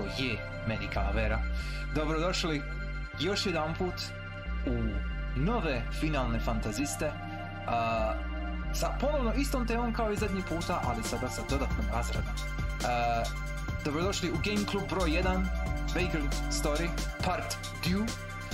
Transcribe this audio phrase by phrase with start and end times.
[0.00, 1.38] što je meni kavera.
[1.94, 2.62] Dobrodošli
[3.20, 3.94] još jedan put
[4.66, 4.74] u
[5.36, 7.12] nove finalne fantaziste.
[7.66, 8.14] A,
[8.74, 12.32] sa ponovno istom temom kao i zadnji puta, ali sada sa dodatnom razradom.
[12.86, 13.22] A,
[13.84, 15.44] dobrodošli u Game Club broj 1,
[15.94, 16.88] Vagrant Story,
[17.24, 18.08] part 2.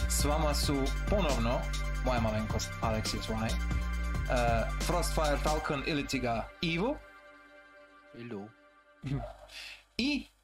[0.08, 0.76] S vama su
[1.10, 1.60] ponovno
[2.04, 6.96] moja malenkost Alexius Y, uh, Frostfire Falcon ili ti ga Ivo
[8.14, 8.48] Ilu.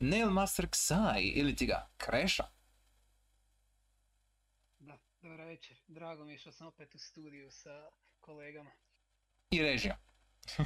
[0.02, 2.44] i Nailmaster Xai ili ti ga Kreša.
[4.78, 5.76] Da, dobar večer.
[5.88, 8.70] Drago mi je što sam opet u studiju sa kolegama.
[9.50, 9.96] i režija.
[10.58, 10.64] uh,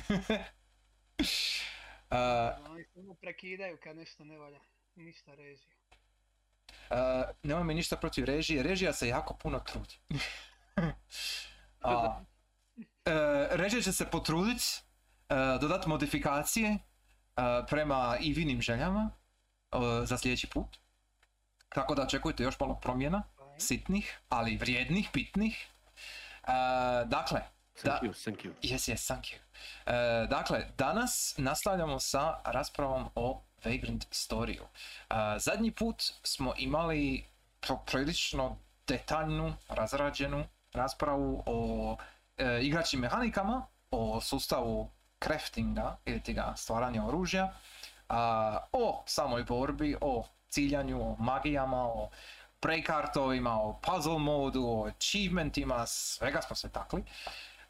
[2.70, 4.60] Oni samo prekidaju kad nešto ne valja.
[4.94, 5.74] Ništa režija.
[6.90, 6.96] uh,
[7.42, 9.94] nemoj mi ništa protiv režije, režija se jako puno trudi.
[11.80, 12.24] A, uh,
[13.50, 14.64] režija će se potruditi,
[15.30, 16.78] uh, dodati modifikacije uh,
[17.68, 19.10] prema i vinim željama
[20.04, 20.76] za sljedeći put.
[21.68, 23.22] Tako da očekujte još malo promjena,
[23.58, 25.66] sitnih, ali vrijednih, bitnih.
[26.42, 27.40] Uh, dakle,
[27.82, 28.52] Thank you, thank you.
[28.62, 29.38] Yes, yes, thank you.
[29.86, 34.62] E, dakle, danas nastavljamo sa raspravom o Vagrant Storyu.
[34.62, 37.24] E, zadnji put smo imali
[37.86, 41.96] prilično detaljnu, razrađenu raspravu o
[42.36, 44.90] e, igračkim mehanikama, o sustavu
[45.24, 47.52] craftinga ili ti ga stvaranja oružja,
[48.72, 52.10] o samoj borbi, o ciljanju, o magijama, o
[52.60, 57.04] prekartovima, o puzzle modu, o achievementima, svega smo se takli.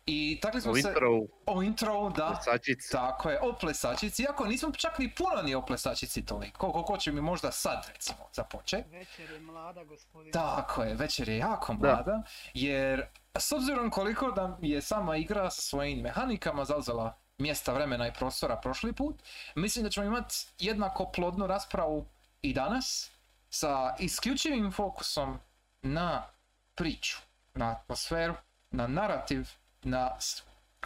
[0.08, 0.88] I takli smo O se...
[0.88, 1.10] intro,
[1.46, 2.26] O intro, da.
[2.28, 2.98] plesačica.
[2.98, 7.12] Tako je, o plesačici, iako nismo čak ni puno ni o plesačici toliko, koliko će
[7.12, 8.84] mi možda sad recimo započet.
[8.90, 10.32] Večer je mlada gospodina.
[10.32, 11.88] Tako je, večer je jako Da.
[11.88, 12.22] mlada,
[12.54, 13.06] jer
[13.38, 18.56] s obzirom koliko da je sama igra sa svojim mehanikama zauzela mjesta, vremena i prostora
[18.56, 19.22] prošli put,
[19.54, 22.06] mislim da ćemo imati jednako plodnu raspravu
[22.42, 23.10] i danas
[23.50, 25.38] sa isključivim fokusom
[25.82, 26.26] na
[26.74, 27.16] priču,
[27.54, 28.34] na atmosferu,
[28.70, 29.48] na narativ,
[29.82, 30.16] na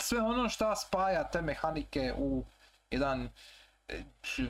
[0.00, 2.44] sve ono što spaja te mehanike u
[2.90, 3.28] jedan
[3.88, 4.02] e,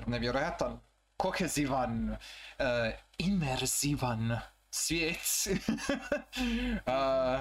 [0.07, 0.81] nevjerojatan,
[1.17, 2.17] kohezivan,
[2.59, 4.41] e, imerzivan
[4.71, 5.19] svijet.
[6.87, 7.41] A,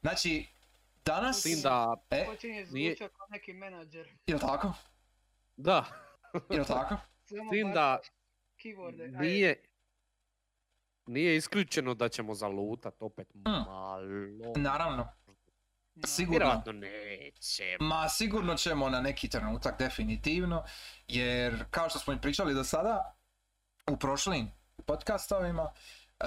[0.00, 0.48] znači,
[1.06, 1.42] danas...
[1.42, 4.08] Tim da, E, Počinje nije- kao neki menadžer.
[4.26, 4.72] jel tako?
[5.56, 5.84] da,
[6.50, 6.96] Jel tako?
[7.50, 7.98] Tim da
[8.56, 9.02] Keyworde.
[9.02, 9.62] Ajde, nije,
[11.06, 13.40] nije isključeno da ćemo zalutat opet Mm.
[13.66, 14.00] malo.
[14.56, 15.08] Naravno.
[15.94, 16.38] na- sigurno.
[16.38, 17.76] Vjerojatno neće.
[17.80, 20.64] Ma sigurno ćemo na neki trenutak definitivno,
[21.08, 23.16] jer kao što smo i pričali do sada
[23.86, 24.50] u prošlim
[24.86, 25.72] podcastovima,
[26.20, 26.24] e,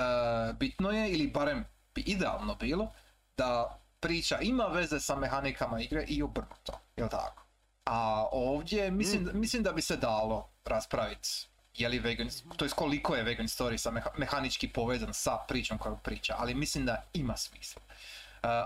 [0.53, 1.65] bitno je, ili barem
[1.95, 2.93] bi idealno bilo,
[3.37, 7.43] da priča ima veze sa mehanikama igre i obrnuto, jel tako?
[7.85, 9.29] A ovdje mislim, Mm.
[9.33, 11.29] mislim da bi se dalo raspraviti
[11.75, 12.27] je li vegan,
[12.57, 16.53] to jest koliko je vegan story sa meha- mehanički povezan sa pričom koju priča, ali
[16.53, 17.81] mislim da ima smisla.
[17.89, 17.95] E,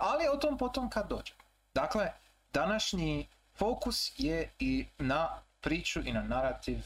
[0.01, 1.33] ali o tom potom kad dođe.
[1.73, 2.11] Dakle,
[2.53, 5.29] današnji fokus je i na
[5.61, 6.77] priču i na narativ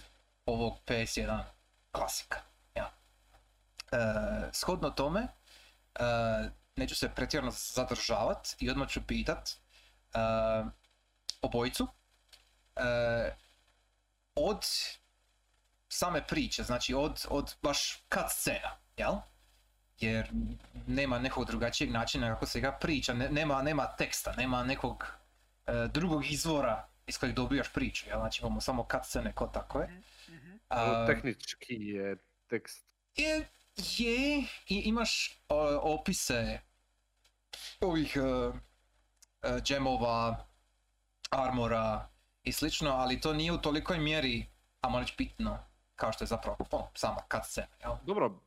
[0.45, 1.43] ovog PS1
[1.91, 2.39] klasika.
[2.75, 2.91] Ja.
[3.91, 3.97] E,
[4.51, 5.27] shodno tome,
[5.95, 6.03] e,
[6.77, 10.19] neću se pretjerano zadržavat i odmah ću pitat e,
[11.41, 11.87] obojicu
[12.75, 13.35] e,
[14.35, 14.65] od
[15.89, 19.13] same priče, znači od, od baš cut scena, jel?
[19.99, 20.29] Jer
[20.87, 25.05] nema nekog drugačijeg načina kako se ga priča, ne- nema, nema teksta, nema nekog
[25.67, 28.19] e, drugog izvora iz kojeg dobijaš priču, jel?
[28.19, 29.87] Znači imamo samo cut scene ko takve.
[30.29, 30.55] Mhm.
[30.69, 32.17] A, Tehnički je
[32.49, 32.85] tekst.
[33.15, 34.37] je, je
[34.67, 35.41] i imaš
[35.81, 36.59] opise
[37.81, 38.55] ovih uh,
[39.61, 40.45] džemova,
[41.29, 42.09] armora
[42.43, 44.45] i slično, ali to nije u tolikoj mjeri,
[44.81, 45.59] a reći bitno,
[45.95, 47.95] kao što je zapravo ono, sama cutscene, jel?
[48.03, 48.39] Dobro,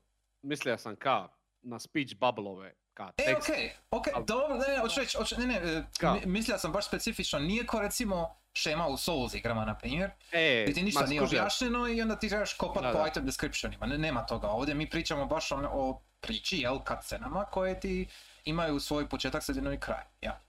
[0.43, 1.29] mislio sam ka
[1.63, 5.47] na speech bubblove, ka E, okej, okej, ali- dobro, ne, ne, hoću reći, hoću- ne,
[5.47, 5.83] ne, e,
[6.27, 10.75] mislio sam baš specifično, nije ko recimo šema u Souls igrama, na primjer, E, gdje
[10.75, 13.09] ti ništa nije objašnjeno i onda ti trebaš kopat Da, po da.
[13.09, 17.81] item descriptionima, ne, nema toga, ovdje mi pričamo baš o, o priči, jel, cutscenama koje
[17.81, 18.09] ti
[18.45, 20.41] imaju svoj početak, sredinu i kraj, ja.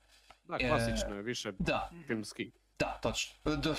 [0.44, 2.52] Da, E, klasično je, više Da, filmski.
[2.80, 3.34] da, točno.
[3.46, 3.74] D-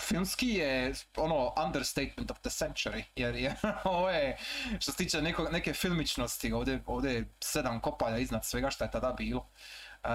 [0.00, 3.54] Filmski je ono understatement of the century, jer je
[3.84, 4.36] ovo je,
[4.80, 8.90] što se tiče neko, neke filmičnosti, ovdje, ovdje je sedam kopalja iznad svega što je
[8.90, 9.48] tada bilo.
[10.04, 10.08] E,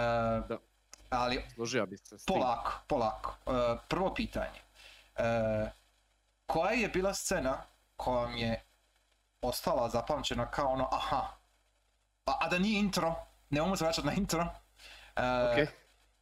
[1.10, 3.36] ali Složio bi se polako, polako.
[3.48, 4.60] E, prvo pitanje.
[5.16, 5.24] E,
[6.46, 7.62] koja je bila scena
[7.96, 8.64] koja vam je
[9.42, 11.28] ostala zapamćena kao ono, aha,
[12.30, 13.16] a, a da nije intro,
[13.50, 14.42] nemojmo se vraćati na intro.
[15.16, 15.70] E, Ok.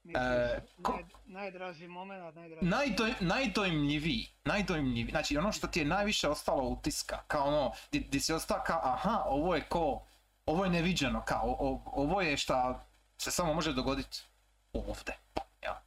[0.03, 2.65] Misliš, E, ko- naj, najdraži moment, najdraži...
[2.65, 8.19] Najdoj, najdojmljiviji, najdojmljiviji, znači ono što ti je najviše ostalo utiska, kao ono, di, di
[8.19, 10.05] si ostao kao, aha, ovo je ko,
[10.45, 12.85] ovo je neviđeno, kao, o- o- ovo je šta
[13.17, 14.21] se samo može dogoditi
[14.73, 15.17] ovdje.
[15.63, 15.83] Ja.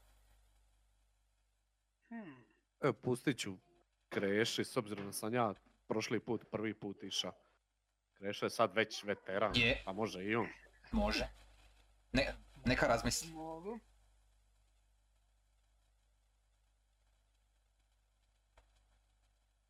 [2.08, 2.44] Hmm.
[2.80, 3.56] Evo, pustit ću
[4.08, 5.54] Kreši, s obzirom da sam ja
[5.88, 7.32] prošli put, prvi put iša.
[8.20, 9.82] Krešo je sad već veteran, Je.
[9.86, 10.48] a može i on.
[10.92, 11.28] Može.
[12.12, 12.34] Ne,
[12.64, 13.28] neka razmisli.
[13.30, 13.78] Mogu.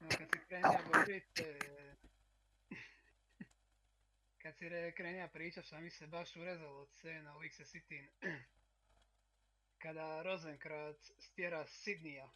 [0.01, 1.59] Kad si krenija govorit, e,
[4.43, 8.09] kad si re- krenija pričat, šta mi se baš urezalo od scena u X City,
[9.79, 12.31] kada Rosenkrantz stjera Sidnija,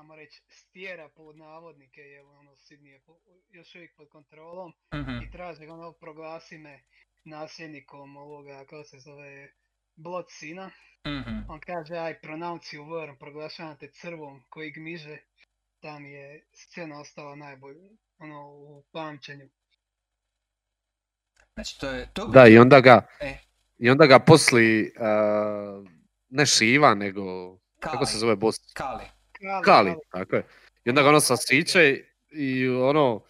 [0.00, 3.20] ajmo reći stjera pod navodnike, jer ono Sidney je po-
[3.50, 5.10] još uvijek pod kontrolom, Mhm.
[5.18, 6.82] i traži ga ono proglasi me
[7.24, 9.52] nasljednikom ovoga, kako se zove,
[9.96, 10.70] Blot sina.
[11.06, 11.36] Mhm.
[11.48, 15.18] On kaže, aj, pronounce you worm, proglašavam te crvom koji gmiže.
[15.80, 17.88] Tam je scena ostala najbolja,
[18.18, 19.48] ono, u pamćenju.
[21.54, 23.38] Znači, to je, to Da, i onda ga, E.
[23.78, 25.88] i onda ga posli, uh,
[26.28, 27.22] ne Šiva, nego,
[27.78, 28.20] kako se Kali.
[28.20, 28.72] zove boss?
[28.72, 29.04] Kali.
[29.40, 30.46] Kali, Kali, tako je.
[30.84, 33.24] I onda ga ono sasiće i ono,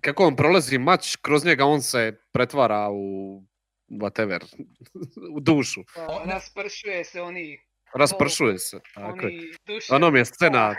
[0.00, 3.42] kako on prolazi mač, kroz njega on se pretvara u
[3.90, 4.44] whatever,
[5.36, 5.80] u dušu.
[5.96, 7.60] Pa, raspršuje se oni,
[7.94, 9.52] Raspršuje se, tako je.
[9.90, 10.74] Ono mi je scena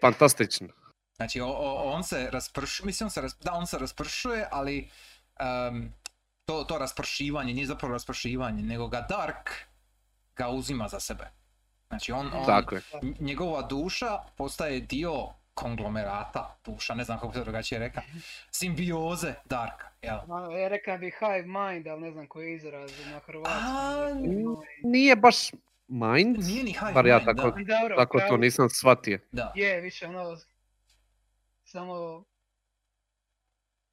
[0.00, 0.68] fantastična.
[1.16, 4.88] Znači, o, o- on se raspršuje, mislim, on se ras- da, on se raspršuje, ali
[5.68, 5.92] em,
[6.44, 9.50] to, to raspršivanje nije zapravo raspršivanje, nego ga Dark
[10.36, 11.30] ga uzima za sebe.
[11.90, 12.80] Znači, on, on Tako je.
[13.20, 15.12] njegova duša postaje dio
[15.54, 18.02] konglomerata duša, ne znam kako se drugačije reka,
[18.50, 20.18] simbioze Darka, jel?
[20.60, 24.56] Ja rekao bi hive mind, ali ne znam koji je izraz na A, hrvatskom.
[24.82, 25.50] Nije baš
[25.88, 27.80] mind, Nije ni hive bar ja mind, tako, da.
[27.80, 29.18] Dobro, tako to nisam shvatio.
[29.32, 29.52] da.
[29.56, 30.36] Je, više ono,
[31.64, 32.24] samo,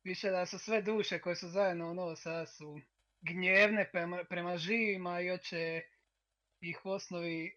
[0.03, 2.79] više da su sve duše koje su zajedno ono, sada su
[3.21, 5.81] gnjevne prema, prema živima i hoće
[6.61, 7.56] ih u osnovi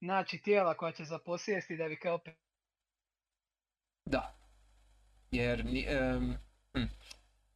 [0.00, 2.34] naći tijela koja će zaposjesti da bi kao pe-
[4.04, 4.34] Da.
[5.30, 6.38] Jer, em,
[6.74, 6.84] hm.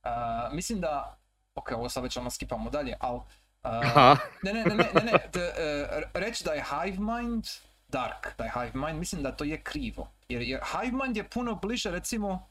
[0.02, 1.18] A, mislim da,
[1.54, 3.20] ok, ovo sad već ono skipamo dalje, ali...
[3.62, 7.44] Aha, ne, ne, ne, ne, ne, ne, e, reći da je hive mind
[7.88, 10.08] dark, da je hive mind, mislim da to je krivo.
[10.28, 12.48] Jer, jer hive mind je puno bliže, recimo,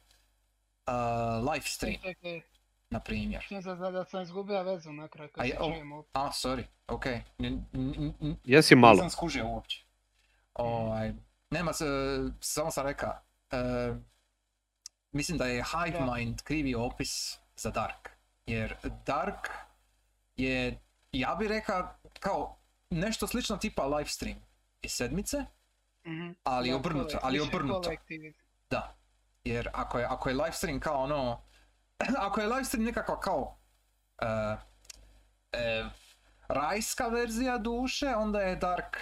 [0.88, 2.00] uh, live stream,
[2.92, 3.46] na primjer.
[3.50, 6.04] se da, da sam izgubio vezu na kraju A kad se o- čujemo.
[6.14, 7.06] A, sorry, ok.
[7.06, 8.94] N- n- n- n- jesi malo.
[8.94, 9.86] Nisam skužio uopće.
[10.54, 11.14] Ovaj,
[11.50, 11.86] nema se,
[12.40, 13.22] samo sam reka,
[13.52, 13.58] e,
[15.12, 16.14] mislim da je Hive Da.
[16.14, 18.10] Mind krivi opis za Dark.
[18.46, 19.48] Jer Dark
[20.36, 20.80] je,
[21.12, 22.58] ja bih rekao, kao
[22.90, 24.38] nešto slično tipa livestream
[24.82, 25.46] iz sedmice,
[26.06, 26.32] Mhm.
[26.44, 27.92] ali obrnuto, ali obrnuto.
[28.70, 28.96] Da.
[29.44, 31.42] Jer ako je, ako je livestream kao ono,
[32.18, 33.58] ako je livestream nekakva kao
[34.22, 34.26] e,
[35.52, 35.86] e,
[36.48, 38.98] rajska verzija duše, onda je Dark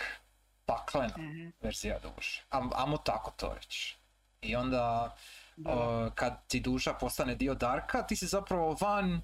[0.66, 1.50] paklena Mhm.
[1.62, 2.44] verzija duše.
[2.50, 3.98] Am, amo tako to reći.
[4.42, 5.16] I onda
[5.58, 9.22] Da, o, kad ti duša postane dio Darka, ti si zapravo van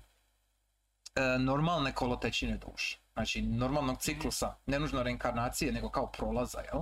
[1.16, 2.98] e, normalne kolotečine duše.
[3.14, 6.82] Znači normalnog ciklusa, ne nužno reinkarnacije, nego kao prolaza, jel?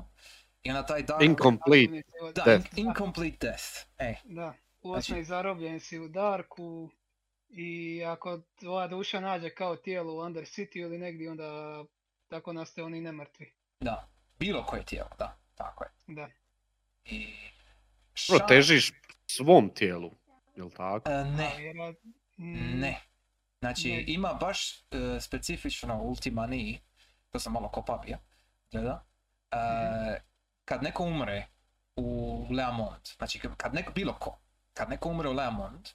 [0.63, 1.21] I onda taj Dark...
[1.21, 2.01] Incomplete.
[2.35, 2.67] da, death.
[2.71, 3.63] in- incomplete death.
[3.97, 6.89] E, Da, u Znači- zarobljen si u Darku
[7.49, 7.69] i
[8.05, 11.83] ako tvoja duša nađe kao tijelo u Under City ili negdje, onda
[12.27, 13.51] tako nastaju oni nemrtvi.
[13.79, 14.07] da.
[14.39, 15.37] Bilo koje tijelo, da.
[15.55, 15.89] Tako je.
[16.07, 16.29] Da.
[17.05, 17.27] I...
[18.29, 18.91] Bro, ša- težiš
[19.27, 20.11] svom tijelu,
[20.55, 21.09] jel tako?
[21.11, 21.45] E, ne.
[21.45, 22.03] A, vjerojat-
[22.37, 23.01] mm, Ne.
[23.59, 24.03] Znači, Ne.
[24.07, 24.83] ima baš e,
[25.21, 26.79] specifično Ultima Nii,
[27.31, 28.17] to sam malo kopabija,
[28.71, 29.05] gleda.
[29.51, 29.57] E,
[30.65, 31.47] kad neko umre
[31.95, 32.05] u
[32.51, 34.39] Leamont, znači kad- kad neko, bilo ko,
[34.73, 35.89] kad neko umre u Leamont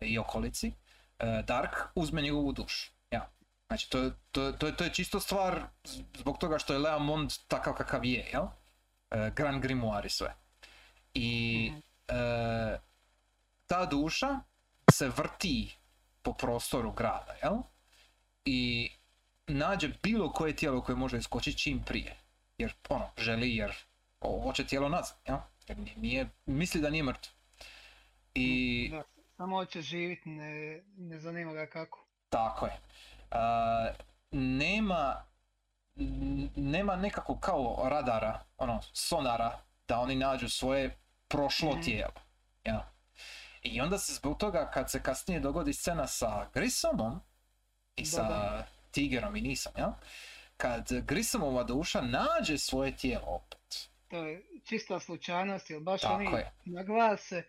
[0.00, 0.72] i okolici,
[1.18, 2.92] e, Dark uzme njegovu dušu.
[3.10, 3.30] Ja.
[3.66, 5.62] Znači, to, to, to, to je čisto stvar
[6.14, 8.44] zbog toga što je Leamont takav kakav je, jel?
[9.10, 10.34] E, Grand Grimoire i sve.
[11.14, 11.72] I
[12.08, 12.78] e,
[13.66, 14.40] ta duša
[14.92, 15.76] se vrti
[16.22, 17.54] po prostoru grada, jel?
[18.44, 18.90] I
[19.46, 22.16] nađe bilo koje tijelo koje može iskočiti čim prije.
[22.58, 23.74] Jer, ono, želi jer
[24.42, 25.36] hoće tijelo nazad, jel?
[25.68, 27.32] Jer ni- nije, misli da nije mrtvo.
[28.36, 30.50] I Da, samo hoće živit, ne,
[30.88, 32.06] ne zanima ga kako.
[32.28, 32.72] tako je.
[33.30, 33.88] A,
[34.30, 35.24] nema,
[36.56, 40.96] nema nekakvog kao radara, ono, sonara, da oni nađu svoje
[41.28, 41.80] prošlo Mhm.
[41.80, 42.12] tijelo.
[42.64, 42.92] Ja.
[43.62, 47.20] I onda se zbog toga kad se kasnije dogodi scena sa Grissomom
[47.96, 48.66] i Da, sa da.
[48.90, 49.98] Tigerom i Nisom, ja?
[50.56, 53.88] kad Grisomova duša nađe svoje tijelo opet.
[54.08, 56.52] To je čista slučajnost, jer baš Tako oni je.
[56.64, 57.42] naglase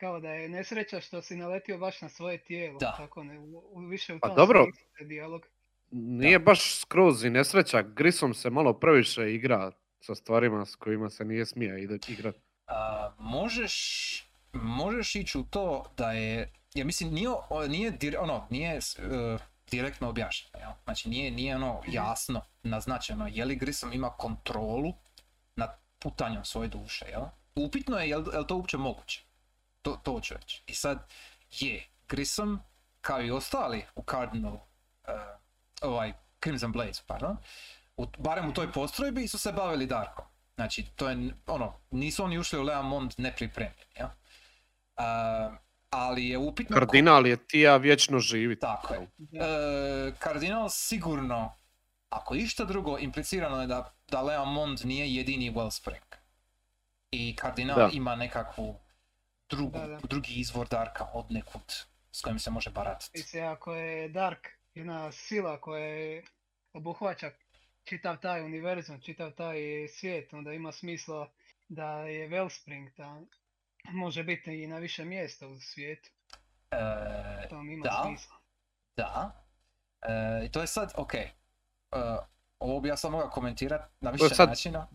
[0.00, 2.78] kao da je nesreća što si naletio baš na svoje tijelo.
[2.78, 2.94] Da.
[2.96, 4.64] Tako ne, u, u- više u Pa tom dobro.
[4.64, 5.46] smislu je dijalog.
[5.90, 7.82] Nije baš skroz i nesreća.
[7.82, 12.36] Grisom se malo previše igra sa stvarima s kojima se nije smije ide- igrat.
[12.66, 13.74] A, možeš,
[14.52, 17.28] možeš ići u to da je, ja mislim nije,
[17.68, 18.80] nije, dir- ono, nije e,
[19.70, 20.72] direktno objašnjeno, jel?
[20.84, 24.94] znači nije, nije ono jasno naznačeno je li Grissom ima kontrolu
[25.56, 27.22] nad putanjem svoje duše, jel?
[27.56, 29.24] Upitno je jel, jel to uopće moguće,
[29.82, 30.62] to, to hoću reći.
[30.66, 30.98] I sad
[31.50, 32.60] je, Grissom
[33.00, 34.58] kao i ostali u Cardinal,
[35.04, 35.12] e,
[35.82, 37.36] ovaj, Crimson Blaze, pardon,
[37.96, 40.24] u, barem u toj postrojbi su se bavili Darkom.
[40.54, 44.08] Znači, to je, ono, nisu oni ušli u Leamond nepripremljeni, jel?
[44.96, 45.50] A,
[45.90, 46.76] ali je upitno...
[46.76, 48.58] ko- Kardinal je tija vječno živi.
[48.58, 49.00] Tako je.
[49.00, 49.08] E,
[50.18, 51.54] kardinal sigurno,
[52.08, 56.16] ako išta drugo, implicirano je da, da Leamond nije jedini Wellspring.
[57.10, 57.88] I kardinal Da.
[57.92, 58.80] ima nekakvu
[59.50, 59.98] drugu, Da, da.
[60.02, 61.72] drugi izvor Darka od nekud
[62.12, 63.10] s kojim se može baratati.
[63.14, 64.38] Mislim, ako je Dark
[64.74, 66.22] jedna sila koja je
[66.72, 67.30] obuhvaća
[67.84, 69.58] čitav taj univerzum, čitav taj
[69.90, 71.30] svijet, onda ima smisla
[71.68, 73.20] da je Wellspring, da
[73.84, 76.10] može biti i na više mjesta u svijetu.
[76.70, 78.02] E, To mi ima da.
[78.06, 78.36] smisla.
[78.96, 79.42] Da.
[80.42, 81.14] E, to je sad, ok.
[81.14, 81.30] E,
[82.58, 84.88] ovo bi ja sad mogao komentirati na više sad- načina.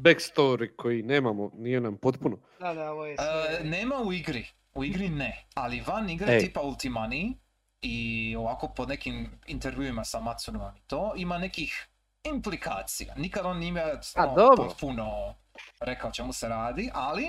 [0.00, 2.36] Backstory koji nemamo, nije nam potpuno.
[2.60, 3.60] Da, da, ovo je E, sve...
[3.64, 4.46] nema u igri.
[4.74, 5.44] U igri ne.
[5.54, 6.40] Ali van igre Ej.
[6.40, 7.38] tipa Ultimani
[7.82, 7.96] i
[8.38, 11.88] ovako po nekim intervjuima sa Matsunom i to ima nekih
[12.24, 13.14] implikacija.
[13.14, 13.72] Nikad on nije
[14.16, 15.34] ono, potpuno
[15.80, 17.28] rekao čemu se radi, ali,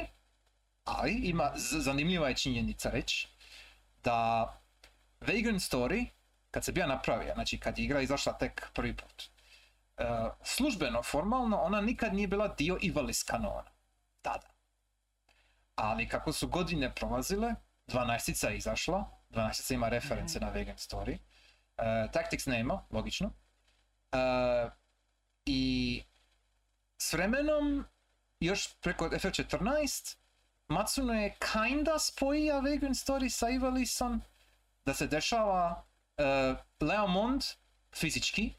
[0.83, 3.27] ali ima z- zanimljiva je činjenica reći
[4.03, 4.47] da
[5.21, 6.05] Vagrant Story,
[6.51, 9.23] kad se bija napravio, znači kad je igra izašla tek prvi put,
[10.43, 13.71] službeno, formalno, ona nikad nije bila dio Ivalice kanona.
[14.21, 14.47] Tada.
[15.75, 17.55] Ali kako su godine prolazile,
[17.87, 21.17] 12 je izašla, 12 ima reference na Vegan Story,
[21.77, 23.31] e, Tactics nema, logično.
[24.11, 24.69] E,
[25.45, 26.03] I
[26.97, 27.85] s vremenom,
[28.39, 30.17] još preko FF14,
[30.67, 34.21] Matsuno je kinda spojio Vegan Story sa Ivalisom,
[34.85, 35.85] da se dešava
[36.17, 36.23] e,
[36.79, 37.43] Leomond
[37.95, 38.53] fizički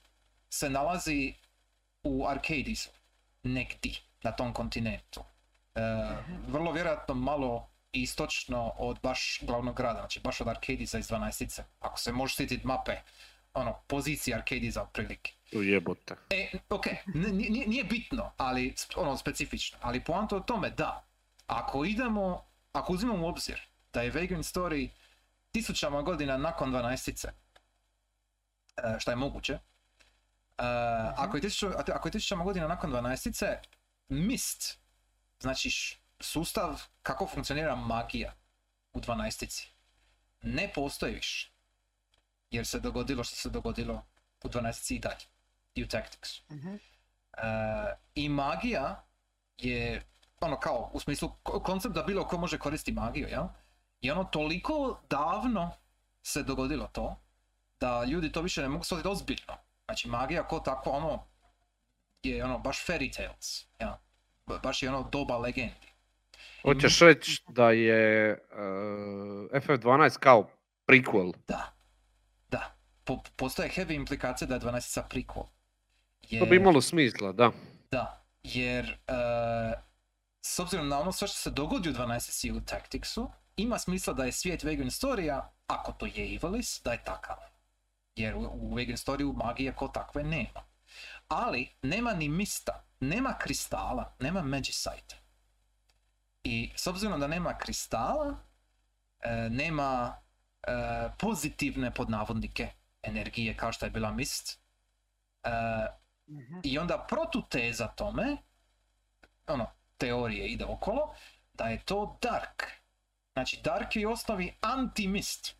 [0.54, 1.34] se nalazi
[2.02, 2.90] u Arcadisu,
[3.42, 3.92] negdje
[4.22, 5.24] na tom kontinentu.
[5.74, 5.80] E,
[6.48, 11.62] vrlo vjerojatno malo istočno od baš glavnog grada, znači baš od Arcadisa iz 12.
[11.80, 12.96] Ako se može sjetiti mape,
[13.54, 15.32] ono, pozicije Arcadisa otprilike.
[15.56, 16.14] U jebote.
[16.30, 21.04] E, ok, n- nije, nije bitno, ali ono specifično, ali poanta o tome da,
[21.46, 23.60] ako idemo, ako uzimamo u obzir
[23.92, 24.88] da je Vagrant Story
[25.52, 27.28] tisućama godina nakon 12.
[28.76, 29.58] e, šta je moguće,
[30.58, 30.62] e,
[31.16, 33.56] ako, je tisuću, ako je tisućama godina nakon 12.
[34.08, 34.78] Mist,
[35.40, 38.32] znači sustav kako funkcionira magija
[38.92, 39.66] u 12.
[40.42, 41.50] ne postoji više.
[42.50, 44.06] Jer se dogodilo što se dogodilo
[44.44, 44.94] u 12.
[44.94, 45.24] i dalje.
[45.74, 46.30] I u Tactics.
[46.50, 46.74] Mhm.
[46.74, 46.78] E,
[48.14, 49.04] I magija
[49.58, 50.06] je,
[50.40, 53.44] ono kao, u smislu ko- koncept da bilo ko može koristiti magiju, jel?
[54.00, 55.70] I ono toliko davno
[56.22, 57.16] se dogodilo to,
[57.80, 59.54] da ljudi to više ne mogu shvatiti ozbiljno.
[59.86, 61.26] Znači magija ko takva, ono,
[62.22, 63.66] je ono, baš fairy tales?
[64.46, 65.88] Ba- Baš je ono doba legendi.
[66.62, 68.58] Hoćeš reći da je uh,
[69.62, 70.50] FF12 kao
[70.86, 71.32] prequel.
[71.48, 71.72] Da,
[72.48, 72.76] da.
[73.04, 75.46] Po, postoje heavy implikacije da je 12 prequel.
[76.38, 77.50] To bi imalo smisla, da.
[77.90, 79.12] Da, jer e,
[80.42, 84.24] s obzirom na ono sve što se dogodi u 12 u Tacticsu, ima smisla da
[84.24, 87.36] je svijet Vegan Storija, ako to je Ivalis, da je takav.
[88.16, 90.64] Jer u, u Vegan Storiju magije ko takve nema.
[91.28, 95.16] Ali nema ni mista, nema kristala, nema Magicite.
[96.44, 98.36] I s obzirom da nema kristala,
[99.20, 100.16] e, nema
[100.62, 100.70] e,
[101.18, 102.68] pozitivne podnavodnike
[103.02, 104.60] energije kao što je bila mist,
[105.42, 105.50] e,
[106.28, 106.60] Mhm.
[106.62, 108.36] i onda protuteza tome,
[109.46, 109.66] ono,
[109.96, 111.14] teorije ide okolo,
[111.52, 112.62] da je to Dark.
[113.32, 115.56] Znači, Dark je u osnovi anti-mist.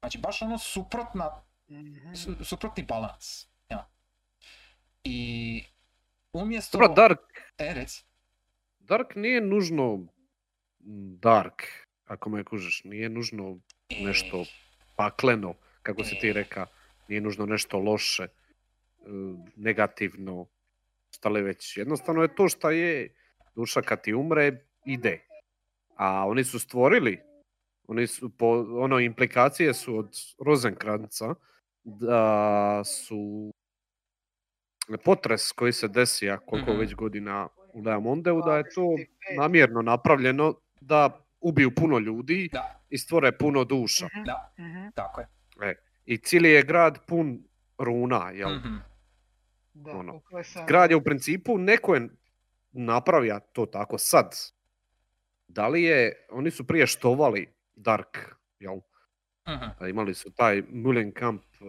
[0.00, 2.14] Znači, baš ono suprotna, Mhm.
[2.14, 3.46] su- suprotni balans.
[3.68, 3.88] Ja.
[5.04, 5.62] I
[6.32, 6.78] umjesto...
[6.78, 7.20] Dobro, Dark,
[7.58, 8.04] E, reci.
[8.78, 10.06] Dark nije nužno
[11.18, 11.62] dark,
[12.06, 12.84] ako me kužiš.
[12.84, 13.58] Nije nužno
[13.90, 14.44] E, nešto
[14.96, 16.32] pakleno, kako si ti E.
[16.32, 16.66] reka.
[17.08, 18.28] Nije nužno nešto loše, e,
[19.56, 20.46] negativno,
[21.10, 21.76] šta li već.
[21.76, 23.14] Jednostavno je to šta je.
[23.54, 24.52] Duša kad ti umre,
[24.84, 25.24] ide.
[25.96, 27.20] A oni su stvorili,
[27.88, 30.08] oni su, po, ono, implikacije su od
[30.46, 31.34] Rosenkranca,
[31.84, 33.52] da su
[35.04, 36.80] potres koji se desi, a koliko Mhm.
[36.80, 39.36] već godina u Leamondeu, da je to 25.
[39.36, 44.06] namjerno napravljeno da ubiju puno ljudi Da, i stvore puno duša.
[44.06, 45.28] Mhm, da, mhm, tako je.
[46.04, 47.42] I cijeli je grad pun
[47.78, 48.54] runa, jel?
[48.56, 48.74] Mhm.
[49.74, 50.20] Da, Ono.
[50.66, 52.08] Grad je u principu, neko je
[52.72, 54.36] napravio to tako sad.
[55.48, 58.18] Da li je, oni su prije štovali Dark,
[58.60, 58.80] jel?
[59.48, 59.64] Mhm.
[59.78, 61.64] A Imali su taj Mullenkamp, eh,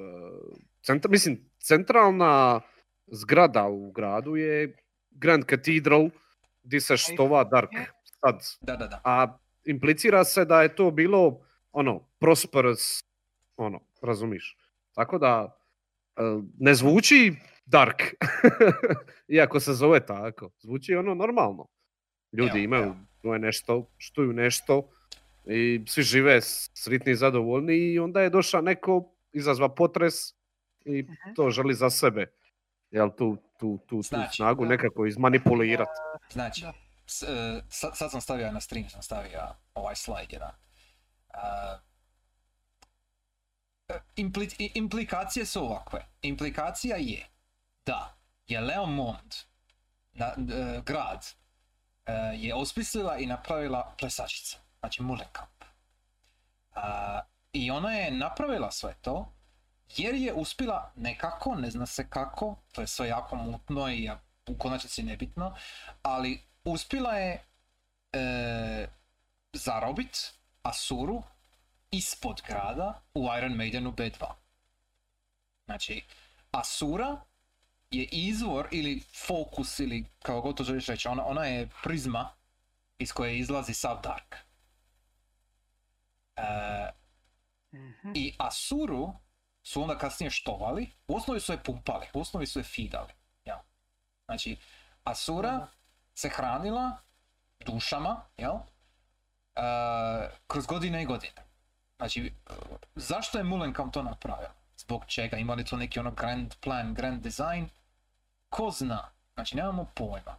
[0.82, 2.62] centra, mislim, centralna
[3.08, 4.76] zgrada u gradu je
[5.12, 6.10] Grand Cathedral,
[6.64, 7.70] gdje se štova Dark
[8.20, 8.40] sad.
[8.62, 9.02] Da, da, da.
[9.04, 11.40] A implicira se da je to bilo,
[11.72, 13.04] ono, prosperous,
[13.58, 14.58] ono, razumiš.
[14.94, 15.58] Tako da,
[16.18, 16.22] eh,
[16.60, 17.34] ne zvuči
[17.66, 18.02] Dark,
[19.38, 20.50] iako se zove tako.
[20.60, 21.66] Zvuči ono normalno.
[22.32, 23.38] Ljudi Evo, imaju evo.
[23.38, 24.90] nešto, štuju nešto
[25.50, 26.42] i svi žive
[26.74, 29.04] sritni i zadovoljni i onda je došao neko,
[29.34, 30.14] izazva potres
[30.86, 31.34] i Mhm.
[31.36, 32.32] to želi za sebe.
[32.92, 34.70] Jel tu, tu, tu, tu Znači, snagu da.
[34.70, 35.92] nekako izmanipulirati.
[36.32, 36.66] Znači,
[37.06, 37.28] s- e,
[37.70, 39.40] sad, sad sam stavio na stream, sam stavio
[39.74, 40.52] ovaj slajd jedan.
[43.90, 46.06] E, impli- i- implikacije su ovakve.
[46.22, 47.26] Implikacija je
[47.86, 49.36] da je Leomond,
[50.14, 51.26] na, e, grad,
[52.36, 55.64] je osmislila i napravila plesačica, znači Mullenkamp.
[56.76, 57.22] A,
[57.54, 59.34] I ona je napravila sve to
[59.98, 64.10] jer je uspjela nekako, ne zna se kako, to je sve jako mutno i
[64.48, 65.56] u konačnici nebitno,
[66.02, 67.44] ali uspjela je
[68.14, 68.88] e,
[69.54, 71.24] zarobit Asuru
[71.92, 74.26] ispod grada u Iron Maidenu B2.
[75.66, 76.04] Znači,
[76.52, 77.22] Asura
[77.92, 82.30] je izvor ili fokus ili kako god to želiš reći, ona, ona je prizma
[82.98, 84.36] iz koje izlazi sav Dark.
[86.40, 86.92] E,
[87.72, 89.14] Mhm, i Asuru
[89.64, 93.14] su onda kasnije štovali, u osnovi su je pumpali, u osnovi su je feedali.
[93.46, 93.58] Jel?
[94.26, 94.58] Znači,
[95.04, 95.68] Asura Da.
[96.14, 96.92] se hranila
[97.66, 98.56] dušama, jel?
[99.56, 99.62] E,
[100.48, 101.44] kroz godine i godine.
[101.98, 102.34] Znači,
[102.96, 104.50] zašto je Mullenkamp to napravio?
[104.78, 105.38] Zbog čega?
[105.38, 107.66] Ima li to neki ono grand plan, grand design?
[108.50, 109.10] Ko zna?
[109.34, 110.36] Znači, nemamo pojma.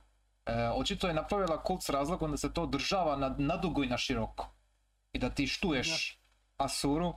[0.46, 3.86] E, očito je napravila kult s razlogom da se to održava na, na dugo i
[3.88, 4.50] na široko.
[5.12, 6.18] I da ti štuješ
[6.57, 7.14] Asuru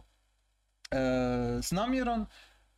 [0.91, 0.97] e,
[1.61, 2.27] s namjerom,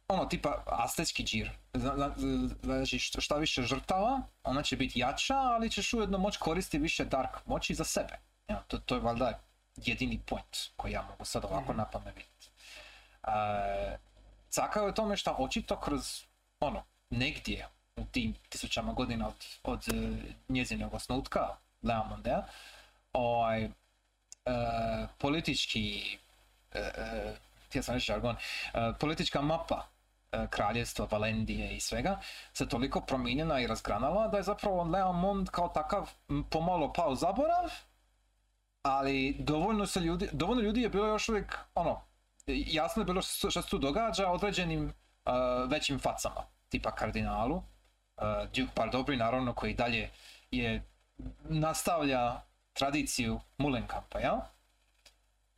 [0.08, 1.50] ono, tipa astetski džir.
[1.74, 6.80] Zna- zna- Znači, šta više žrtava, ona će biti jača, ali ćeš ujedno moći koristiti
[6.80, 8.20] više dark moći za sebe.
[8.48, 9.40] Ja, to, to je valjda
[9.76, 11.78] jedini point koji ja mogu sad ovako Mhm.
[11.78, 12.50] na pamet vidjeti.
[13.24, 13.98] E,
[14.50, 16.24] Caka je tome što očito kroz,
[16.60, 20.18] ono, negdje u tim tisućama godina od, od e,
[20.50, 21.40] njezinog osnutka,
[21.84, 22.44] Leamondea,
[23.14, 23.70] ovaj,
[25.18, 26.18] politički,
[26.74, 26.92] e,
[27.66, 28.36] htio sam reći žargon,
[29.00, 29.88] politička mapa
[30.50, 32.20] kraljevstva, Valendije i svega
[32.54, 36.12] se toliko promijenjena i razgranala da je zapravo Leamond kao takav
[36.50, 37.72] pomalo pao zaborav,
[38.82, 42.02] ali dovoljno, se ljudi, dovoljno ljudi je bilo još uvijek, ono,
[42.48, 44.92] jasno je bilo što se tu događa određenim e,
[45.68, 50.10] većim facama, tipa kardinalu, uh, Duke Bardobri naravno koji dalje
[50.52, 50.84] je
[51.44, 52.42] nastavlja
[52.76, 54.38] tradiciju Mullenkampa, jel?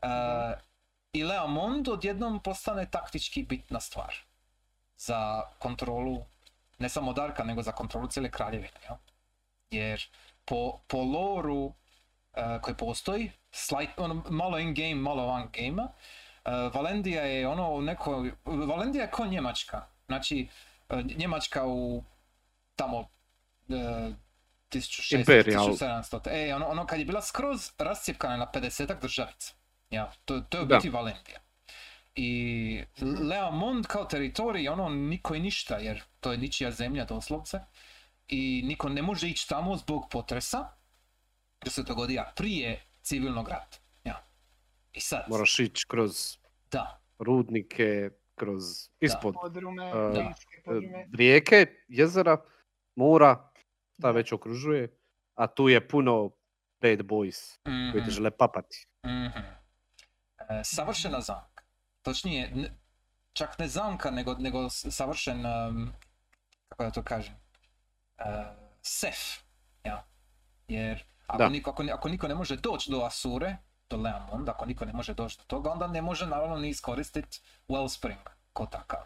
[0.02, 0.08] E,
[1.14, 4.16] I Leamond odjednom postane taktički bitna stvar
[4.98, 6.26] za kontrolu
[6.80, 8.98] ne samo Darka, nego za kontrolu cijele kraljevine, jel?
[9.72, 10.02] Jer
[10.46, 11.74] po, po loru
[12.34, 15.88] e, koji postoji, slight, ono, malo in-game, malo van game
[16.74, 20.48] Valendija je ono u nekoj, Valendija je ko Njemačka, znači
[20.90, 22.04] e, Njemačka u
[22.76, 23.08] tamo
[23.70, 24.12] e,
[24.72, 25.66] 1600, Imperial.
[25.66, 29.54] 1700, e, ono, ono kad je bila skroz rascijepkana na 50 državica.
[29.90, 30.76] Ja, to, to je u Da.
[30.76, 31.40] biti Valendija.
[32.16, 32.84] I
[33.30, 37.60] Leamond kao teritorij, ono, niko i ništa, jer to je ničija zemlja doslovce.
[38.28, 40.70] I niko ne može ići tamo zbog potresa,
[41.64, 43.78] da se dogodija prije civilnog rata.
[44.04, 44.26] Ja.
[44.94, 46.38] I sad, Moraš ići kroz
[46.72, 48.64] da, rudnike, kroz
[49.00, 50.98] ispod Podrume, Uh, plinske podrume.
[50.98, 52.38] e, rijeke, jezera,
[52.96, 53.47] mora,
[54.00, 54.98] šta već okružuje,
[55.36, 56.30] a tu je puno
[56.82, 58.88] bad boys koji te mhm, žele papati.
[59.06, 59.40] mhm.
[60.50, 61.64] E, savršena zamka.
[62.02, 62.72] Točnije, ne-
[63.34, 65.94] čak ne zamka, nego, nego savršen, em,
[66.70, 67.36] kako da to kažem,
[68.18, 68.24] e,
[68.82, 69.18] sef.
[69.84, 70.06] Ja.
[70.68, 71.50] Jer ako, Da.
[71.50, 73.58] niko, ako, ako niko ne može doći do Asure,
[73.90, 77.40] do Leamond, ako niko ne može doći do toga, onda ne može naravno ni iskoristiti
[77.68, 79.00] Wellspring ko takav.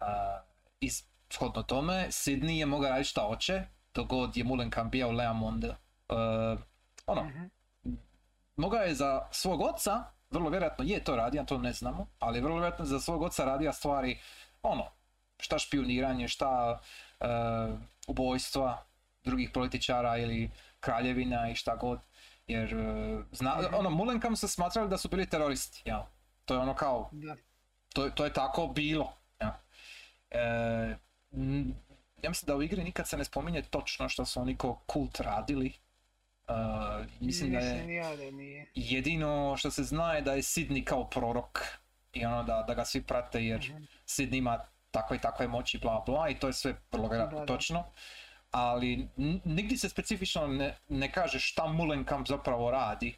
[0.00, 0.06] Uh,
[0.80, 0.90] I
[1.30, 5.64] shodno tome, Sydney je mogao raditi šta hoće, dok god je Mullenkamp bio Leamond.
[5.64, 5.74] Uh,
[7.06, 7.44] ono, Mhm.
[8.56, 12.54] mogao je za svog oca, vrlo vjerojatno je to radio, to ne znamo, ali vrlo
[12.56, 14.18] vjerojatno za svog oca radio stvari,
[14.62, 14.84] ono,
[15.38, 16.80] šta špioniranje, šta
[17.20, 17.26] e,
[18.06, 18.84] ubojstva
[19.24, 20.50] drugih političara ili
[20.80, 22.00] kraljevina i šta god.
[22.46, 26.10] Jer, e, zna, ono, Mullenkam se smatrali da su bili teroristi, ja.
[26.44, 27.36] To je ono kao, Da.
[27.94, 29.12] to, to je tako bilo.
[29.40, 29.60] Ja.
[30.30, 30.96] E,
[31.32, 31.74] m,
[32.22, 35.20] ja mislim da u igri nikad se ne spominje točno što su oni ko kult
[35.20, 35.72] radili.
[36.48, 36.52] E,
[37.20, 37.86] mislim da je
[38.74, 41.60] jedino što se zna je da je Sidney kao prorok
[42.12, 43.82] i ono da, da ga svi prate jer Mhm.
[44.06, 47.84] Sidney ima takve i takve moći bla bla i to je sve vrlo vjerojatno točno.
[48.50, 53.16] Ali n- nigdje se specifično ne, ne kaže šta Mullenkamp zapravo radi.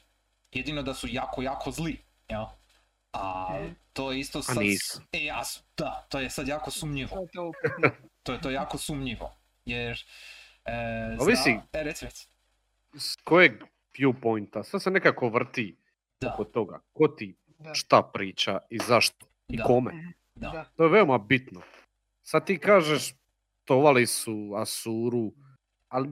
[0.53, 1.99] Jedino da su jako, jako zli.
[2.29, 2.57] Ja?
[3.13, 3.73] A Mhm.
[3.93, 4.57] to je isto A sad...
[4.59, 5.01] nisu.
[5.13, 5.43] E, a
[5.79, 7.27] da, to je sad jako sumnjivo.
[8.23, 9.37] To je to jako sumnjivo.
[9.65, 9.99] Jer...
[10.65, 10.73] E,
[11.21, 11.51] Ovisi.
[11.51, 12.29] zna- E, reci, reci.
[12.95, 13.53] S kojeg
[13.93, 14.63] viewpointa?
[14.63, 15.77] Sve se nekako vrti
[16.21, 16.81] Da, oko toga.
[16.93, 17.75] Ko ti Da.
[17.75, 19.65] šta priča i zašto i Da.
[19.65, 19.93] kome.
[20.35, 20.51] da.
[20.51, 20.65] Da.
[20.67, 21.61] To je veoma bitno.
[22.23, 23.15] Sad ti kažeš
[23.65, 25.33] tovali su Asuru,
[25.89, 26.09] ali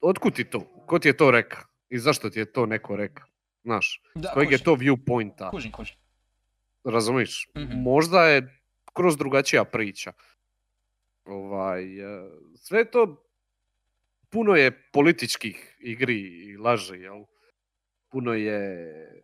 [0.00, 0.60] otkud ti to?
[0.86, 1.64] Ko ti je to reka?
[1.88, 3.24] I zašto ti je to neko reka?
[3.62, 5.50] Znaš, Da, kojeg je to viewpointa?
[5.50, 5.96] Kužim, kužim.
[6.84, 7.48] Razumiješ?
[7.56, 7.72] Mhm.
[7.74, 8.60] Možda je
[8.92, 10.12] kroz drugačija priča.
[11.24, 13.24] Ovaj, e, sve to
[14.30, 17.24] puno je političkih igri i laži, jel?
[18.08, 19.22] Puno je,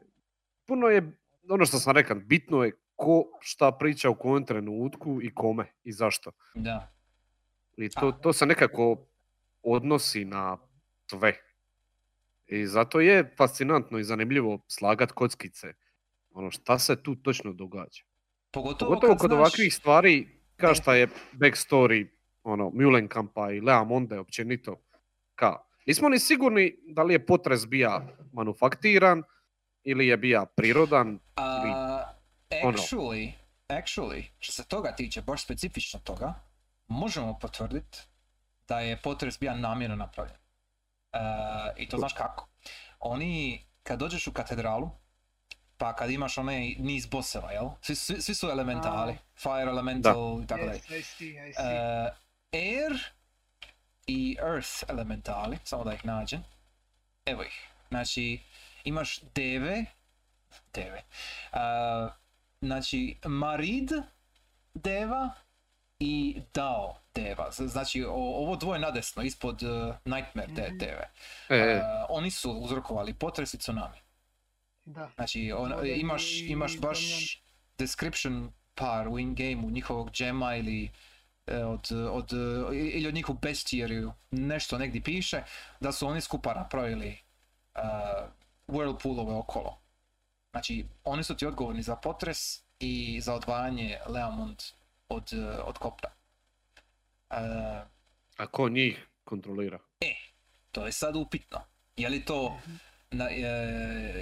[0.67, 1.13] puno je,
[1.49, 5.93] ono što sam rekao, bitno je ko šta priča u kojem trenutku i kome i
[5.93, 6.31] zašto.
[6.55, 6.93] Da.
[7.77, 9.07] I to, to se nekako
[9.63, 10.59] odnosi na
[11.07, 11.35] sve.
[12.47, 15.73] I zato je fascinantno i zanimljivo slagat kockice.
[16.33, 18.03] Ono šta se tu točno događa.
[18.51, 22.07] Pogotovo, Pogotovo kod znaš- ovakvih stvari, kao šta je backstory
[22.43, 24.77] ono, Mulenkampa i Lea Monde općenito.
[25.35, 28.01] Ka, nismo ni sigurni da li je potres bija
[28.33, 29.23] manufaktiran
[29.83, 31.19] ili je bija prirodan.
[31.37, 32.03] A,
[32.65, 32.79] ono.
[32.79, 33.33] actually,
[33.69, 36.35] actually, što se toga tiče, baš specifično toga,
[36.89, 37.99] možemo potvrditi
[38.69, 40.37] da je potres bio namjerno napravljen.
[41.13, 41.19] E,
[41.77, 42.49] I to znaš kako?
[43.01, 44.91] Oni, kad dođeš u katedralu,
[45.81, 47.69] pa kad imaš onaj niz boseva, jel?
[47.83, 49.13] Svi, svi, svi su elementali.
[49.37, 50.81] Fire elemental i tako dalje.
[51.59, 52.11] E,
[52.55, 53.11] air
[54.07, 56.45] i earth elementali, samo da ih nađem.
[57.27, 57.67] Evo ih.
[57.89, 58.41] Znači,
[58.85, 59.85] imaš deve,
[60.75, 61.03] deve,
[61.53, 62.09] a,
[62.61, 63.91] znači Marid
[64.75, 65.31] deva
[65.99, 67.51] i Dao deva.
[67.51, 70.79] Znači, o- ovo dvoje nadesno, ispod uh, Nightmare de- Mhm.
[70.79, 71.11] deve.
[71.49, 73.97] E, A, oni su uzrokovali potres i tsunami.
[74.85, 75.11] Da.
[75.15, 77.01] Znači, on, imaš, imaš baš
[77.79, 80.91] description par u in-gameu njihovog džema ili
[81.47, 85.43] e, od, od, e, ili od njihovu bestijeriju, nešto negdje piše,
[85.81, 87.19] da su oni skupa napravili
[87.75, 87.83] uh,
[88.69, 89.81] whirlpoolove okolo.
[90.51, 92.39] Znači, oni su ti odgovorni za potres
[92.79, 94.63] i za odvajanje Leamond
[95.09, 96.11] od, e, od kopna.
[97.31, 97.37] E,
[98.37, 99.79] a ko njih kontrolira?
[100.73, 101.61] to je sad upitno.
[101.97, 102.61] Je li to,
[103.11, 103.41] na, e,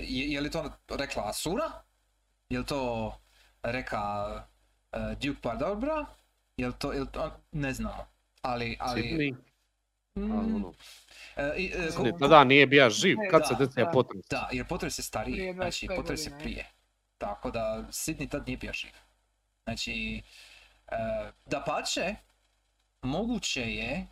[0.09, 1.73] je, je li to rekla Asura?
[2.49, 3.15] Je li to
[3.63, 4.03] reka
[4.93, 6.07] e, Duke Pardobra?
[6.57, 8.07] Je li to, je li to, ne znamo.
[8.43, 9.35] Ali, ali...
[10.17, 10.63] Mm,
[11.57, 13.91] i, e, ko- Sidney tada nije bija živ, kad se da, desio da.
[13.91, 14.27] potres.
[14.31, 16.67] Da, jer potres je stariji, Prije znači 25 potres je prije.
[17.19, 18.91] Tako da Sidney tad nije bio živ.
[19.65, 20.23] Znači,
[21.47, 22.15] da pače,
[23.03, 24.07] moguće je,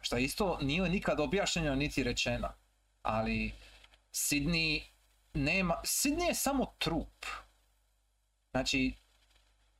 [0.00, 2.48] što isto nije nikad objašnjeno niti rečeno,
[3.02, 3.52] ali
[4.12, 4.82] Sidney
[5.34, 7.26] nema, Sidney je samo trup.
[8.50, 8.94] Znači,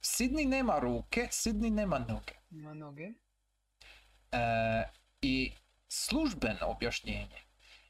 [0.03, 2.35] Sidney nema ruke, Sidney nema noge.
[2.51, 3.09] Ima noge.
[4.33, 4.39] E,
[5.23, 5.53] I
[5.89, 7.43] službeno objašnjenje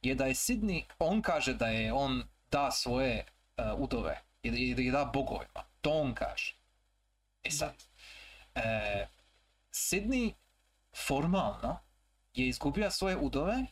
[0.03, 3.25] je da je Sidney, on kaže da je on da svoje
[3.57, 5.65] e, udove ili ili da bogovima.
[5.81, 6.57] To on kaže.
[7.45, 7.75] E sad,
[8.55, 9.07] e,
[9.71, 10.33] Sidney
[11.07, 11.79] formalno
[12.35, 13.67] je izgubio svoje udove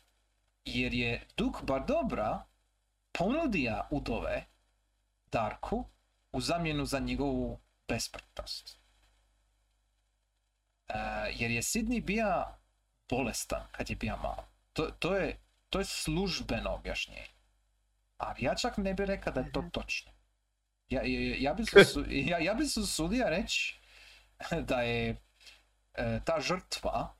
[0.64, 2.44] jer je Duk Bardobra
[3.12, 4.44] ponudio udove
[5.32, 5.84] Darku
[6.32, 8.78] u zamjenu za njegovu besmrtnost.
[10.88, 10.94] E,
[11.34, 12.44] jer je Sidney bio
[13.08, 14.44] bolestan kad je bio mal.
[14.72, 17.28] To, to, je, to je službeno objašnjenje.
[18.16, 20.12] Ali ja čak ne bih rekao da je to točno.
[20.88, 23.80] Ja, ja, ja bi se su- ja, ja bi usudio reći
[24.62, 25.16] da je
[25.94, 27.14] e, ta žrtva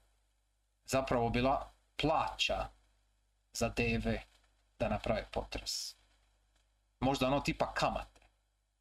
[0.85, 2.68] zapravo bila plaća
[3.53, 4.22] za deve
[4.81, 5.97] da naprave potres.
[7.01, 8.21] Možda ono tipa kamate.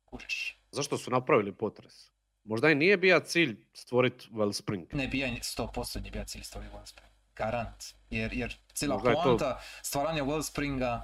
[0.06, 0.58] Kužiš.
[0.72, 2.12] Zašto su napravili potres?
[2.44, 4.86] Možda i nije bija cilj stvoriti Wellspring.
[4.94, 7.10] Ne bija 100% nije bija cilj stvoriti Wellspring.
[7.36, 7.84] Garant.
[8.10, 11.02] Jer, jer cijela Možda je to- poanta stvaranja Wellspringa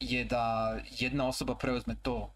[0.00, 0.42] je da
[0.90, 2.34] jedna osoba preuzme to.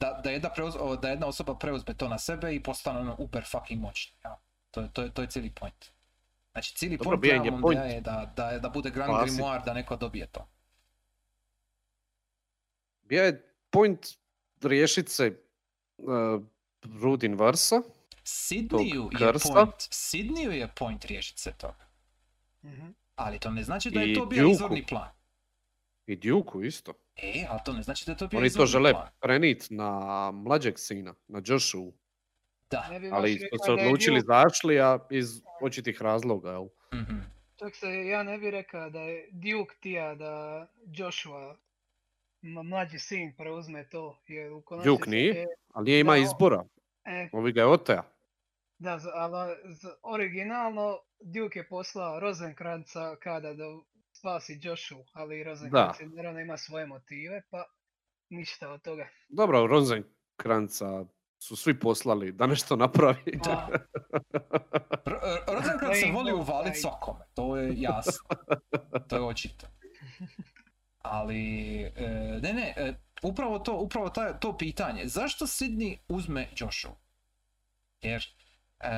[0.00, 3.44] Da, da, jedna, preuz, da jedna osoba preuzme to na sebe i postane ono uber
[3.44, 4.14] fucking moćna.
[4.24, 4.40] Ja.
[4.70, 5.84] To, je- to, je- to je cijeli point.
[6.52, 7.80] Znači cijeli Dobro, point je point.
[7.80, 10.48] je da, da, da bude Grand Klasi- Grimoire, da neko dobije to.
[13.02, 14.06] Bio je point
[14.62, 15.38] riješit se
[15.98, 16.42] uh,
[17.02, 17.82] Rudin Varsa.
[18.24, 21.86] Sidniju je point, Sidniju je point riješiti se toga.
[22.64, 22.86] Mhm.
[23.16, 24.52] Ali to ne znači da je I to bio Duke-u.
[24.52, 25.08] izvorni plan.
[26.06, 26.92] I Duke isto.
[27.16, 29.08] E, ali to ne znači da je to bio Oni to izvorni žele plan.
[29.20, 29.90] prenit na
[30.30, 31.92] mlađeg sina, na Joshu.
[32.70, 32.88] Da.
[32.90, 35.28] Ne bi baš Ali su rekao se odlučili Duke- za Ashley-a iz
[35.60, 36.66] očitih razloga, jel?
[36.94, 37.16] Mhm.
[37.56, 41.56] Čak se ja ne bih rekao da je Duke tija da Joshua,
[42.42, 44.18] mlađi sin, preuzme to.
[44.26, 45.26] Jer u konačnici Duke nije?
[45.26, 46.64] je- Ali nije ima Da, izbora.
[47.04, 48.02] E, Ovi ga je oteja.
[48.78, 49.54] da, ali
[50.04, 53.64] originalno Duke je poslao Rosenkranca kada da
[54.12, 57.64] spasi Joshu, ali Rosenkranc je naravno ima svoje motive, pa
[58.28, 59.08] ništa od toga.
[59.28, 61.04] Dobro, Rosenkranca
[61.38, 63.38] su svi poslali da nešto napravi.
[63.46, 63.68] A,
[65.06, 68.36] R- R- Rosencrantz se voli uvaliti svakome, to je jasno.
[69.08, 69.66] to je očito.
[71.02, 71.44] Ali,
[71.96, 72.08] e,
[72.42, 75.06] ne, ne, e, upravo to, upravo taj, to pitanje.
[75.06, 76.88] Zašto Sidney uzme Joshu?
[78.00, 78.24] Jer
[78.80, 78.90] e,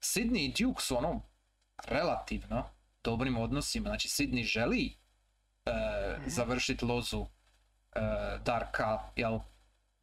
[0.00, 1.22] Sidney i Duke su ono
[1.86, 2.64] relativno
[3.04, 3.88] dobrim odnosima.
[3.88, 4.96] Znači, Sidney želi
[5.66, 5.70] e,
[6.18, 6.28] Mhm.
[6.28, 7.26] završiti lozu
[7.92, 8.00] e,
[8.44, 9.38] Darka, jel,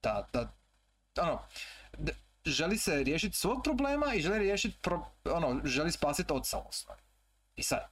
[0.04, 0.54] da, da,
[1.22, 1.40] ono,
[2.46, 7.02] želi se riješiti svog problema i želi riješiti, pro- ono, želi spasiti oca u osnovi.
[7.56, 7.90] I sad,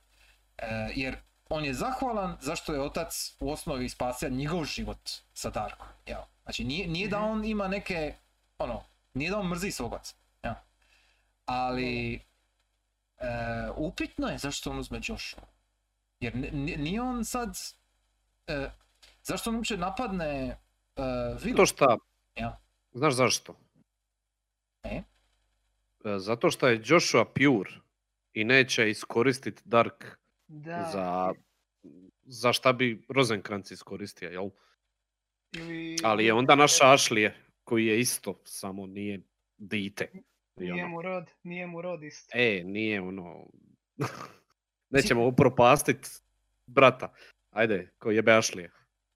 [0.58, 1.18] e, jer
[1.50, 6.22] on je zahvalan zašto je otac u osnovi spasio njegov život sa Darkom, jel?
[6.44, 7.28] Znači, nije, nije da Mhm.
[7.28, 8.14] on ima neke,
[8.58, 10.54] ono, nije da on mrzi svog oca, jel?
[11.46, 12.22] Ali,
[13.18, 13.28] e,
[13.76, 15.42] upitno je zašto on uzme Joshu.
[16.20, 17.58] Jer ni- ni- nije on sad,
[18.48, 18.70] e,
[19.24, 20.58] zašto on uopće napadne
[20.96, 21.04] uh,
[21.44, 21.58] Vilu?
[21.58, 21.98] To šta?
[22.36, 22.60] Ja.
[22.94, 23.56] Znaš zašto?
[24.84, 24.96] E?
[24.96, 25.04] E,
[26.20, 27.72] Zato što je Joshua pure
[28.34, 30.06] i neće iskoristiti Dark
[30.48, 31.34] da, za,
[32.24, 34.50] za šta bi Rosenkranz iskoristio, jel?
[35.56, 37.32] ili, Ali je onda naš Ashley
[37.64, 39.22] koji je isto, samo nije
[39.58, 40.12] dite.
[40.56, 42.38] Nije ono, mu rod, nije mu rod isto.
[42.38, 43.48] E, nije ono...
[44.90, 46.22] Nećemo upropastit
[46.66, 47.14] brata.
[47.52, 48.70] Ajde, ko jebe Ashley.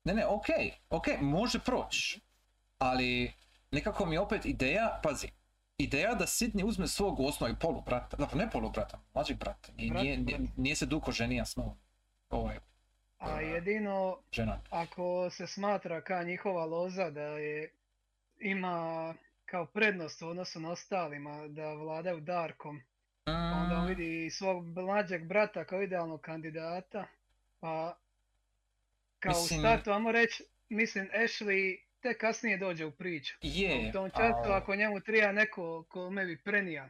[0.03, 2.21] Ne, ne, okej, okej, može proći.
[2.77, 3.31] Ali
[3.71, 5.27] nekako mi je opet ideja, pazi,
[5.79, 9.71] ideja da Sidney uzme svog u osnovi polubrata, zapravo ne polubrata, mlađeg brata.
[9.73, 10.49] Nije, Brat, nije, nije, brat.
[10.57, 11.77] nije se duko ženija s novom.
[12.29, 12.59] Ovo je
[13.17, 14.61] A jedino žena.
[14.69, 17.71] ako se smatra kao njihova loza da je
[18.39, 19.13] ima
[19.45, 22.81] kao prednost u odnosu na ostalima da vladaju Darkom,
[23.25, 27.05] onda on Mm, vidi i svog mlađeg brata kao idealnog kandidata,
[27.59, 27.97] pa
[29.19, 33.35] kao Mislim- u startu, ajmo reći, mislim Ashley tek kasnije dođe u priču.
[33.41, 36.89] Je, U tom času ako njemu treba neko kome bi prenija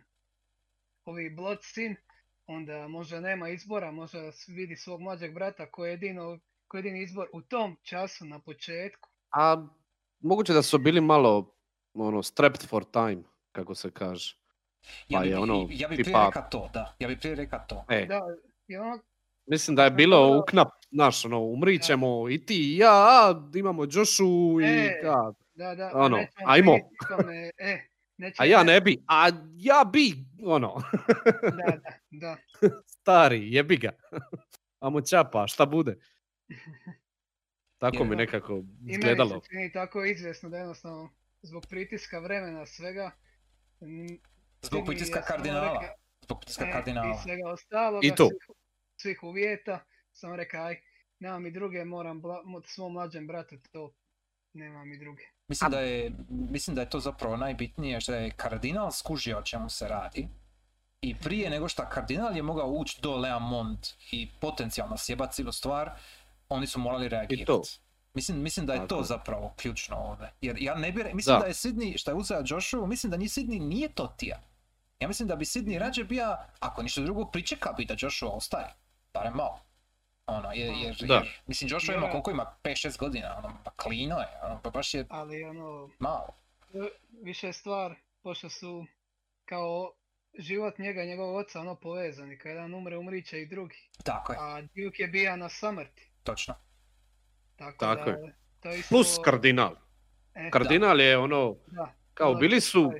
[1.05, 1.95] ovi blood sin,
[2.47, 7.03] onda možda nema izbora, možda vidi svog mlađeg brata koji je jedino, koji je jedini
[7.03, 9.09] izbor u tom času na početku.
[9.31, 9.67] A
[10.19, 11.55] moguće da su bili malo
[11.93, 14.35] ono, strapped for time, kako se kaže.
[15.07, 17.35] ja pa bi, je ono, ja bi prije tipa- rekao to, da, ja bi prije
[17.35, 17.85] rekao to.
[17.89, 18.21] E, Da,
[18.67, 18.99] i ono,
[19.49, 22.91] mislim da je bilo da- uknap, naš, ono, umrit ćemo i ti i ja,
[23.55, 24.25] imamo Joshu
[24.61, 25.01] i E,
[25.55, 26.75] da, da, Ono, nećemo ajmo.
[27.57, 27.79] e,
[28.37, 30.13] a ja ne- bi, a ja bi,
[30.45, 30.81] ono,
[31.43, 31.77] Da,
[32.11, 32.71] da, da.
[32.87, 33.91] stari, jebi ga.
[34.79, 35.95] Amo čapa, šta bude?
[37.77, 39.41] Tako Jer- mi nekako I meni izgledalo.
[39.41, 41.09] se čini tako izvjesno da jednostavno
[41.41, 43.11] zbog pritiska vremena svega
[44.61, 45.83] Zbog pritiska je kardinala.
[46.21, 47.11] Zbog pritiska E, kardinala.
[47.11, 48.29] I svega ostaloga, I to.
[49.01, 50.81] Svih uvjeta, sam rekao, aj,
[51.19, 53.93] nemam i druge, moram bla, svom mlađem bratu to,
[54.53, 55.23] nemam i druge.
[55.47, 59.69] Mislim da, je, mislim da je to zapravo najbitnije što je kardinal skužio o čemu
[59.69, 60.27] se radi.
[61.01, 65.91] I prije nego što kardinal je mogao ući do Leamont i potencijalno sjebat cijelu stvar,
[66.49, 67.51] oni su morali reagirati.
[68.13, 70.31] Mislim, mislim da je to zapravo ključno ovdje.
[70.41, 71.45] Jer ja ne bi, mislim da, Da.
[71.45, 74.41] je Sidney, što je uzeo Joshua, mislim da ni Sidney nije to tija.
[74.99, 78.73] Ja mislim da bi Sidney rađe bio, ako ništa drugo, pričekao bi da Joshua ostaje.
[79.13, 79.59] Barem malo.
[80.27, 81.13] Ono, jer, jer, Da.
[81.13, 84.93] jer mislim, Joshua ima koliko ima, 5-6 godina, ono, pa klino je, ono, pa baš
[84.93, 86.27] je Ali ono, malo.
[86.73, 86.89] v-
[87.21, 88.85] više je stvar, pošto su
[89.45, 89.93] kao
[90.35, 93.89] život njega i njegovog oca ono povezani, kad jedan umre, umrit će i drugi.
[94.03, 96.55] Tako je, A Duke je bija na samrti, točno.
[97.55, 98.35] tako, Tako da je.
[98.59, 98.89] to isto...
[98.89, 99.75] Plus kardinal.
[100.35, 102.91] e, Kardinal je ono, Da, kao bili su,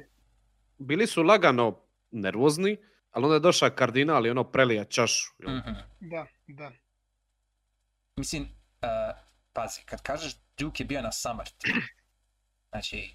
[0.77, 1.79] bili su lagano
[2.11, 2.77] nervozni,
[3.11, 5.33] ali onda je došao kardinal i ono prelija čašu.
[5.47, 5.71] Mhm.
[5.99, 6.71] Da, da.
[8.15, 9.17] Mislim, uh,
[9.53, 11.73] pazi, kad kažeš Duke je bio na samrti,
[12.69, 13.13] znači,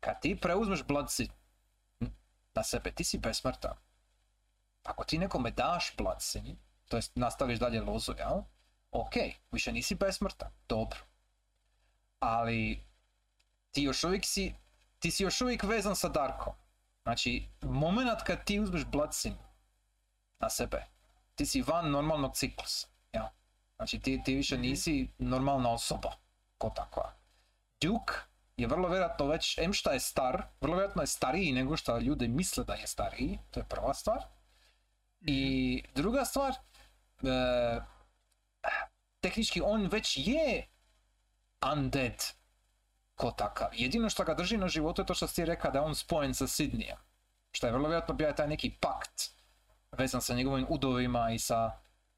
[0.00, 1.30] kad ti preuzmeš Blood City
[2.54, 3.74] na sebe, ti si besmrtan.
[4.84, 6.56] ako ti nekome daš blacin,
[6.88, 8.42] to jest nastaviš dalje lozu, jel?
[8.90, 9.12] Ok,
[9.52, 10.98] više nisi besmrtan, dobro.
[12.20, 12.80] Ali
[13.70, 14.54] ti još uvijek si,
[14.98, 16.54] ti si još uvijek vezan sa Darkom.
[17.06, 19.34] Znači, moment kad ti uzmeš blacin
[20.38, 20.84] na sebe,
[21.34, 23.24] ti si van normalnog ciklusa, jel?
[23.76, 26.12] Znači, ti, ti više nisi normalna osoba,
[26.58, 27.12] ko takva.
[27.80, 28.12] Duke
[28.56, 32.28] je vrlo vjerojatno već, em šta je star, vrlo vjerojatno je stariji nego što ljudi
[32.28, 34.22] misle da je stariji, to je prva stvar.
[35.20, 37.80] I druga stvar, e,
[39.20, 40.68] tehnički on već je
[41.72, 42.24] undead
[43.16, 43.68] ko takav.
[43.72, 46.34] Jedino što ga drži na životu je to što si rekao da je on spojen
[46.34, 46.96] sa Sidnijem.
[47.52, 49.30] Što je vrlo vjerojatno bio taj neki pakt
[49.92, 51.70] vezan sa njegovim udovima i sa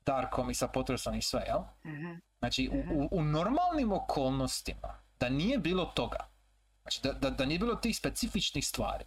[0.07, 1.61] Darkom i sa potresom i sve, jel?
[1.87, 2.15] Mhm.
[2.39, 6.29] Znači, u, u, u normalnim okolnostima, da nije bilo toga,
[6.83, 9.05] znači da, da, da nije bilo tih specifičnih stvari,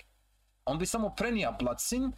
[0.65, 2.11] on bi samo prenija blacin,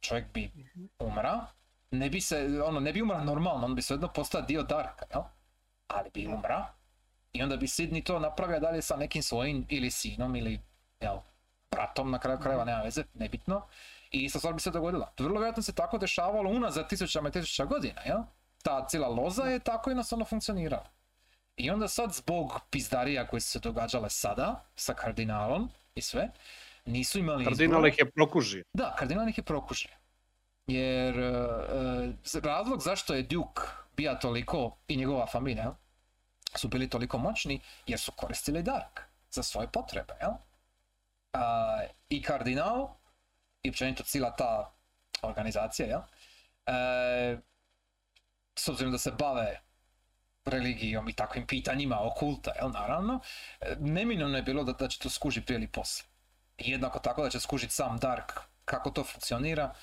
[0.00, 0.50] čovjek bi
[0.98, 1.46] umra,
[1.90, 5.22] ne bi se, ono, ne bi umra normalno, on bi svejedno postao dio Darka, jel?
[5.88, 6.74] Ali bi umra,
[7.32, 10.60] i onda bi Sidney to napravio dalje sa nekim svojim ili sinom ili,
[11.00, 11.18] jel,
[11.70, 13.66] bratom na kraju krajeva, nema veze, nebitno.
[14.10, 15.12] I ista stvar bi se dogodila.
[15.18, 18.18] Vrlo vjerojatno se tako dešavalo unazad tisućama i tisuća godina, jel?
[18.62, 20.90] Ta cijela loza je tako jednostavno funkcionirala.
[21.56, 26.30] I onda sad zbog pizdarija koje su se događale sada, sa kardinalom i sve,
[26.84, 27.88] nisu imali Kardinal izbora.
[27.88, 28.64] ih je prokužio.
[28.72, 29.90] Da, kardinal ih je prokužio.
[30.66, 31.32] Jer e,
[32.34, 33.62] e, razlog zašto je Duke
[33.96, 35.74] bija toliko, i njegova familija,
[36.58, 40.32] su bili toliko moćni, jer su koristili Dark za svoje potrebe, jel?
[41.32, 42.88] A, I kardinal,
[43.62, 44.72] i općenito cijela ta
[45.22, 46.00] organizacija, jel?
[46.66, 47.38] E,
[48.54, 49.60] s obzirom da se bave
[50.44, 53.20] religijom i takvim pitanjima okulta, jel, naravno,
[53.78, 56.08] neminovno je bilo da, da će to skužiti prije ili poslije.
[56.58, 58.32] Jednako tako da će skužiti sam Dark
[58.64, 59.74] kako to funkcionira,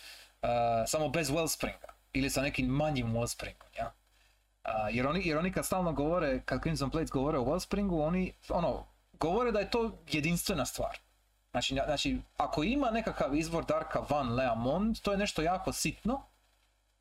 [0.42, 0.48] e,
[0.88, 3.92] samo bez Wellspringa ili sa nekim manjim Wellspringom, ja?
[4.70, 8.34] A, jer, oni, jer oni kad stalno govore, kad Crimson Blades govore o Wellspringu, oni
[8.50, 10.98] ono, govore da je to jedinstvena stvar.
[11.52, 16.22] Znači, na- znači, ako ima nekakav izvor Darka van Leamond, to je nešto jako sitno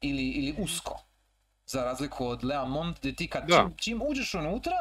[0.00, 1.00] ili, ili usko.
[1.66, 4.76] Za razliku od Leamond, gdje ti kad čim, čim uđeš unutra,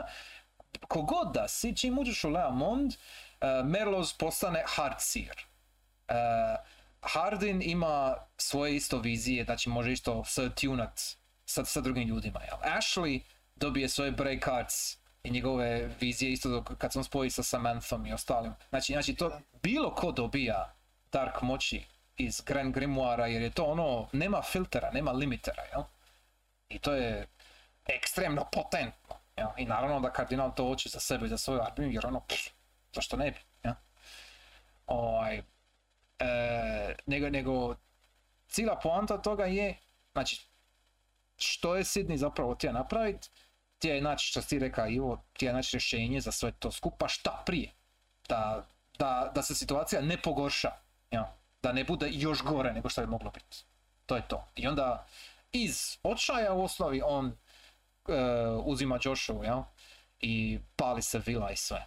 [0.87, 5.45] kogod da si, čim uđeš u Leamond, uh, Merloz postane Hardseer.
[6.09, 6.15] Uh,
[7.01, 11.01] Hardin ima svoje isto vizije, znači može isto se tunat
[11.47, 12.39] sa, sa drugim ljudima.
[12.39, 12.57] Jel?
[12.77, 13.21] Ashley
[13.55, 18.05] dobije svoje break arts i njegove vizije isto dok, kad se on spoji sa Samanthom
[18.05, 18.53] i ostalim.
[18.69, 20.73] Znači, znači to bilo ko dobija
[21.11, 21.85] Dark moći
[22.17, 25.83] iz Grand Grimoire jer je to ono, nema filtera, nema limitera, jel?
[26.69, 27.27] I to je
[27.85, 29.15] ekstremno potentno.
[29.37, 29.47] Jel?
[29.57, 32.49] I naravno da kardinal to hoće za sebe i za svoju armiju jer ono, pff,
[32.93, 33.73] zašto ne bi, jel?
[34.85, 35.41] Ovaj,
[36.19, 37.75] e, nego, nego
[38.47, 39.77] cijela poanta toga je,
[40.11, 40.46] znači,
[41.37, 43.29] što je Sidney zapravo htio napraviti,
[43.77, 47.07] htio je naći, što si rekao Ivo, htio je naći rješenje za sve to skupa,
[47.07, 47.71] šta prije,
[48.29, 48.67] da,
[48.99, 50.71] da, da se situacija ne pogorša,
[51.11, 51.35] ja?
[51.61, 53.57] da ne bude još gore nego što je moglo biti.
[54.05, 54.47] To je to.
[54.55, 55.05] I onda
[55.51, 57.33] iz očaja u osnovi on e,
[58.63, 59.63] uzima Joshu, ja?
[60.19, 61.85] i pali se vila i sve.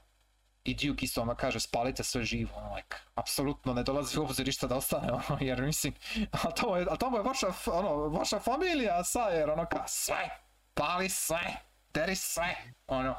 [0.64, 4.48] I Duke isto ono kaže spalite sve živo, ono, like, apsolutno ne dolazi u obzir
[4.48, 5.94] išta da ostane, ono, jer mislim,
[6.30, 10.30] a to je, a tamo je vaša, ono, vaša familija, sa, jer ono, ka, sve,
[10.74, 11.40] pali sve,
[11.94, 12.56] deri sve,
[12.86, 13.14] ono,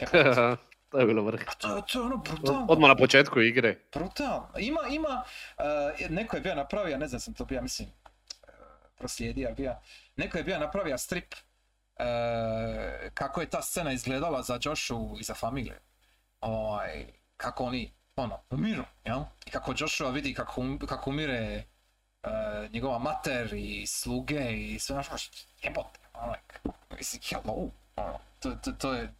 [0.90, 1.42] to je bilo vrh.
[1.46, 2.66] a to, to je ono brutalno.
[2.68, 3.76] Odmah na početku igre.
[3.92, 4.48] Brutalno.
[4.58, 5.22] Ima, ima,
[5.58, 8.54] uh, neko je bio napravio, ne znam sam to bio, mislim, uh,
[8.98, 9.76] proslijedija bio,
[10.16, 12.04] neko je bio napravio strip uh,
[13.14, 15.74] kako je ta scena izgledala za Joshu i za familiju.
[16.46, 19.20] Ovaj, kako oni, ono, umiru, jel?
[19.46, 21.64] I kako Joshua vidi kako, um- kako umire
[22.22, 25.30] uh, njegova mater i sluge i sve naš,
[25.62, 26.34] jebote, ono,
[26.96, 29.14] mislim, hello, ono, to, to, to je,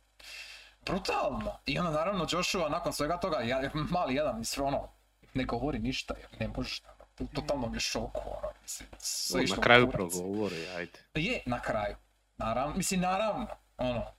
[0.86, 1.58] brutalno.
[1.66, 4.88] I onda naravno Joshua nakon svega toga, ja, mali jedan, mislim, ono,
[5.34, 6.82] ne govori ništa, jer ne može,
[7.18, 10.98] ono, totalno mi je šoku, ono, mislim, sve išlo Na kraju progovori, ajde.
[11.14, 11.96] Je, na kraju.
[12.36, 13.46] Naravno, mislim, naravno,
[13.78, 14.15] ono,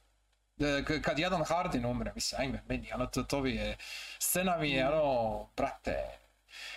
[1.01, 3.78] kad jedan Hardin umre, mislim, ajme, meni, ono, to, to mi je,
[4.20, 6.03] scena mi je, ono, brate,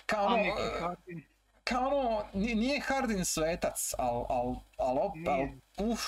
[0.05, 1.23] kao ono, e, Hardin.
[1.63, 5.47] kao ono, ni- nije Hardin svetac, al, al, al, op, al,
[5.87, 6.01] uf,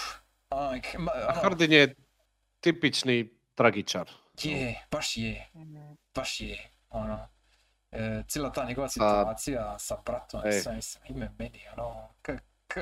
[0.74, 1.96] like, ma- A ono, Hardin je
[2.60, 4.10] tipični tragičar.
[4.44, 5.50] je, baš je,
[6.16, 7.28] baš je, ono,
[7.92, 10.52] e, cijela ta njegova situacija sa bratom, Ej.
[10.52, 12.32] sve, mislim, ime meni, ono, k,
[12.68, 12.76] k,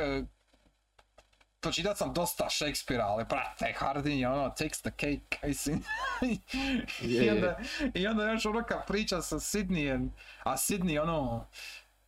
[1.62, 5.84] pročitat sam dosta Shakespearea, ali brate, Hardin je ono, takes the cake, mislim.
[7.02, 7.60] I, onda,
[7.94, 10.10] I onda još ono kad priča sa Sidneyem,
[10.44, 11.48] a Sidney ono,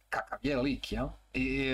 [0.10, 1.08] kakav je lik, jel?
[1.34, 1.74] I,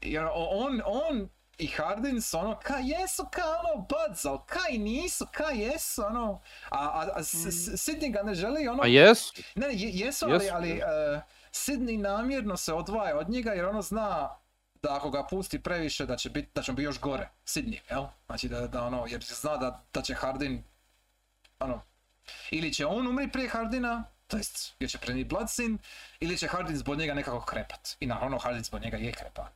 [0.00, 4.78] i ono, on, on i Hardins, ono, ka jesu, ka ono, buds, ali ka i
[4.78, 8.86] nisu, ka jesu, ono, a, a, a S- S- Sydney ga ne želi, ono, A
[8.86, 9.32] jesu.
[9.54, 11.20] ne, ne, je- jesu, ali, Jesu, ali uh,
[11.52, 14.36] Sydney namjerno se odvaja od njega jer ono zna
[14.84, 18.06] da ako ga pusti previše da će biti, da će biti još gore, Sydney, jel?
[18.26, 20.62] Znači da, da ono, jer zna da, da će Hardin,
[21.60, 21.80] ono,
[22.50, 25.78] ili će on umri prije Hardina, to jest, jer će prenijeti Bloodsin,
[26.20, 27.96] ili će Hardin zbog njega nekako krepat.
[28.00, 29.48] I naravno Hardin zbog njega je krepa.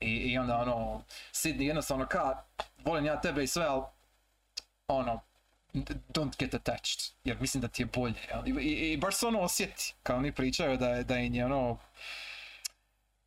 [0.00, 2.42] I, I onda ono, Sydney jednostavno ka,
[2.84, 3.82] volim ja tebe i sve, ali
[4.88, 5.20] ono,
[6.08, 8.20] don't get attached, jer mislim da ti je bolje.
[8.28, 8.48] jel?
[8.48, 11.78] I, i, i baš se ono osjeti, kao oni pričaju da, da im je ono,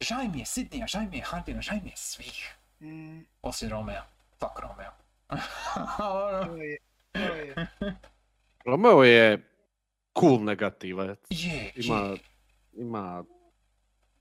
[0.03, 4.03] žaj mi je Sidnija, žaj mi je Hardina, žaj mi je svih, Mm, osim Romea.
[4.39, 4.91] Fuck Romeo.
[5.99, 6.77] Ono, to je,
[7.11, 7.67] to je.
[8.65, 9.49] Romeo je
[10.19, 11.19] cool negativac.
[11.29, 12.17] je, Ima, je.
[12.73, 13.23] ima,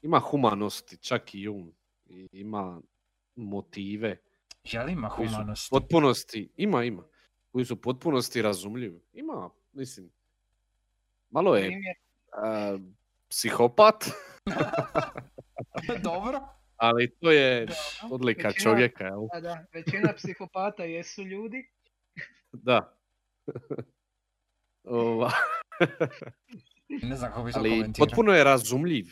[0.03, 1.73] ima humanosti, čak i on.
[2.07, 2.81] I ima
[3.37, 4.17] motive.
[4.65, 5.71] Jel ima humanosti?
[5.71, 7.03] potpunosti, ima, ima.
[7.53, 9.01] Koji su u potpunosti razumljivi.
[9.13, 10.11] Ima, mislim.
[11.31, 11.81] Malo je
[12.33, 12.79] a,
[13.33, 14.05] psihopat,
[16.05, 16.41] Dobro.
[16.77, 17.77] ali to je Dobro.
[18.11, 19.21] odlika Većina- čovjeka, jel?
[19.33, 21.69] da, da, većina psihopata jesu ljudi.
[22.53, 22.97] Da.
[24.85, 25.33] Ova,
[27.03, 29.07] Ne znam kako bi to ali potpuno je razumljiv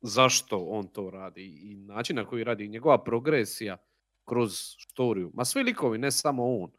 [0.00, 3.76] zašto on to radi i način na koji radi, njegova progresija
[4.24, 5.30] kroz storiju.
[5.34, 6.70] Ma svi likovi, ne samo on.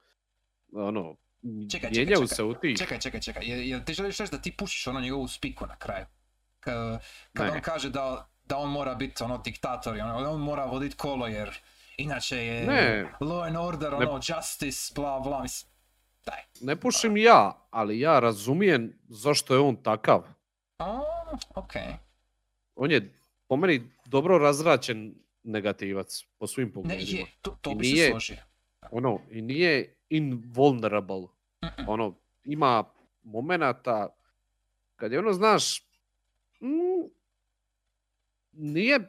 [0.73, 1.15] Ono,
[1.45, 2.27] Čekaj, čekaj, mijenjaju čekaj.
[2.27, 2.77] se u tih.
[2.77, 3.43] Čekaj, čekaj, čekaj.
[3.45, 6.05] Jel, jel ti želiš reći da ti pušiš ono njegovu spiku na kraju?
[6.59, 6.99] Ka,
[7.33, 7.51] kad Ne.
[7.51, 11.27] on kaže da, da on mora biti ono diktator, i ono, on mora voditi kolo
[11.27, 11.57] jer
[11.97, 13.07] inače je Ne.
[13.19, 13.97] law and order, Ne.
[13.97, 15.71] ono, justice, bla bla, mislim,
[16.25, 16.39] daj.
[16.61, 20.23] Ne pušim ja, ali ja razumijem zašto je on takav.
[20.79, 20.99] A,
[21.55, 21.93] okej.
[22.75, 23.13] On je
[23.47, 27.19] po meni dobro razračen negativac po svim Ne, pogledima.
[27.19, 28.37] je, to, to I bi se složio.
[28.91, 31.27] Ono, i nije invulnerable.
[31.87, 32.83] Ono, ima
[33.23, 34.09] momenata
[34.95, 35.81] kad je ono, znaš,
[36.61, 37.09] mm,
[38.51, 38.99] nije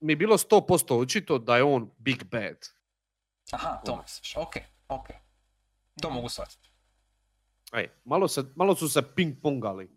[0.00, 2.56] mi bilo 100% očito da je on big bad.
[3.52, 4.02] Aha, to ono.
[4.02, 5.16] misliš, okej, okej.
[6.02, 6.70] To mogu shvatiti.
[7.72, 9.88] Ej, malo, se, malo su se ping-pongali.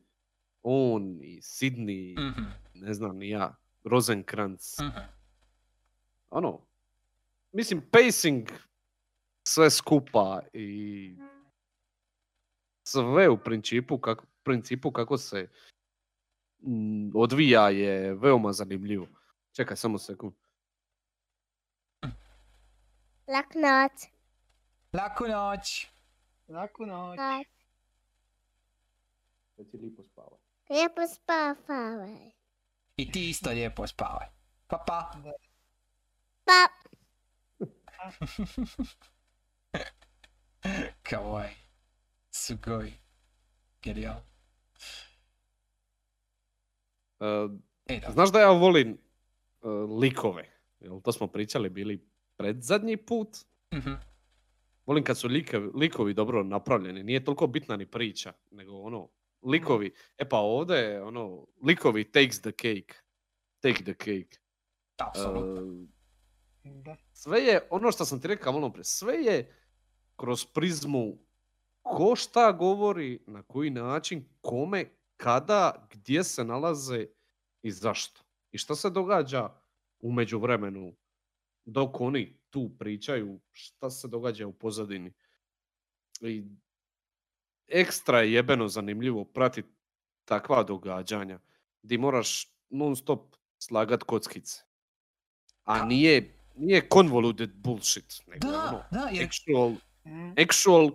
[0.63, 2.43] On i Sydney, Mhm,
[2.73, 4.79] ne znam ni ja, Rosenkrantz.
[4.79, 4.99] mhm.
[6.29, 6.61] Ono,
[7.51, 8.49] mislim, pacing
[9.43, 11.17] sve skupa i
[12.91, 15.49] sve u principu kako, principu kako se
[16.61, 19.07] mm, odvija je veoma zanimljivo.
[19.51, 20.33] Čekaj, samo sekund.
[23.27, 23.91] Lak noć.
[24.93, 25.87] Laku noć.
[26.47, 27.17] laku noć.
[27.17, 27.47] Noć.
[29.57, 30.43] Da ti lipo spavati.
[30.69, 32.31] Lijepo spavaj.
[32.97, 34.27] I ti isto lijepo spavaj.
[34.67, 35.11] Pa pa.
[36.45, 36.67] Pa.
[41.09, 41.68] Kawaii.
[43.81, 44.21] Genial.
[47.19, 47.25] E,
[47.85, 48.11] E, da.
[48.11, 49.67] znaš da ja volim e,
[50.01, 50.49] likove.
[50.79, 53.37] Jel, to smo pričali bili pred zadnji put.
[53.73, 53.91] Mhm.
[54.85, 57.03] Volim kad su likovi, likovi dobro napravljeni.
[57.03, 59.09] Nije toliko bitna ni priča, nego ono,
[59.43, 59.93] likovi.
[60.17, 62.93] E pa ovdje, ono, likovi takes the cake.
[63.59, 64.39] Take the cake.
[64.97, 65.61] Apsolutno.
[65.61, 65.99] E,
[66.63, 66.95] Da.
[67.13, 69.55] sve je, ono što sam ti rekao malo prije, sve je
[70.15, 71.17] kroz prizmu
[71.97, 74.85] ko šta govori, na koji način, kome,
[75.17, 77.05] kada, gdje se nalaze
[77.61, 78.21] i zašto.
[78.51, 79.49] I šta se događa
[79.99, 80.95] u međuvremenu
[81.65, 85.13] dok oni tu pričaju, šta se događa u pozadini.
[86.21, 86.43] I
[87.67, 89.69] ekstra je jebeno zanimljivo pratiti
[90.25, 91.39] takva događanja
[91.81, 94.61] di moraš non stop slagat kockice.
[95.63, 99.75] A nije, nije convoluted bullshit, nego je ono, Da, da, jer actual,
[100.05, 100.91] Mm, actual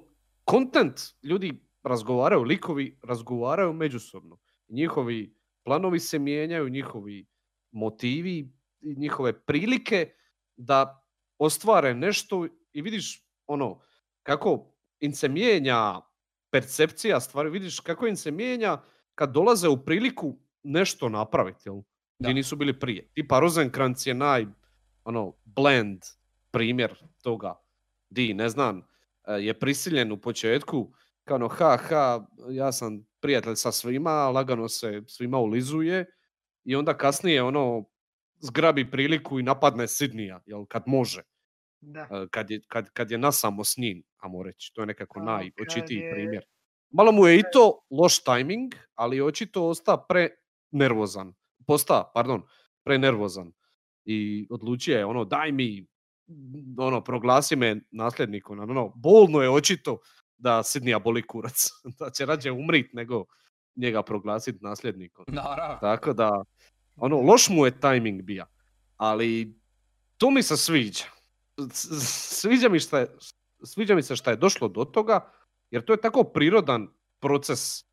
[0.51, 1.01] content.
[1.23, 4.39] Ljudi razgovaraju, likovi razgovaraju međusobno.
[4.69, 7.27] Njihovi planovi se mijenjaju, njihovi
[7.71, 10.13] motivi, njihove prilike
[10.57, 11.07] da
[11.39, 13.81] ostvare nešto i vidiš ono
[14.23, 16.01] kako im se mijenja
[16.51, 18.83] percepcija stvari, vidiš kako im se mijenja
[19.15, 21.77] kad dolaze u priliku nešto napraviti, jel?
[21.77, 21.83] Da.
[22.19, 23.11] Gdje nisu bili prije.
[23.15, 24.47] Tipa Rosenkrantz je naj,
[25.05, 26.03] ono, blend
[26.51, 27.55] primjer toga.
[28.11, 28.83] Di, ne znam,
[29.31, 30.93] je prisiljen u početku,
[31.25, 36.07] kao ono, ha, ha, ja sam prijatelj sa svima, lagano se svima ulizuje
[36.65, 37.85] i onda kasnije, ono,
[38.41, 41.23] zgrabi priliku i napadne Sidnija, jel, kad može,
[41.81, 42.01] Da.
[42.01, 45.25] e, kad je, kad, kad je nasamo s njim, ajmo reći, to je nekako Kao
[45.25, 46.45] najočitiji je- primjer.
[46.91, 51.35] Malo mu je i to loš tajming, ali očito osta prenervozan.
[51.67, 52.43] Posta, pardon,
[52.85, 53.53] prenervozan.
[54.07, 55.87] i odlučio je ono daj mi
[56.79, 58.61] ono proglasi me nasljednikom.
[58.61, 59.99] Ono, bolno je očito
[60.39, 61.69] da Sidnija boli kurac.
[61.99, 63.25] da će rađe umrit nego
[63.77, 65.25] njega proglasiti nasljednikom.
[65.29, 65.79] Naravno.
[65.81, 66.45] Tako da,
[66.97, 68.47] ono, loš mu je tajming bija.
[68.97, 69.59] Ali
[70.17, 71.05] to mi se sviđa.
[72.31, 73.17] Sviđa mi, šta je,
[73.65, 75.31] sviđa mi se šta je došlo do toga,
[75.71, 76.89] jer to je tako prirodan
[77.21, 77.85] proces,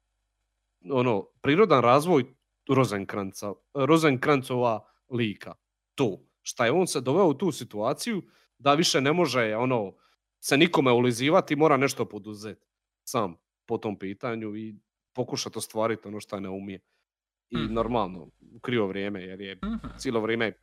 [0.92, 2.26] ono, prirodan razvoj
[2.70, 5.54] Rozenkranca, Rozenkrancova lika.
[5.96, 8.22] To, šta je on se doveo u tu situaciju
[8.58, 9.94] da više ne može ono,
[10.40, 12.68] se nikome ulizivati, mora nešto poduzeti
[13.04, 13.36] sam
[13.66, 14.76] po tom pitanju i
[15.14, 16.80] pokušati ostvariti ono što ne umije.
[17.50, 17.74] I Mhm.
[17.74, 18.20] normalno,
[18.56, 19.88] u krivo vrijeme, jer je Mhm.
[19.98, 20.54] cijelo vrijeme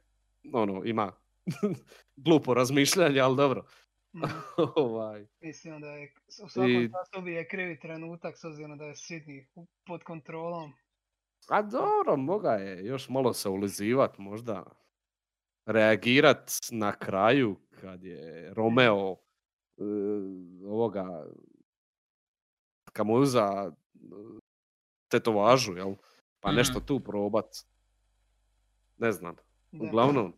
[0.53, 1.13] ono, ima
[2.17, 3.65] glupo razmišljanje, ali dobro.
[4.13, 4.21] Mm,
[4.77, 6.13] ovaj, Mislim da je
[6.45, 10.73] u svakom I- času je krivi trenutak s obzirom da je Sydney u- pod kontrolom.
[11.49, 14.65] A dobro, moga je još malo se ulizivat, možda
[15.69, 19.17] reagirat na kraju kad je Romeo
[19.79, 19.83] e,
[20.65, 21.27] ovoga
[22.93, 23.99] kad mu je uza e,
[25.09, 25.95] tetovažu, jel?
[26.41, 26.57] Pa Mhm.
[26.57, 27.47] nešto tu probat.
[28.99, 29.37] Ne znam.
[29.73, 29.85] Da.
[29.85, 30.33] Uglavnom,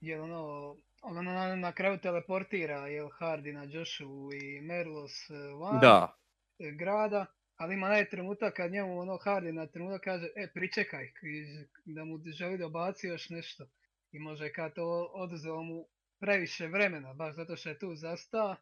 [0.00, 5.80] Jer ono, ono na, na kraju teleportira jel Hardy na Joshu i Merlos eh, van
[5.80, 6.16] da.
[6.78, 11.12] grada, ali ima onaj trenutak kad njemu ono Hardy na trenutak kaže e pričekaj,
[11.84, 13.66] da mu želi da baci još nešto.
[14.16, 15.86] I može kad to oduzelo mu
[16.18, 18.56] previše vremena, baš zato što je tu zastao,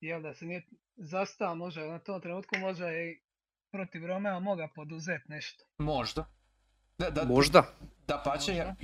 [0.00, 0.66] jel da se nije
[0.96, 3.20] zastao, može na tom trenutku može i
[3.70, 5.64] protiv Romea moga poduzeti nešto.
[5.78, 6.24] Možda.
[6.98, 7.62] Da, da, Možda.
[8.06, 8.74] da pače, ja,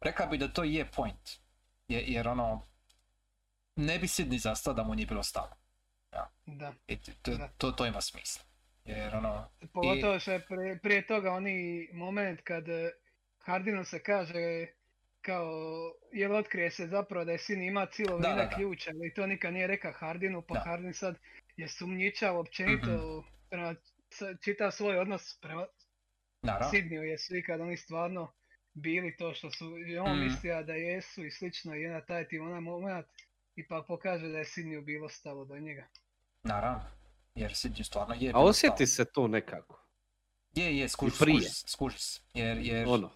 [0.00, 1.30] rekao bi da to je point.
[1.88, 2.66] Je- jer ono,
[3.76, 5.56] ne bi Sidney zastao da mu nije bilo stalo.
[6.46, 6.72] Da.
[6.86, 7.48] I t- to, Da.
[7.48, 8.44] to, to ima smisla.
[8.84, 12.90] Jer ono, Pogotovo što je prije, prije toga oni moment kad eh,
[13.38, 14.66] Hardinu se kaže
[15.22, 15.50] kao,
[16.12, 18.56] jel otkrije se zapravo da je sin ima cijelo Da, vrijeme da, da.
[18.56, 20.60] ključ, ali to nikad nije rekao Hardinu, pa Da.
[20.60, 21.18] Hardin sad
[21.56, 23.74] je sumnjičav općenito, prema,
[24.10, 25.66] s- čita svoj odnos prema
[26.42, 26.70] naravno.
[26.70, 28.32] Sidniju, jesu i kad oni stvarno
[28.74, 30.24] bili to što su i on Mhm.
[30.24, 33.06] mislio da jesu i slično i onda taj ti onaj moment
[33.56, 35.86] ipak pokaže da je Sidniju bilo stalo do njega.
[36.42, 36.82] Naravno.
[37.34, 39.06] Jer Sidney stvarno je A osjeti stalo.
[39.06, 39.86] se to nekako.
[40.52, 41.96] Je, je, skuži, skuži, skuži.
[42.34, 43.10] Jer, jer Ono.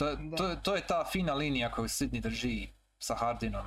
[0.00, 0.36] To, Da.
[0.36, 3.66] to, to je ta fina linija koju Sidney drži sa Hardinom.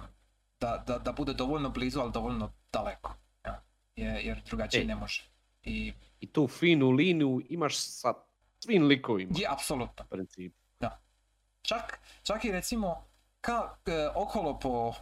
[0.59, 3.13] Da, da, da bude dovoljno blizu, ali dovoljno daleko.
[3.45, 3.63] Ja.
[3.95, 4.85] Jer, jer drugačije E.
[4.85, 5.23] ne može.
[5.63, 8.13] I I tu finu liniju imaš sa
[8.59, 9.31] svim likovima.
[9.37, 10.05] je, apsolutno.
[10.09, 10.55] Principu.
[11.61, 13.05] Čak, čak i recimo,
[13.41, 14.93] ka, e, okolo po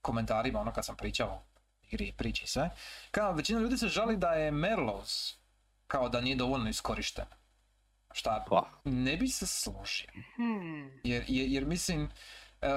[0.00, 1.42] komentarima, ono kad sam pričao
[1.82, 2.70] igri i priči sve,
[3.10, 5.36] kao većina ljudi se žali da je Merlos
[5.86, 7.24] kao da nije dovoljno iskorišten.
[8.16, 10.08] Šta Pa, ne bi se složio.
[10.36, 11.00] Hmm.
[11.04, 12.10] Jer, jer, jer mislim,
[12.62, 12.68] e,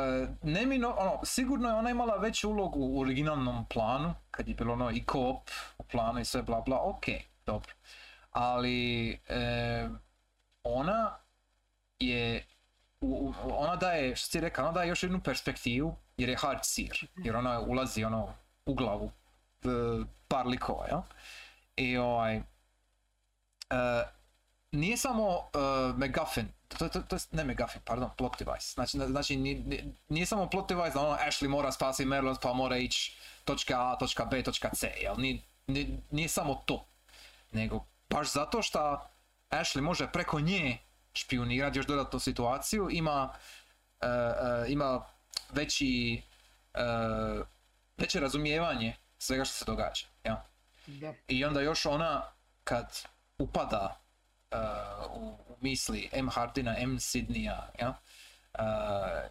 [0.44, 4.92] nemino, ono, sigurno je ona imala veću ulogu u originalnom planu, kad je bilo ono
[4.92, 7.06] i co-op u planu i sve bla bla, ok,
[7.46, 7.72] dobro.
[8.32, 9.90] Ali e,
[10.64, 11.18] ona
[12.00, 12.46] je,
[13.02, 16.60] u- u- ona daje, što si rekao, ona daje još jednu perspektivu, jer je hard
[16.64, 18.34] seer, jer ona ulazi ono
[18.66, 19.12] u glavu
[19.64, 19.68] e,
[20.28, 21.02] par likova, jel?
[21.76, 22.44] I ovaj, e,
[24.72, 28.72] nije samo uh, McGuffin, to, to, to je, ne McGuffin, pardon, plot device.
[28.74, 32.53] Znači, na- znači nije, nije- samo plot device da ono Ashley mora spasiti Merlos pa
[32.53, 35.15] mora ići točka A, točka B, točka C, jel?
[35.17, 36.86] Nije, nije, nije samo to.
[37.51, 39.09] Nego baš zato što
[39.49, 40.78] Ashley može preko nje
[41.13, 43.30] špionirati još dodatnu situaciju, ima,
[44.01, 44.07] uh,
[44.63, 45.05] uh, ima
[45.51, 46.22] veći,
[46.74, 47.45] uh,
[47.97, 50.07] veće razumijevanje svega što se događa.
[50.24, 50.36] Jel?
[50.88, 51.13] Da.
[51.28, 52.32] I onda još ona
[52.63, 52.97] kad
[53.38, 53.99] upada
[55.12, 56.30] u, u misli M.
[56.30, 56.89] Hardina, M.
[56.91, 57.89] Sidneya, ja?
[58.54, 58.66] Uh,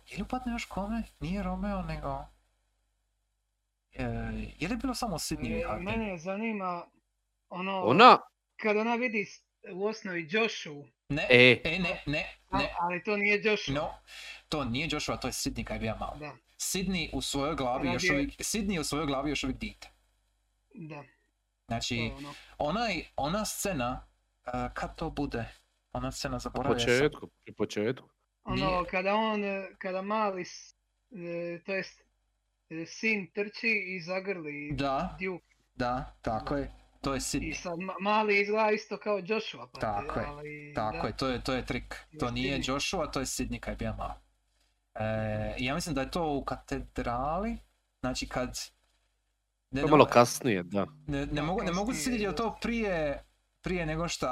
[0.07, 1.03] je li upadne još kome?
[1.21, 2.27] Nije Romeo, nego...
[3.95, 4.05] Uh,
[4.59, 5.85] je li bilo samo Sidney i E, Hardin?
[5.87, 6.87] Mene zanima
[7.49, 8.19] ono, ona,
[8.57, 9.27] kad ona vidi
[9.73, 13.73] u osnovi Joshu, Ne, e, e, ne, ne, a- ne, ali to nije Joshu.
[13.73, 13.95] no.
[14.49, 16.17] To nije Joshua, to je Sidney kad je bio malo.
[16.17, 19.59] Da, Sidney u svojoj glavi Ona još je- uvijek, Sidney u svojoj glavi još uvijek
[19.59, 19.89] dite.
[20.75, 21.03] da,
[21.67, 22.35] Znači, je ono.
[22.59, 24.07] onaj, ona scena,
[24.49, 25.45] uh, kad to bude?
[25.93, 26.87] Ona scena na zaboravio sam.
[26.89, 28.09] početku, pri početku.
[28.45, 28.85] Ono, Nije.
[28.85, 29.43] kada on,
[29.79, 32.03] kada mali, e, to jest,
[32.71, 35.45] e, sin trči i zagrli Da, Duke.
[35.75, 36.73] da, tako je.
[37.01, 37.55] To je I Sidney.
[37.55, 41.07] sad ma- mali izgleda isto kao Joshua, pa te- Tako je, ali, Tako da.
[41.07, 41.95] je, to je, to je trik.
[42.19, 42.69] To Je nije Sidney.
[42.69, 44.15] Joshua, to je Sidney kad je bio malo.
[44.95, 45.05] E,
[45.59, 47.57] i ja mislim da je to u katedrali,
[48.01, 48.49] znači kad...
[49.71, 50.87] Ne, To ne malo mo- kasnije, da.
[51.07, 53.25] ne, ne Da, mogu, ne mogu se sjetiti je to prije,
[53.63, 54.27] prije nego što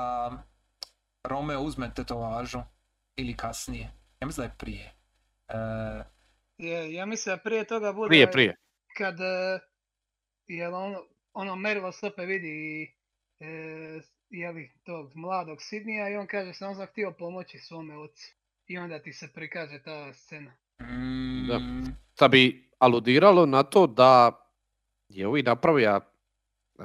[1.24, 2.58] Romeo uzme tetovažu
[3.16, 3.90] ili kasnije.
[4.20, 4.92] Ja mislim da je prije.
[5.48, 5.56] E,
[6.58, 8.56] Je, ja mislim da prije toga bude Prije, prije.
[8.96, 9.58] kad e,
[10.46, 10.98] jel ono,
[11.32, 12.82] ono merilo stope vidi
[13.40, 13.46] e,
[14.30, 18.32] jeli, tog mladog Sidnija i on kaže sam sam htio pomoći svome ocu.
[18.66, 20.52] I onda ti se prikaže ta scena.
[21.48, 21.58] Da.
[21.58, 24.32] mm, Šta bi aludiralo na to da
[25.08, 25.96] je ovi napravio
[26.74, 26.84] uh,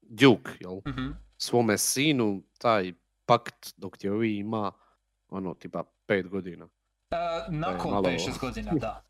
[0.00, 0.80] Duke, jel?
[0.88, 1.10] mhm.
[1.40, 2.92] Svome sinu taj
[3.26, 4.72] pakt dok je ovi ima
[5.28, 6.68] ono tipa pet godina.
[7.10, 7.16] E,
[7.48, 9.04] nakon malo- 5-6 godina, da.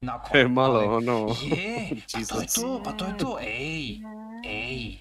[0.00, 0.40] Nakon.
[0.40, 1.28] E, malo ali- ono...
[1.42, 4.00] Je, pa to je to, pa to je to, ej,
[4.46, 4.98] ej.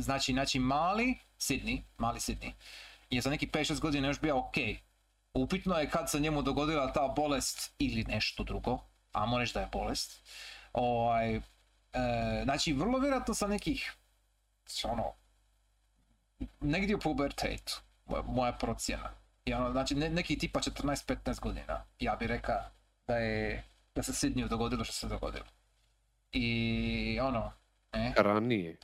[0.00, 2.52] Znači, znači mali Sidney, mali Sidney,
[3.10, 4.54] je za neki 5-6 godina još bio ok.
[5.34, 8.78] Upitno je kad se njemu dogodila ta bolest ili nešto drugo,
[9.12, 10.20] a možeš da je bolest.
[10.72, 11.40] Ovaj, e,
[12.44, 13.92] znači, vrlo vjerojatno sa nekih,
[14.84, 15.12] ono,
[16.60, 17.80] negdje u pubertetu,
[18.26, 19.10] moja- procjena.
[19.44, 22.60] I ono, znači, ne, neki tipa 14-15 godina, ja bih rekao
[23.06, 23.64] da je,
[23.94, 25.44] da se Sidneyu dogodilo što se dogodilo.
[26.32, 26.48] I
[27.22, 27.52] ono,
[27.92, 28.76] ne, ranije.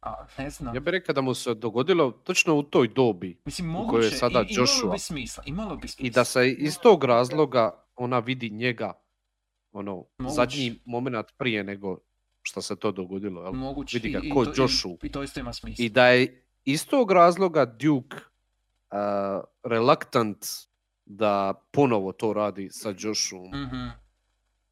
[0.00, 0.74] a, ne znam.
[0.74, 4.02] Ja bih rekao da mu se dogodilo točno u toj dobi Mislim, u kojoj je
[4.02, 4.92] moguće, sada i, imalo Joshua.
[4.92, 6.06] bi smisla, imalo bi smisla.
[6.06, 8.92] i da se iz tog razloga ona vidi njega
[9.72, 10.34] ono Moguće.
[10.36, 11.98] zadnji moment prije nego
[12.42, 13.42] što se to dogodilo.
[13.42, 13.52] Jel?
[13.52, 13.98] Moguće.
[13.98, 14.96] vidi ga i- i ko to- i- Joshua.
[15.02, 15.84] I to isto ima smisla.
[15.84, 20.46] I da je iz tog razloga Duke uh, reluctant
[21.04, 23.48] da ponovo to radi sa Joshuom.
[23.48, 23.88] Mhm.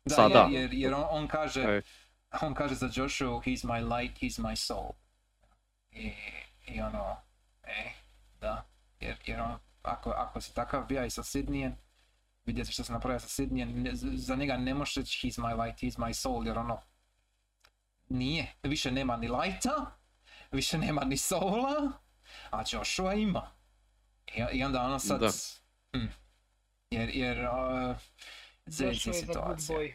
[0.04, 0.48] Da, Sada.
[0.50, 1.82] jer, jer, jer on, on kaže, E.
[2.42, 4.92] on kaže za Joshua, he's my light, he's my soul.
[5.90, 6.12] I,
[6.66, 7.16] i ono,
[7.62, 7.92] e,
[8.40, 8.64] da,
[9.00, 11.76] jer, jer on, ako, ako si takav bija i sa Sidnijem,
[12.44, 15.98] vidjeti što se napravio sa Sidnijem, za njega ne možeš reći he's my light, he's
[15.98, 16.80] my soul, jer ono,
[18.08, 19.96] nije, više nema ni lighta,
[20.52, 21.92] više nema ni soula,
[22.50, 23.50] a Joshua ima.
[24.26, 25.28] I, i onda ono sad, Da.
[25.92, 26.06] hm,
[26.90, 27.96] jer, jer, uh,
[28.66, 29.78] Joshua good situacija.
[29.78, 29.92] boy.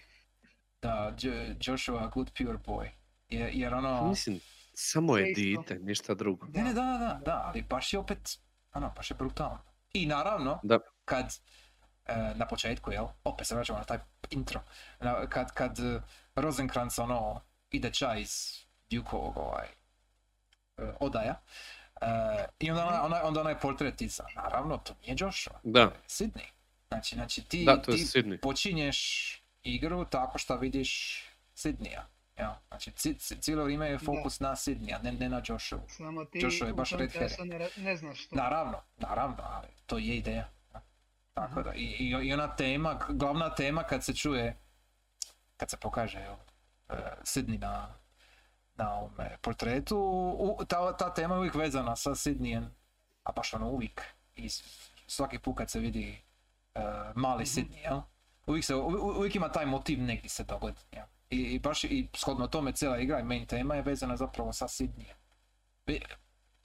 [0.82, 2.90] Da, Jo- Joshua, good pure boy.
[3.30, 4.08] Jer, jer ono...
[4.10, 4.40] Mislim,
[4.74, 6.48] samo je dite, ništa drugo.
[6.48, 8.38] Ne, ne, da, da, da, da, ali baš je opet,
[8.74, 9.60] ono, baš je brutalno.
[9.94, 10.80] I naravno, Da.
[11.06, 11.34] kad,
[12.06, 13.98] e, na početku, jel, opet se vraćamo na taj
[14.30, 14.62] intro,
[15.00, 16.02] na- kad, kad e,
[16.36, 18.32] Rosenkrantz, ono, ide čaj iz
[18.90, 19.68] Dukeovog, ovaj,
[21.00, 21.36] odaja,
[22.02, 22.06] e,
[22.60, 25.88] i onda, ona, ona, onda onaj portret iza, naravno, to nije Joshua, Da.
[25.88, 26.46] to je Sidney.
[26.88, 28.40] Znači, znači ti, Da, to je ti Sidney.
[28.40, 29.32] počinješ
[29.64, 31.22] igru tako što vidiš
[31.56, 32.02] Sidneya.
[32.38, 32.52] Jel?
[32.68, 35.80] Znači, ci- ci- cijelo vrijeme je fokus na Sidneya, ne, ne na Joshua.
[35.88, 38.36] Samo ti Joshua je baš red ne, ra- ne znaš što.
[38.36, 40.50] Naravno, naravno, ali to je ideja.
[41.34, 44.58] Tako da, i, i, i ona tema, glavna tema kad se čuje,
[45.58, 47.94] kad se pokaže jel, uh, Sidney na,
[48.78, 49.98] na ovome portretu,
[50.40, 52.72] u, ta, ta tema je uvijek vezana sa Sidnejem,
[53.24, 54.02] a baš ono uvijek.
[54.36, 54.50] I
[55.08, 56.22] svaki put kad se vidi
[56.76, 56.82] uh,
[57.16, 58.00] mali Sidney, jel?
[58.48, 60.82] Uvijek, se, u- u- uvijek ima taj motiv negdje se dogodi.
[60.92, 61.06] Jel?
[61.30, 64.68] I, I baš i shodno tome cijela igra i main tema je vezana zapravo sa
[64.68, 65.16] Sidnejem.
[65.86, 66.02] Bi-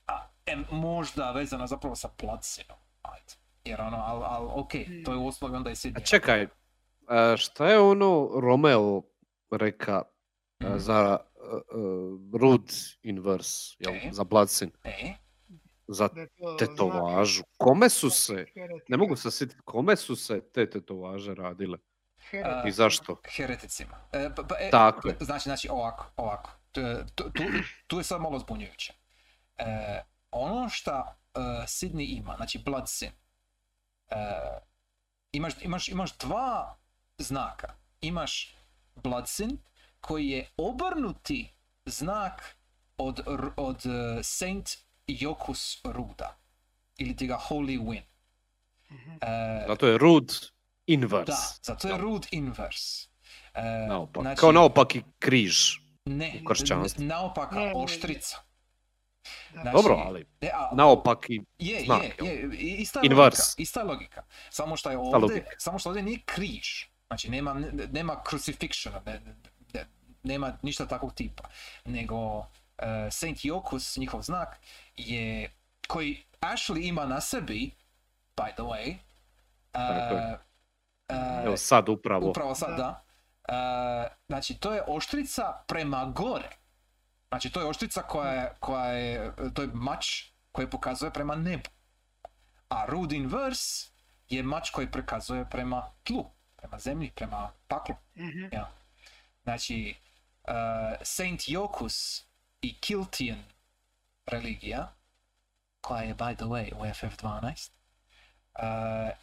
[0.06, 3.34] A, em, možda vezana zapravo sa Placinom, ajde.
[3.64, 4.72] Jer ono, al, al ok,
[5.04, 5.96] to je u osnovi onda i Sidney.
[5.96, 6.46] A čekaj,
[7.08, 9.02] a šta je ono Romeo
[9.50, 10.02] reka
[10.60, 10.78] a, Mhm.
[10.78, 12.72] za uh, Rud
[13.02, 14.08] Inverse, jel, E.
[14.12, 15.14] za Bloodsin, E,
[15.88, 17.42] za to tetovažu?
[17.56, 18.46] Kome su se,
[18.88, 21.78] ne mogu se sjetiti, kome su se te tetovaže radile
[22.66, 23.20] i zašto?
[23.24, 23.96] hereticima.
[24.12, 25.16] E, pa- pa, e, Tako je.
[25.20, 26.50] Znači, znači ovako, ovako.
[26.72, 26.80] Tu,
[27.14, 27.24] tu,
[27.86, 28.92] tu, je sad malo zbunjujuće.
[29.58, 33.10] E, ono šta e, Sidney ima, znači Blood Sin,
[34.08, 34.16] e,
[35.32, 36.76] imaš, imaš, imaš dva
[37.18, 37.74] znaka.
[38.00, 38.56] Imaš
[39.02, 39.58] Blood Sin,
[40.02, 41.48] koji je obrnuti
[41.86, 42.56] znak
[42.98, 43.20] od,
[43.56, 44.70] od e, Saint
[45.06, 46.38] Jokus Ruda.
[46.96, 48.02] Ili ti ga Holy Win.
[48.90, 49.10] Mhm.
[49.12, 50.32] E, Zato je Rud
[50.86, 51.32] Inverse.
[51.32, 53.08] da, zato je Rud Inverse.
[53.54, 54.22] E, Naopak.
[54.22, 55.56] znači- Kao naopaki križ.
[56.04, 57.04] Ne, u kršćanstvu.
[57.04, 57.74] naopaka Ne, ne, ne.
[57.76, 58.36] oštrica.
[59.52, 63.42] Znači, Dobro, ali ne, a- naopaki je, znak, je, je, i- ista je Inverse.
[63.42, 64.22] logika, ista je logika.
[64.50, 66.84] Samo što je ovdje, samo što ovdje nije križ.
[67.06, 69.36] Znači nema, ne- nema crucifixiona, ne, ne-
[70.22, 71.48] nema ništa takvog tipa.
[71.84, 72.44] Nego uh,
[73.10, 74.60] Saint Jokus, njihov znak,
[74.96, 75.50] je,
[75.86, 77.70] koji Ashley ima na sebi,
[78.36, 78.96] by the way,
[79.74, 82.30] uh, uh, Evo sad upravo.
[82.30, 82.76] Upravo sad, Da.
[82.76, 83.04] da.
[84.28, 86.48] Znači, to je oštrica prema gore.
[87.28, 90.06] Znači, to je oštrica koja je, koja je, to je mač
[90.52, 91.70] koji pokazuje prema nebu.
[92.68, 93.90] A Rude Inverse
[94.28, 97.94] je mač koji prikazuje prema tlu, prema zemlji, prema paklu.
[98.16, 98.44] Mhm.
[98.52, 98.70] Ja.
[99.42, 99.94] Znači,
[100.44, 100.52] e,
[101.02, 102.24] Saint Jokus
[102.62, 103.44] i Kiltian
[104.26, 104.92] religija,
[105.80, 107.70] koja je, by the way, u FF12,
[108.54, 109.16] e,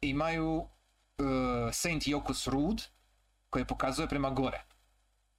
[0.00, 0.68] imaju
[1.72, 2.82] Saint Jokus Rud
[3.50, 4.62] koji pokazuje prema gore.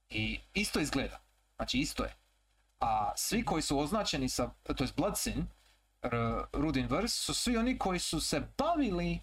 [0.09, 1.19] I isto izgleda.
[1.55, 2.15] Znači isto je.
[2.79, 5.47] A svi koji su označeni sa, to je Bloodsin,
[6.01, 9.19] R- Rudin Verse, su svi oni koji su se bavili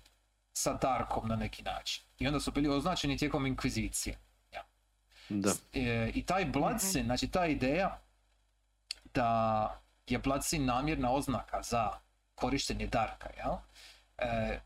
[0.52, 2.04] sa Darkom na neki način.
[2.18, 4.18] I onda su bili označeni tijekom inkvizicije.
[5.28, 5.50] Da.
[5.72, 7.98] E, I taj Bloodsin, znači ta ideja
[9.14, 11.90] da je Bloodsin namjerna oznaka za
[12.34, 13.52] korištenje Darka, jel?
[14.18, 14.60] E,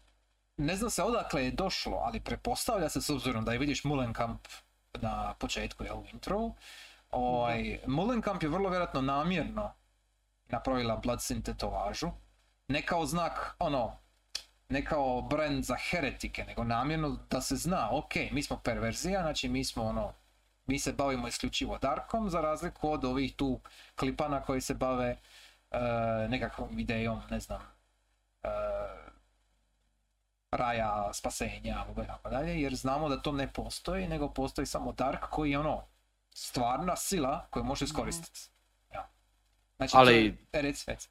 [0.57, 4.49] ne zna se odakle je došlo, ali prepostavlja se s obzirom da je vidiš Mullenkamp
[4.95, 6.51] na početku, jel, u intro.
[7.11, 9.73] Ovaj, Mullenkamp je vrlo vjerojatno namjerno
[10.49, 12.11] napravila Bloodsin tetovažu.
[12.69, 13.97] Ne kao znak, ono,
[14.69, 19.49] ne kao brand za heretike, nego namjerno da se zna, ok, mi smo perverzija, znači
[19.49, 20.13] mi smo ono,
[20.67, 23.61] mi se bavimo isključivo Darkom, za razliku od ovih tu
[23.97, 25.17] klipana koji se bave
[25.71, 25.79] e,
[26.29, 27.61] nekakvom idejom, ne znam,
[28.43, 28.49] e,
[30.51, 35.51] raja, spasenja, tako dalje, jer znamo da to ne postoji, nego postoji samo Dark koji
[35.51, 35.83] je ono,
[36.35, 38.41] stvarna sila koju može iskoristiti.
[38.95, 39.11] Ja.
[39.77, 41.09] Znači, Ali- to je, reci, reci.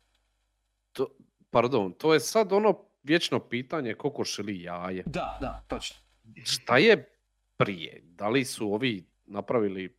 [0.91, 1.07] To,
[1.49, 5.03] pardon, to je sad ono vječno pitanje kokoš ili jaje.
[5.05, 5.97] Da, da, točno.
[6.43, 7.17] Šta je
[7.57, 8.01] prije?
[8.03, 9.97] Da li su ovi napravili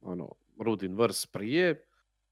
[0.00, 1.84] ono, Rudin Vers prije,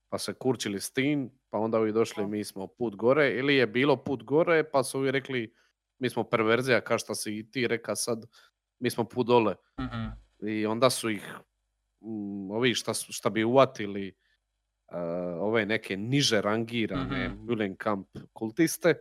[0.09, 3.67] pa se kurčili s tim, pa onda ovi došli mi smo put gore, ili je
[3.67, 5.55] bilo put gore, pa su ovi rekli
[5.99, 8.25] mi smo perverzija, kao što si i ti reka sad,
[8.79, 9.55] mi smo put dole.
[9.81, 10.07] Mhm.
[10.49, 11.35] I onda su ih
[12.01, 14.15] mm, ovi šta, su- šta bi uvatili
[14.89, 14.95] uh,
[15.41, 17.41] ove neke niže rangirane Mhm.
[17.41, 18.95] Mühlenkamp kultiste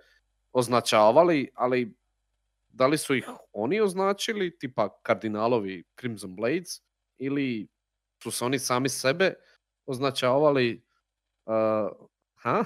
[0.52, 1.96] označavali, ali
[2.70, 6.82] da li su ih oni označili, tipa kardinalovi Crimson Blades,
[7.18, 7.68] ili
[8.24, 9.34] su se oni sami sebe
[9.86, 10.84] označavali
[11.46, 12.64] uh, ha?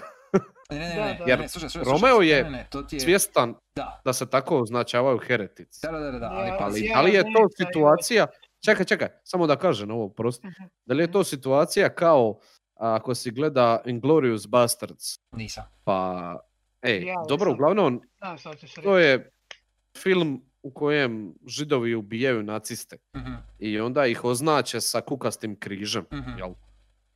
[0.71, 2.99] Ne, ne, ne, Jer ne, slušaj, slušaj, Romeo je ne, ne, ne, to ti je,
[2.99, 5.79] svjestan da, da se tako označavaju heretici.
[5.81, 8.27] da, da, da, da, ali Ja, pazi, Ali ja da li je to situacija,
[8.65, 10.47] čekaj, čekaj, samo da kažem ovo prosto.
[10.47, 10.63] Mhm.
[10.85, 12.39] Da li je to situacija kao
[12.75, 15.63] ako si gleda Inglorious Bastards, nisam.
[15.83, 16.39] pa
[16.81, 18.01] e, Ja dobro, uglavnom
[18.83, 19.31] to je
[19.97, 26.37] film u kojem židovi ubijaju naciste Mhm, i onda ih označe sa kukastim križem, mhm.
[26.37, 26.53] jel?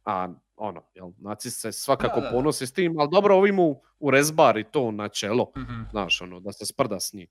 [0.06, 2.32] A ono, jel, nacist se svakako Da, da, da.
[2.32, 5.82] ponosi s tim, ali dobro, ovi mu urezbari to na čelo, Mhm.
[5.92, 7.28] znaš, ono, da se sprda s njim.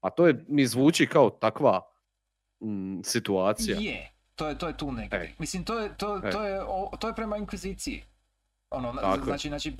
[0.00, 1.80] A to je, mi zvuči kao takva
[2.60, 3.78] mm, situacija.
[3.80, 5.20] Je, to je, to je tu negdje.
[5.20, 5.34] Ej.
[5.38, 6.30] Mislim, to je, to, Ej.
[6.30, 8.02] to je, o- to je prema inkviziciji.
[8.70, 9.76] Ono, Tako znači, znači,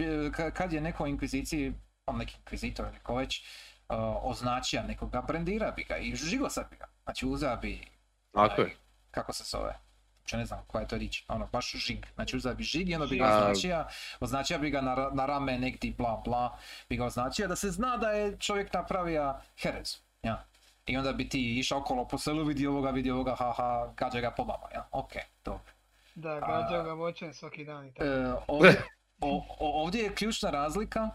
[0.55, 1.72] kad je neko u inkviziciji,
[2.07, 3.45] on neki inkvizitor ili ko već,
[3.89, 6.87] uh, označio nekoga, brandira bi ga i žigo sad bi ga.
[7.05, 7.87] Znači, uzeo bi,
[8.32, 8.76] Tako je.
[9.11, 9.78] kako se zove,
[10.18, 12.07] Uopće ne znam koja je to riječ, ono, baš žig.
[12.14, 13.85] Znači, uzeo bi žig i onda bi ga označio,
[14.20, 16.59] označio bi ga na, na rame negdje, bla, bla,
[16.89, 20.45] bi ga označio da se zna da je čovjek napravio herezu, ja.
[20.87, 24.30] I onda bi ti išao okolo po selu, vidi ovoga, vidi ovoga, haha, gađa ga
[24.30, 25.12] po baba, ja, ok,
[25.45, 25.72] dobro.
[26.14, 28.05] Da, gađa ga voćem svaki dan i tako.
[28.05, 28.82] E, ovdje,
[29.20, 31.11] o- o- ovdje je ključna razlika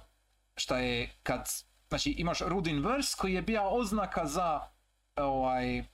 [0.56, 1.50] šta je kad,
[1.90, 4.62] znači imaš Rudin Verse koji je bio oznaka za
[5.16, 5.86] ovaj e,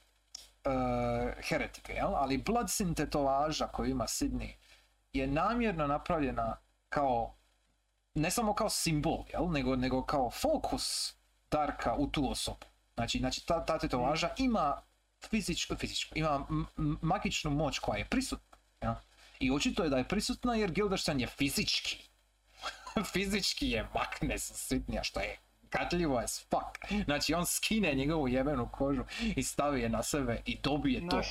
[1.41, 2.15] heretike, jel?
[2.15, 4.53] ali Bloodsin tetovaža koju ima Sidney
[5.13, 6.57] je namjerno napravljena
[6.89, 7.35] kao
[8.15, 9.51] ne samo kao simbol, jel?
[9.51, 11.13] Nego, nego kao fokus
[11.51, 12.65] Darka u tu osobu.
[12.93, 14.81] Znači, znači ta, ta tetovaža ima
[15.29, 16.47] fizičku, fizičku, ima
[17.01, 18.57] magičnu moć koja je prisutna.
[18.81, 18.93] Jel?
[19.39, 22.09] I očito je da je prisutna jer Gilderstan je fizički.
[23.13, 25.39] fizički je makne sa sitnija što je
[25.77, 27.03] gadljivo as fuck.
[27.05, 29.03] Znači on skine njegovu jebenu kožu
[29.35, 31.21] i stavi je na sebe i dobije to.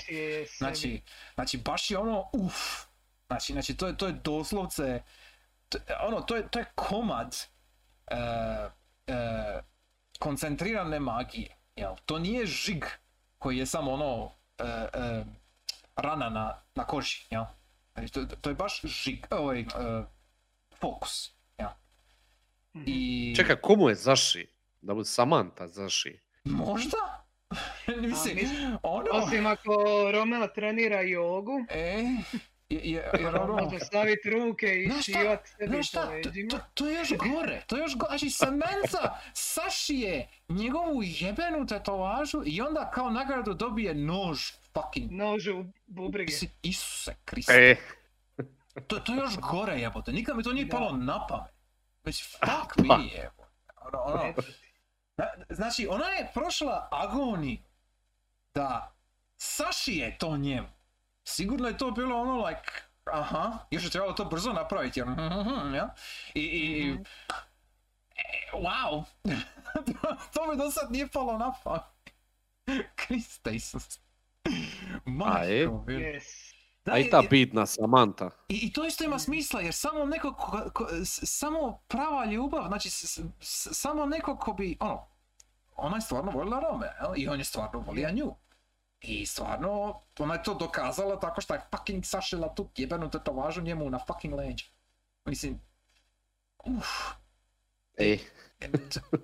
[0.58, 1.02] Znači,
[1.34, 2.54] znači baš je ono uf.
[3.26, 5.02] Znači, znači to je, to je doslovce,
[5.68, 7.36] to, ono, to je, to je komad
[8.06, 8.16] e,
[9.06, 9.60] e,
[10.18, 11.56] koncentrirane magije.
[11.76, 11.94] Jel?
[12.06, 12.84] To nije žig
[13.38, 15.24] koji je samo ono e, e,
[15.96, 17.26] rana na, na koži.
[17.30, 17.44] Jel?
[17.94, 19.64] Znači, to, to je baš žig, ovaj,
[20.80, 21.33] fokus.
[22.74, 22.84] Mhm.
[22.86, 24.46] I Čekaj, komu je zaši?
[24.82, 26.18] Da mu Samantha zaši.
[26.44, 26.96] možda?
[28.00, 29.06] Mislim, mislim, ono...
[29.12, 29.72] Osim ako
[30.12, 32.04] Romeo trenira jogu, E,
[32.68, 33.52] je, je, jer ono...
[33.54, 35.12] može staviti ruke i Znaš šta?
[35.12, 38.30] šivat sebi po šta, to, to, to je još gore, to je još gore, znači
[38.30, 46.24] Samantha sašije njegovu jebenu tetovažu i onda kao nagradu dobije nož fucking, Nož u bubrige.
[46.26, 47.76] mislim, Isuse Kriste, E,
[48.80, 50.70] to, to je još gore jebote, nikad mi to nije Da.
[50.70, 51.53] palo na pamet,
[52.04, 54.34] već fuck me jebote, ono, ono,
[55.50, 57.64] Znači, ona je prošla agoni
[58.54, 58.94] da
[59.36, 60.68] sašije to njemu.
[61.24, 62.70] Sigurno je to bilo ono like,
[63.12, 65.94] aha, još je trebalo to brzo napraviti, jer, mhm, ja?
[66.34, 67.02] I, i, Mhm.
[68.16, 69.04] e, wow,
[70.34, 71.82] to, mi do sad nije palo na pamet.
[72.94, 74.00] Kriste Isus.
[75.04, 75.84] Majko.
[75.86, 76.53] Yes.
[76.84, 78.30] Da, A i ta jer- bitna Samantha.
[78.48, 82.64] I, I to isto ima smisla jer samo neko ko, ko- s- samo prava ljubav,
[82.68, 83.04] znači s-
[83.40, 85.06] s- samo neko ko bi, ono,
[85.76, 87.12] ona je stvarno voljela Rome, jel?
[87.16, 88.34] i on je stvarno volio nju.
[89.00, 93.90] I stvarno, ona je to dokazala tako što je fucking sašila tu jebenu tetovažu njemu
[93.90, 94.64] na fucking leđa.
[95.24, 95.60] Mislim,
[96.66, 96.88] uff,
[97.96, 98.18] E,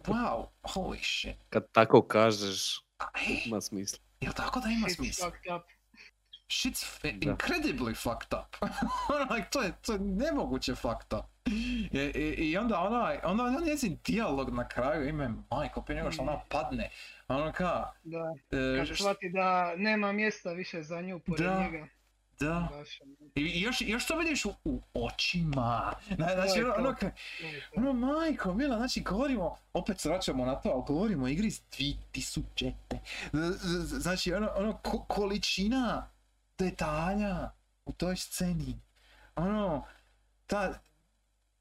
[0.05, 1.37] wow, holy shit.
[1.49, 2.79] kad tako kažeš,
[3.19, 3.99] ej, ima smisla.
[4.21, 5.31] jel tako da ima smisla?
[6.51, 7.09] Shit's Da.
[7.33, 8.57] incredibly fucked up.
[9.15, 11.25] Ono, like, to, je, to je nemoguće fucked up.
[11.93, 16.13] I, i, i onda ona, onda ona njezin dijalog na kraju ime majko, prije nego
[16.13, 16.91] što ona padne.
[17.29, 18.35] Ono ka, Da,
[18.83, 21.61] e, shvati da nema mjesta više za nju pored Da.
[21.61, 21.87] njega.
[22.41, 22.57] da.
[22.73, 22.85] Ono,
[23.35, 25.93] I, još, još to vidiš u, u očima.
[26.09, 26.95] Zna- Znači, ono, ono,
[27.77, 31.61] ono, majko, mila, znači govorimo, opet se vraćamo na to, ali govorimo o igri iz
[31.71, 32.73] 2000.
[33.33, 36.07] Z- z- Znači, ono, ono ko- količina
[36.65, 37.51] detalja
[37.85, 38.81] u toj sceni.
[39.37, 39.87] Ono,
[40.47, 40.75] ta,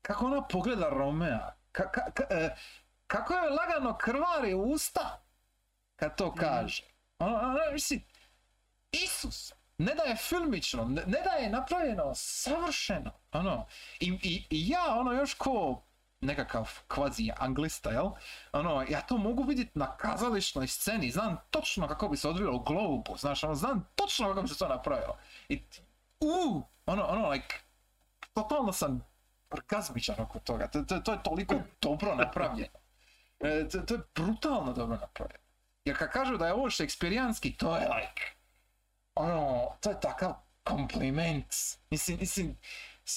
[0.02, 2.56] kako ona pogleda Romea, ka, ka, ka- e,
[3.08, 5.22] kako je lagano krvari usta
[5.96, 6.84] kad to kaže.
[7.20, 8.04] Ono, ono, mislim,
[8.92, 13.66] Isus, ne da je filmično, ne, ne da je napravljeno savršeno, ono,
[14.00, 15.84] i, i, i ja, ono, još ko
[16.22, 18.10] nekakav kvazi anglista, jel?
[18.54, 22.64] Ono, ja to mogu vidjeti na kazališnoj sceni, znam točno kako bi se odvilo u
[22.64, 25.18] Globu, znaš, ono, znam točno kako bi se to napravilo.
[25.50, 25.64] I,
[26.20, 27.56] u, ono, ono, like,
[28.34, 29.06] totalno sam
[29.52, 32.70] orgazmičan oko toga, to, to, to je toliko dobro napravljeno.
[33.42, 35.44] E, to, to je brutalno dobro napravljeno.
[35.86, 38.24] Jer kad kažu da je ovo šekspirijanski, to je like,
[39.16, 41.46] ono, to je takav kompliment.
[41.90, 42.58] Mislim, mislim,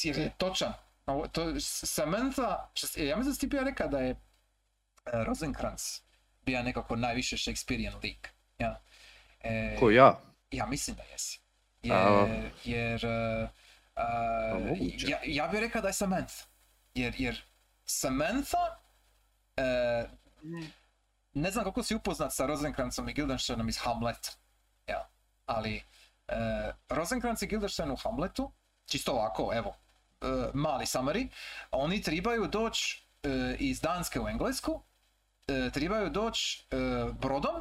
[0.02, 0.72] jer je točan.
[1.06, 4.16] Ovo, to, Samantha, ja mislim da ti bio rekao da je e,
[5.24, 5.82] Rosencrantz
[6.42, 8.28] bio nekako najviše Shakespearean lik.
[8.58, 8.80] Ja.
[9.40, 10.20] E, Ko ja?
[10.50, 11.40] ja mislim da jesi.
[11.84, 12.26] A.
[12.26, 13.48] Jer, jer e,
[13.94, 14.02] Pa
[14.50, 15.06] e, moguće.
[15.08, 16.44] ja, ja bih rekao da je Samantha.
[16.94, 17.42] Jer, jer
[17.84, 18.76] Samantha,
[19.56, 20.04] e,
[20.44, 20.66] Mm.
[21.32, 24.38] ne znam koliko si upoznat sa Rosenkrancom i Guildensternom iz Hamlet.
[24.88, 25.08] Ja,
[25.46, 25.82] ali
[26.28, 26.34] e,
[26.88, 28.52] Rosenkrantz i Guildenstern u Hamletu,
[28.86, 29.91] čisto ovako, evo, e,
[30.54, 31.28] mali summary,
[31.70, 34.82] oni trebaju doći e, iz Danske u Englesku,
[35.48, 36.76] e, trebaju doći e,
[37.12, 37.60] brodom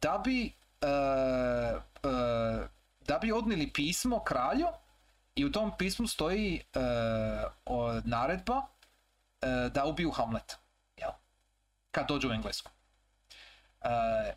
[0.00, 0.46] da bi
[0.80, 2.08] e, e,
[3.00, 4.66] da bi odnili pismo kralju
[5.34, 6.80] i u tom pismu stoji e,
[7.64, 8.62] o- naredba
[9.40, 10.56] e, da ubiju Hamlet.
[11.90, 12.70] Kad dođu u Englesku.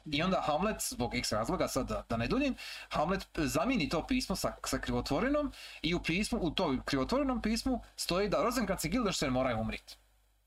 [0.05, 2.55] I onda Hamlet, zbog x razloga, sad da, da ne duljim,
[2.89, 8.29] Hamlet zamijeni to pismo sa, sa krivotvorinom i u pismu, u tom krivotvorenom pismu stoji
[8.29, 9.97] da Rosenkrantz i Guildenstern moraju umriti.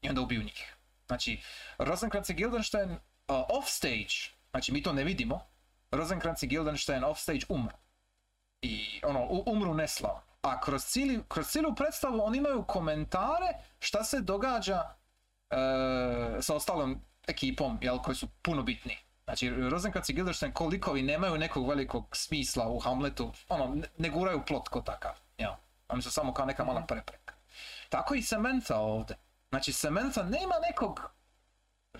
[0.02, 0.76] I onda ubiju njih.
[1.06, 1.40] Znači,
[1.78, 4.14] Rosenkrantz i Guildenstern uh, off stage,
[4.50, 5.40] znači mi to ne vidimo,
[5.90, 7.76] Rosenkrantz i Guildenstern off stage umru.
[8.62, 10.20] I ono, umru neslavno.
[10.42, 13.46] A kroz, cijeli, kroz cijelu predstavu oni imaju komentare
[13.78, 14.82] šta se događa
[15.50, 15.56] e,
[16.40, 18.96] sa ostalom ekipom, jel, koji su puno bitni.
[19.24, 24.10] Znači, Rosenkrantz i Guildenstern koliko i nemaju nekog velikog smisla u Hamletu, ono, ne, ne
[24.10, 25.52] guraju plot ko takav, jel.
[25.88, 27.34] Oni su samo kao neka mala prepreka.
[27.88, 29.16] Tako i Samantha ovdje.
[29.48, 31.00] Znači, Samantha nema nekog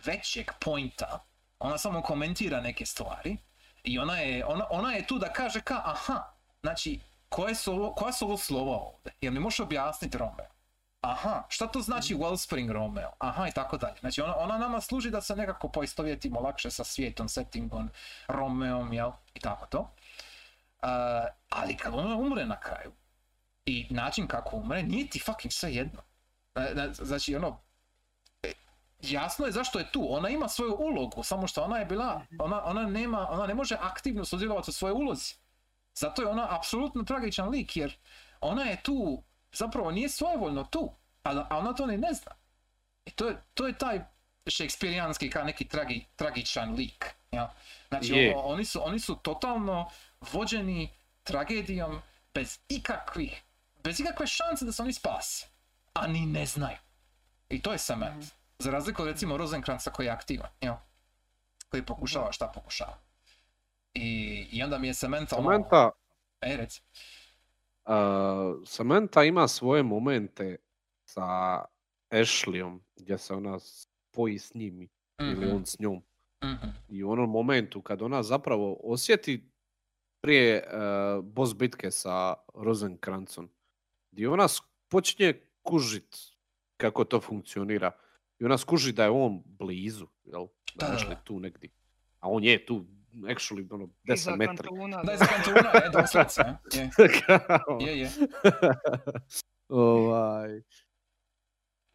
[0.04, 1.24] većeg pointa,
[1.58, 3.36] ona samo komentira neke stvari
[3.84, 6.22] i ona je, ona, ona je tu da kaže ka, aha,
[6.60, 9.12] znači, koje su ovo, koja su ovo slova ovdje?
[9.20, 10.53] Jel mi možeš objasniti Romeo?
[11.04, 13.10] Aha, šta to znači Wellspring Romeo?
[13.18, 13.96] Aha, i tako dalje.
[14.00, 17.90] Znači, ona, ona nama služi da se nekako poistovjetimo lakše sa svijetom, settingom,
[18.28, 19.10] Romeom, jel?
[19.34, 19.78] I tako to.
[19.80, 20.88] Uh,
[21.48, 22.92] ali kad ona umre na kraju,
[23.66, 26.02] i način kako umre, nije ti fucking sve jedno.
[26.54, 27.60] E, e, Znači, ono,
[29.00, 30.06] jasno je zašto je tu.
[30.10, 33.76] Ona ima svoju ulogu, samo što ona je bila, ona, ona nema, ona ne može
[33.80, 35.34] aktivno sudjelovati u svojoj ulozi.
[35.94, 37.96] Zato je ona apsolutno tragičan lik, jer
[38.40, 39.22] ona je tu,
[39.54, 40.92] zapravo nije svojevoljno tu,
[41.22, 42.32] a, a ona to ni ne zna.
[43.04, 44.00] I to je, to je taj
[44.46, 47.14] šekspirijanski kao neki tragi, tragičan lik.
[47.30, 47.54] Ja?
[47.88, 48.36] Znači, Je.
[48.36, 49.90] ono, oni, su, oni su totalno
[50.32, 50.90] vođeni
[51.22, 52.02] tragedijom
[52.34, 53.42] bez ikakvih,
[53.84, 55.46] bez ikakve šanse da se oni spase.
[55.92, 56.76] A ni ne znaju.
[57.48, 58.24] I to je Samant.
[58.58, 60.74] Za razliku od recimo Rosenkranca koji je aktivan, jel?
[61.68, 62.98] Koji pokušava šta pokušava.
[63.94, 64.08] I,
[64.52, 65.44] i onda mi je Samantha ono...
[65.44, 65.90] Samantha,
[66.40, 66.82] E, reci.
[67.86, 67.92] Uh,
[68.66, 70.56] Samantha ima svoje momente
[71.04, 71.24] sa
[72.10, 74.88] Ashleyom gdje se ona spoji s njim
[75.20, 76.02] ili Mhm, on s njom.
[76.44, 76.68] mhm.
[76.88, 79.50] I u onom momentu kad ona zapravo osjeti
[80.20, 83.48] prije uh, boss bitke sa Rosenkrancom,
[84.12, 84.46] gdje ona
[84.88, 86.16] počinje kužit
[86.76, 87.90] kako to funkcionira.
[88.38, 90.46] I ona skuži da je on blizu, jel?
[90.74, 91.14] Da Da, da.
[91.24, 91.70] tu negdje.
[92.20, 92.84] A on je tu
[93.22, 94.56] actually ono, Iza 10 metri.
[94.56, 95.02] kantuna.
[95.02, 96.42] Da, iza kantuna, je, doslovce,
[96.72, 96.90] je.
[97.86, 98.10] Je, je.
[99.68, 100.62] ovaj.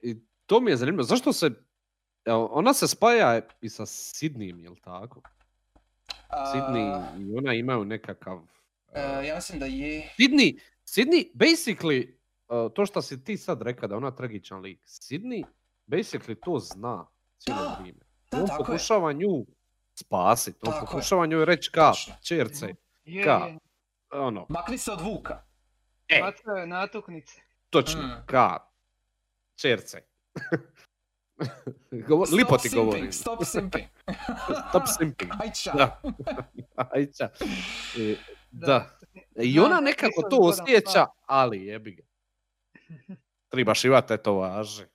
[0.02, 0.16] I
[0.46, 1.04] to mi je zanimljivo.
[1.04, 1.50] Zašto se...
[2.26, 5.22] evo, Ona se spaja i sa Sidnijem, jel tako?
[6.30, 8.42] A, Sydney i ona imaju nekakav...
[8.94, 10.10] e, ja mislim da je...
[10.20, 12.14] Sydney, Sydney, basically,
[12.48, 15.44] uh, to što si ti sad rekao da je ona tragičan lik, Sydney
[15.88, 17.08] basically to zna
[17.38, 18.00] cijelo vrijeme.
[18.32, 18.66] Da, on tako je.
[18.66, 19.46] pokušava nju
[20.00, 21.92] spasiti, on pokušava njoj reći ka,
[22.24, 22.68] čerce,
[23.06, 23.32] Je, Ka?
[23.32, 23.58] je.
[24.12, 25.44] ono, Makni se od Vuka.
[26.08, 27.42] e, Bacao je natuknice.
[27.70, 28.24] točno, Mm.
[28.26, 28.58] ka,
[29.56, 30.02] čerce.
[32.06, 33.12] Stop Lipo ti simping, govorim.
[33.12, 33.86] Stop simping.
[34.70, 35.32] Stop simping.
[35.42, 35.72] Ajča.
[35.72, 36.02] Da.
[36.96, 37.30] Ajča.
[38.00, 38.16] E,
[38.52, 38.90] Da.
[39.36, 39.44] Da.
[39.44, 42.04] I ona nekako to osjeća, ali jebi ga.
[43.50, 44.88] Trebaš imati tetovaže.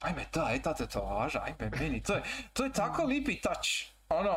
[0.00, 2.22] Ajme, da, je ta tetovaža, ajme, meni, to je,
[2.52, 3.68] to je tako lipi touch.
[4.08, 4.36] Ono,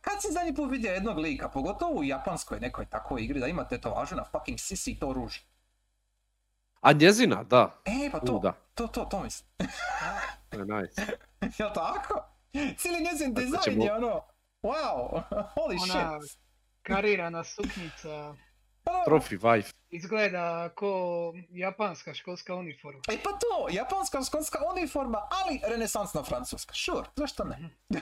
[0.00, 3.64] kad si zadnji put vidio jednog lika, pogotovo u japanskoj nekoj takvoj igri, da ima
[3.68, 5.40] tetovažu na fucking sisi i to ruži.
[6.80, 7.80] A njezina, da.
[7.84, 8.52] E, pa to, U, da.
[8.74, 9.48] to, to, to mislim.
[10.48, 11.02] To je nice.
[11.58, 12.24] Jel tako?
[12.76, 14.20] Cijeli njezin dizajn je ono,
[14.62, 15.22] wow,
[15.54, 16.38] holy Ona- shit.
[16.82, 18.34] Karirana suknjica.
[19.06, 19.72] Trophy wife.
[19.90, 20.92] Izgleda ko
[21.50, 23.00] japanska školska uniforma.
[23.08, 26.74] E pa to, japanska školska uniforma, ali renesansna francuska.
[26.74, 27.58] Sure, zašto ne?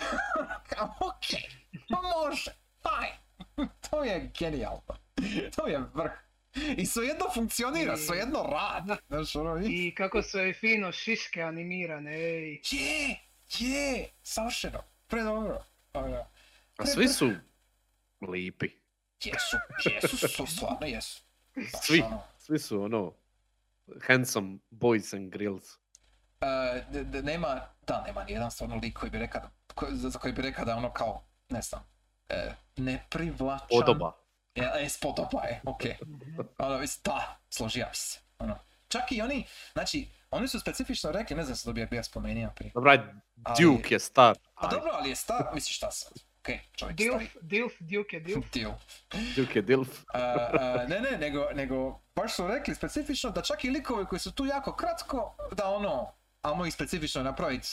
[1.00, 1.50] Okej,
[1.90, 2.50] pa može,
[2.82, 3.12] fajn.
[3.90, 4.96] to je genijalno.
[5.56, 6.12] To je vrh.
[6.76, 8.92] I svejedno funkcionira, I- svejedno radi.
[9.08, 12.60] Znaš, ono, i- I kako su joj fino šiške animirane, ej.
[12.64, 13.16] je,
[13.50, 15.64] je, savršeno, predobro.
[15.94, 16.26] Ono,
[16.76, 17.30] A svi su
[18.22, 18.79] lipi.
[19.24, 21.22] Jesu, jesu, su, stvarno jesu.
[21.56, 22.00] Baš Svi.
[22.02, 23.12] ono, Svi su ono
[24.02, 25.64] handsome boys and grills.
[26.40, 29.86] e, d- d- nema, da, nema ni jedan stvarno lik koji bi rekao, da- ko-
[29.90, 31.84] za koji bi rekao da je ono kao, ne znam,
[32.28, 33.68] e, neprivlačan.
[33.70, 34.16] Podoba.
[34.54, 35.96] Ja, e, spodoba je, okej.
[36.58, 38.18] Ono, mislim, da, složio bi se.
[38.38, 38.58] Ono.
[38.88, 42.52] Čak i oni, znači, oni su specifično rekli, ne znam se to bi ja spomenuo
[42.56, 42.70] prije.
[42.74, 42.92] Dobra,
[43.44, 44.38] Ali- Duke je star.
[44.54, 46.12] A dobro, ali je star, misliš šta sad?
[46.40, 47.28] Okej, čovjek Dilf, stari.
[47.42, 48.46] Dilf, Duke je Dilf.
[48.54, 48.82] Dilf.
[49.36, 49.88] Duke je dilf.
[50.14, 54.20] A, a, ne, ne, nego, nego baš su rekli specifično da čak i likovi koji
[54.20, 56.12] su tu jako kratko, da ono,
[56.42, 57.68] ajmo ih specifično napraviti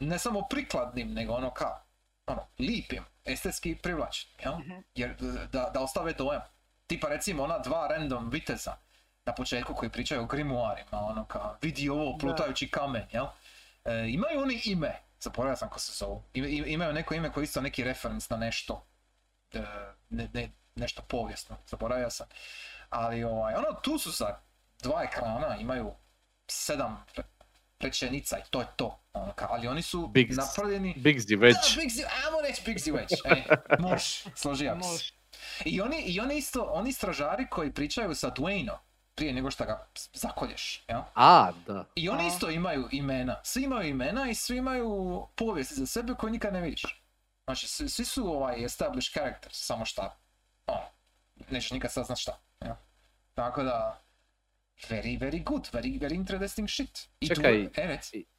[0.00, 1.80] ne samo prikladnim, nego ono kao,
[2.26, 4.58] ono, lipim, estetski privlačnim, jel?
[4.58, 4.72] Mhm.
[4.94, 6.42] Jer e, da, da ostave dojam.
[6.86, 8.76] Tipa recimo ona dva random viteza
[9.24, 13.26] na početku koji pričaju o grimuarima, ono kao, vidi ovo plutajući kamen, jel?
[13.84, 17.42] E, imaju oni ime, zaboravio sam ko se zovu, Ima- ima- imaju neko ime koje
[17.42, 18.86] je isto neki referenc na nešto,
[19.52, 19.62] e,
[20.10, 22.26] ne, ne, nešto povijesno, zaboravio sam.
[22.90, 24.38] Ali ovaj, ono, tu su sa
[24.82, 25.94] dva ekrana, imaju
[26.48, 27.22] sedam re-
[27.80, 29.00] rečenica i to je to.
[29.12, 30.94] Ono, kao, ali oni su napravljeni...
[30.96, 31.56] Bigsy Da, već.
[31.78, 33.12] Biggsy, ajmo reći Biggsy već.
[33.24, 33.44] E,
[34.74, 35.12] bi se.
[35.64, 38.76] I oni, i oni isto, oni stražari koji pričaju sa Dwayneom
[39.16, 41.00] prije nego što ga zakolješ, jel?
[41.14, 41.84] A, da.
[41.94, 42.26] I oni A.
[42.26, 43.40] isto imaju imena.
[43.44, 47.02] Svi imaju imena i svi imaju povijesti za sebe koje nikad ne vidiš.
[47.44, 50.16] Znači, svi, svi su ovaj established characters, samo šta,
[50.66, 50.82] ono,
[51.50, 52.38] nećeš nikad saznat šta.
[52.60, 52.74] jel?
[53.34, 54.00] Tako da,
[54.88, 57.08] very, very good, very, very interesting shit.
[57.20, 57.68] I Čekaj.
[57.76, 58.18] Reci.
[58.18, 58.35] E,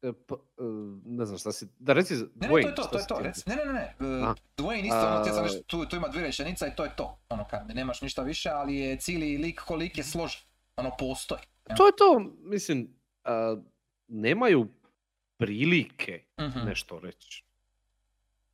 [0.00, 0.62] pa, e,
[1.04, 1.66] ne znam šta si...
[1.78, 3.42] Da reci Ne, ne, Dwayne, to je to, to je to, reci.
[3.46, 3.94] Ne, ne, ne, ne.
[4.18, 4.34] e, A.
[4.56, 7.18] Dwayne isto, ono, ti sam nešto, tu, tu ima dvije rečenica i to je to.
[7.28, 10.40] Ono, kad nemaš ništa više, ali je cijeli lik ko lik je složen.
[10.76, 11.40] Ono, postoji.
[11.68, 11.76] jel?
[11.76, 12.88] To je to, mislim,
[13.24, 13.56] a,
[14.08, 14.68] nemaju
[15.36, 16.58] prilike Mhm.
[16.66, 17.44] nešto reći.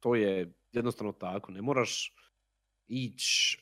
[0.01, 2.15] To je jednostavno tako, ne moraš
[2.89, 3.59] ići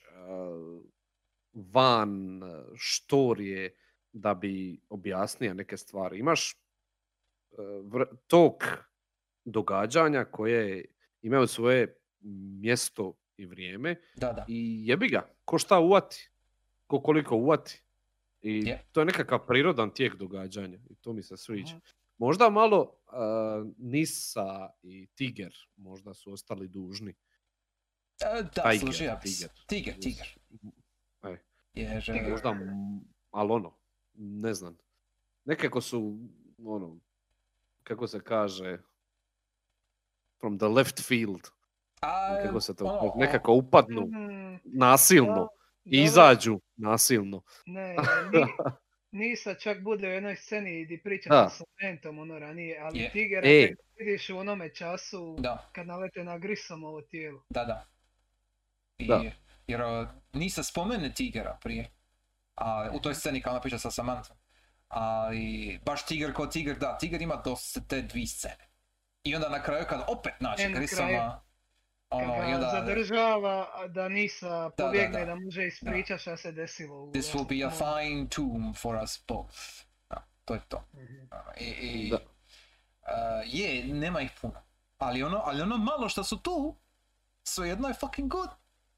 [1.54, 2.40] van
[2.76, 3.74] štorije
[4.12, 6.18] da bi objasnio neke stvari.
[6.18, 6.54] Imaš
[8.26, 8.64] tok
[9.44, 10.84] događanja koje
[11.22, 11.96] imaju svoje
[12.60, 14.44] mjesto i vrijeme Da, da.
[14.48, 16.30] i jebi ga, ko šta uvati,
[16.86, 17.82] ko koliko uvati.
[18.40, 21.80] I to je nekakav prirodan tijek događanja i to mi se sviđa.
[22.18, 23.12] Možda malo uh,
[23.78, 27.10] Nisa i Tiger možda su ostali dužni.
[28.20, 29.48] E, da, Tiger, složio tiger.
[29.66, 30.38] Tiger, tiger.
[31.22, 31.36] E.
[31.74, 33.00] Jer, e, Možda, m-
[33.30, 33.78] ali ono,
[34.14, 34.78] ne znam.
[35.44, 36.18] Nekako su,
[36.64, 36.98] ono,
[37.84, 38.78] kako se kaže,
[40.40, 41.50] from the left field,
[42.00, 45.48] a, kako se to, ono, kaže, nekako upadnu Mm, nasilno
[45.84, 47.42] i izađu nasilno.
[47.66, 47.96] Ne,
[48.32, 48.46] ni,
[49.12, 53.10] Nisa čak bude u jednoj sceni gdje priča sa Mentom ono ranije, ali Je.
[53.10, 53.74] Tigera E.
[53.98, 57.44] vidiš u onome času Da, kad nalete na Grisomovo tijelo.
[57.50, 57.86] da, da.
[58.98, 59.22] I, Da.
[59.66, 59.80] Jer
[60.32, 61.90] Nisa spomene Tigera prije.
[62.54, 64.36] A, u toj sceni kao ona priča sa Samanthom.
[64.92, 68.68] Ali baš Tiger kao Tiger, da, Tiger ima dosta te dvije scene.
[69.24, 71.30] I onda na kraju kad opet naći E, na Grisoma, kraju.
[72.10, 75.24] ono, Kad i onda, zadržava da Nisa da, pobjegne da.
[75.24, 76.96] da može ispričat šta se desilo.
[76.98, 79.56] u this will be a fine tomb for us both.
[80.10, 80.84] Da, to je to.
[80.94, 81.18] Mhm.
[81.30, 82.16] Ono, I, i, Da.
[82.16, 82.22] uh,
[83.46, 84.62] je, nema ih puno.
[84.98, 86.76] Ali ono, ali ono malo što su tu,
[87.44, 88.48] svejedno je fucking good.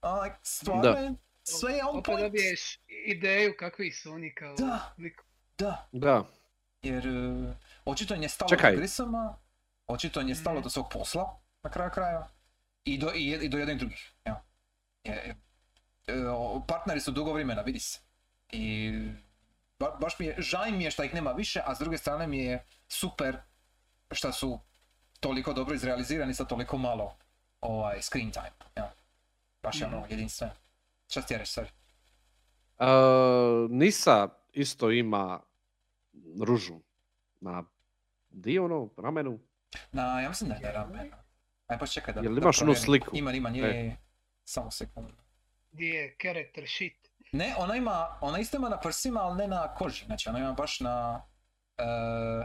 [0.03, 0.99] Uh, like, stvarno Da.
[0.99, 2.21] je, sve je on Opet point.
[2.21, 4.95] dobiješ ideju kakvi su oni kao Da.
[4.99, 5.23] lik.
[5.59, 6.25] Da, Da,
[6.83, 7.51] jer uh,
[7.85, 8.73] očito im je stalo Čekaj.
[8.73, 9.37] do Grisoma,
[9.87, 12.29] očito im je stalo do svog posla, na kraju kraja,
[12.85, 14.13] i do, i, i do jednih drugih.
[14.25, 14.43] Ja.
[15.05, 15.37] Je,
[16.07, 18.01] e, o, partneri su dugo vremena, vidi se.
[18.49, 18.93] I
[19.79, 22.27] ba- baš mi je, žao mi je što ih nema više, a s druge strane
[22.27, 23.37] mi je super
[24.11, 24.61] što su
[25.21, 27.17] toliko dobro izrealizirani sa toliko malo
[27.61, 28.53] ovaj, screen time.
[28.77, 28.93] Ja.
[29.63, 30.11] Baš je ono Mhm.
[30.11, 30.53] jedinstveno.
[31.11, 31.69] Šta ti reći, sorry?
[32.79, 32.87] E,
[33.71, 35.41] Nisa isto ima
[36.41, 36.81] ružu
[37.41, 37.65] na
[38.31, 39.39] dio ono, ramenu.
[39.93, 41.17] Na, ja mislim da je na ramenu.
[41.67, 43.11] Aj pa čekaj da Jel imaš onu sliku?
[43.17, 43.97] Ima, ima, nije, E.
[44.45, 45.15] Samo sekundu.
[45.73, 47.11] Gdje je character shit.
[47.33, 50.05] Ne, ona ima, ona isto ima na prsima, ali ne na koži.
[50.05, 51.23] Znači ona ima baš na,
[51.79, 51.85] e,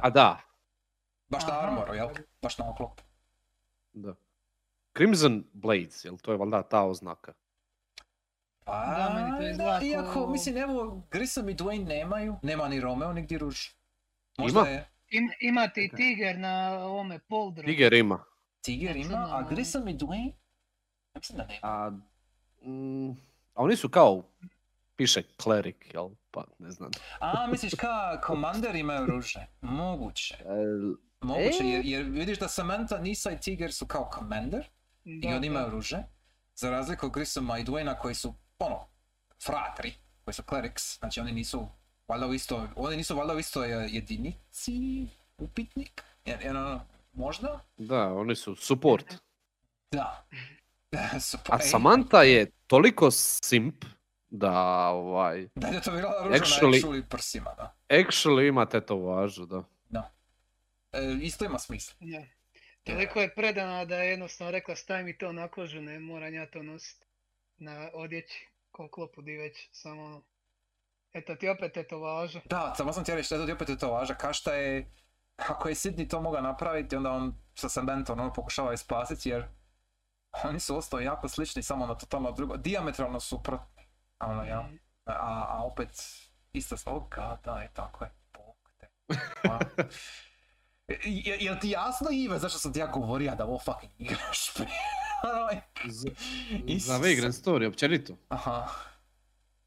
[0.01, 0.41] A da,
[1.27, 2.07] baš na armoru, jel?
[2.41, 3.01] Baš na oklop.
[3.93, 4.15] da.
[4.97, 7.33] Crimson Blades, jel to je valjda ta oznaka?
[8.65, 12.67] Pa, Da, meni to izgleda da, iako, ko- mislim, evo, Grissom i Dwayne nemaju, nema
[12.67, 13.67] ni Romeo, nigdje ruž.
[14.39, 14.61] Ima?
[14.61, 17.65] je Im, ima ti tiger na ovome poldru.
[17.65, 18.23] Tiger ima.
[18.61, 19.41] Tiger ima, a.
[19.43, 20.31] Grissom i Dwayne,
[21.05, 21.59] ja mislim da nema.
[21.63, 21.89] A,
[22.63, 23.15] mm, a
[23.55, 24.23] oni su kao,
[24.95, 26.09] piše cleric, jel?
[26.31, 26.91] Pa ne znam.
[27.19, 29.47] A, misliš ka Commander imaju ruže?
[29.61, 30.35] Moguće.
[31.21, 31.65] E, Moguće, E.
[31.65, 34.67] jer, jer vidiš da Samantha, Nisa i Tiger su kao Commander,
[35.03, 36.03] i oni imaju ruže,
[36.55, 38.87] za razliku od Grissoma i Dwayna koji su, ono,
[39.45, 39.93] fratri,
[40.23, 41.67] koji su clerics, znači oni nisu
[42.07, 45.07] valjda u isto, oni nisu valjda u istoj eh, jedinici,
[45.37, 47.59] upitnik, jer, jer ono, možda?
[47.77, 49.15] da, oni su support.
[49.91, 50.25] Da.
[51.49, 53.85] A ej, Samantha je toliko simp
[54.29, 57.75] da ovaj, Da je to bila ruža na Actually- actually prsima, da.
[57.89, 59.63] actually ima tetovažu, da.
[60.91, 61.95] E, isto ima smisla.
[61.99, 62.23] Da.
[62.83, 66.45] Toliko je predana da je jednostavno rekla stavi mi to na kožu, ne moram ja
[66.45, 67.05] to nositi
[67.59, 70.21] na odjeći, ko klopu di već, samo ono.
[71.13, 72.41] Eto ti opet tetovaža.
[72.45, 74.91] Da, samo sam ti reći, da je to opet je to važa, kašta je,
[75.37, 79.47] ako je Sidney to mogao napraviti, onda on sa Samanthom ono pokušava je spasiti, jer
[80.43, 83.83] oni su ostali jako slični, samo na totalno drugo, diametralno suprotni.
[84.17, 84.61] A Ono, ja.
[84.61, 84.75] Mhm.
[85.05, 85.89] A, a opet,
[86.53, 88.87] isto, oh god, da, je tako je, bog te.
[89.49, 89.59] A.
[90.87, 94.51] Je- Jel ti jasno Ive zašto sam ti ja govorio da ovo fucking igraš?
[95.23, 96.07] Ono, Z-
[96.65, 96.87] Isuse.
[96.87, 98.17] za Vagrant Story, općenito.
[98.29, 98.67] Aha,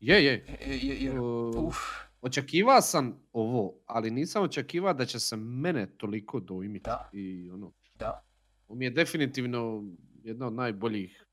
[0.00, 0.32] Je, je.
[0.60, 1.76] je- je- jer, Uh, uf,
[2.22, 6.84] Očekivao sam ovo, ali nisam očekivao da će se mene toliko dojmiti.
[6.84, 7.08] Da.
[7.12, 8.24] I ono, da.
[8.68, 9.84] ovo mi je definitivno
[10.14, 11.26] jedna od najboljih,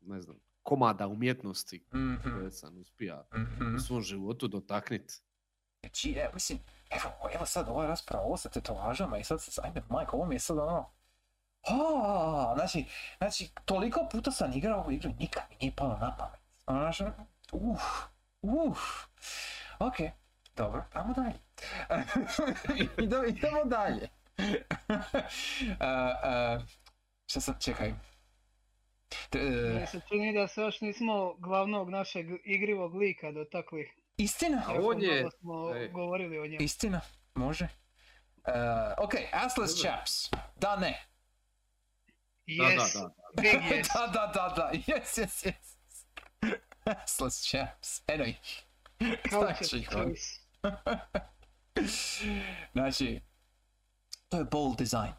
[0.00, 3.74] ne znam, komada umjetnosti Mhm, koje sam uspio mhm.
[3.74, 5.12] u svom životu dotaknit.
[5.80, 6.58] Znači, evo, mislim,
[6.90, 10.38] evo, evo sad ova rasprava, ovo sa tetovažama i sad, ajme, majko, ovo mi je
[10.38, 10.90] sad ono,
[11.62, 12.84] a, znači,
[13.18, 16.40] znači, toliko puta sam igrao ovu igru nikad mi nije palo na pamet.
[16.64, 17.82] Znaš, ono, uf,
[18.42, 18.78] uf,
[19.78, 19.94] ok,
[20.56, 21.38] dobro, idemo dalje.
[22.98, 24.08] idemo, idemo dalje.
[25.80, 25.86] A,
[26.22, 26.60] a,
[27.26, 27.92] šta sam, čekaj.
[29.30, 33.90] T- Meni se čini da se još nismo glavnog našeg igrivog lika dotakli.
[34.16, 34.62] istina?
[34.82, 35.88] On je- smo ej.
[35.88, 36.62] govorili o njemu.
[36.62, 37.00] Istina,
[37.34, 37.68] može.
[38.36, 38.52] Uh,
[38.98, 39.80] ok, Assless.
[39.80, 40.30] Chaps.
[40.56, 41.06] Da, ne.
[42.58, 43.88] Yes, Da, da, big yes.
[43.94, 44.70] da, da, da, da.
[44.72, 45.72] Yes, yes, yes.
[46.84, 48.02] Assless Chaps.
[48.06, 48.36] Eno ih.
[49.30, 50.42] Culture Znači.
[52.72, 53.20] Znači,
[54.28, 55.12] to je bold design.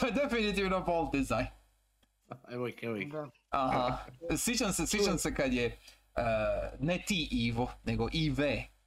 [0.00, 1.46] to je definitivno bold design.
[2.52, 3.12] Evo ih, evo ih.
[3.12, 3.30] Da.
[3.50, 3.98] Aha.
[4.36, 5.78] Sjećam se, sjećam se kad je,
[6.16, 6.22] uh,
[6.80, 8.40] ne ti Ivo, nego IV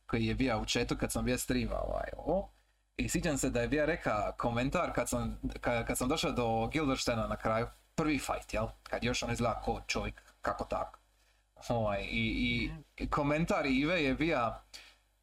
[0.05, 2.57] koji je bio u chatu kad sam bio streamao ovaj, ovo.
[2.98, 6.68] I sjećam se da je bio reka komentar kad sam, kad, kad sam došao do
[6.68, 8.68] Gilderstena na kraju, prvi fight, jel?
[8.84, 10.99] Kad još on izgleda ko čovjek, kako tako.
[11.69, 14.53] Ovaj, i, i, i komentar Ive je bio,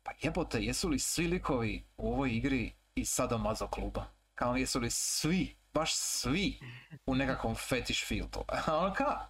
[0.02, 4.04] pa jebote, jesu li svi likovi u ovoj igri iz Sadomazo kluba?
[4.34, 6.60] Kao jesu li svi, baš svi
[7.06, 8.40] u nekakvom fetish fieldu?
[8.66, 9.28] A on ka,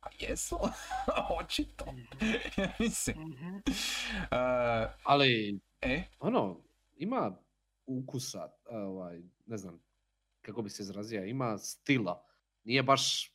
[0.00, 0.58] pa jesu,
[1.40, 1.84] očito.
[2.78, 6.60] Mislim, uh, Ali, e, ono,
[6.96, 7.43] ima
[7.86, 9.82] ukusa, ovaj, ne znam
[10.42, 12.24] kako bi se izrazio, ima stila.
[12.64, 13.32] Nije baš,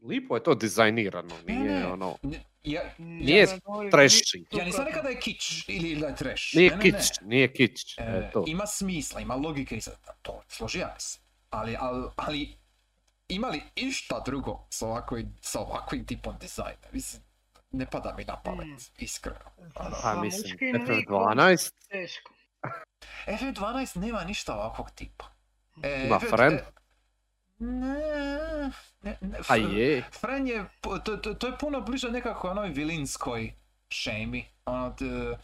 [0.00, 1.86] lipo je to dizajnirano, Ne, nije ne.
[1.86, 2.34] ono, n-
[2.64, 3.48] ja, Nije Ja
[4.52, 6.54] ja nisam rekao da je kič ili da je trash.
[6.54, 7.26] Nije ne, ne, kić, ne.
[7.26, 8.44] nije kić, E, e, to.
[8.46, 11.18] ima smisla, ima logike i sad, to složio bi se.
[11.50, 12.48] Ali, ali, ali
[13.28, 16.88] ima li išta drugo s ovakvim, s ovakvim tipom dizajna?
[16.92, 17.22] Mislim,
[17.70, 19.38] ne pada mi na pamet, iskreno.
[19.74, 22.32] Sa Ono, Pa mislim, muškim likom FF12, Teško.
[23.26, 25.24] FF12 nema ništa ovakvog tipa.
[25.82, 26.58] E, Ima FF Fren?
[27.58, 28.70] Ne,
[29.02, 33.52] ne, ne, a je, Fren je, to, to, to je puno bliže nekako onoj vilinskoj
[33.88, 34.48] šemi.
[34.64, 35.38] Ono, t-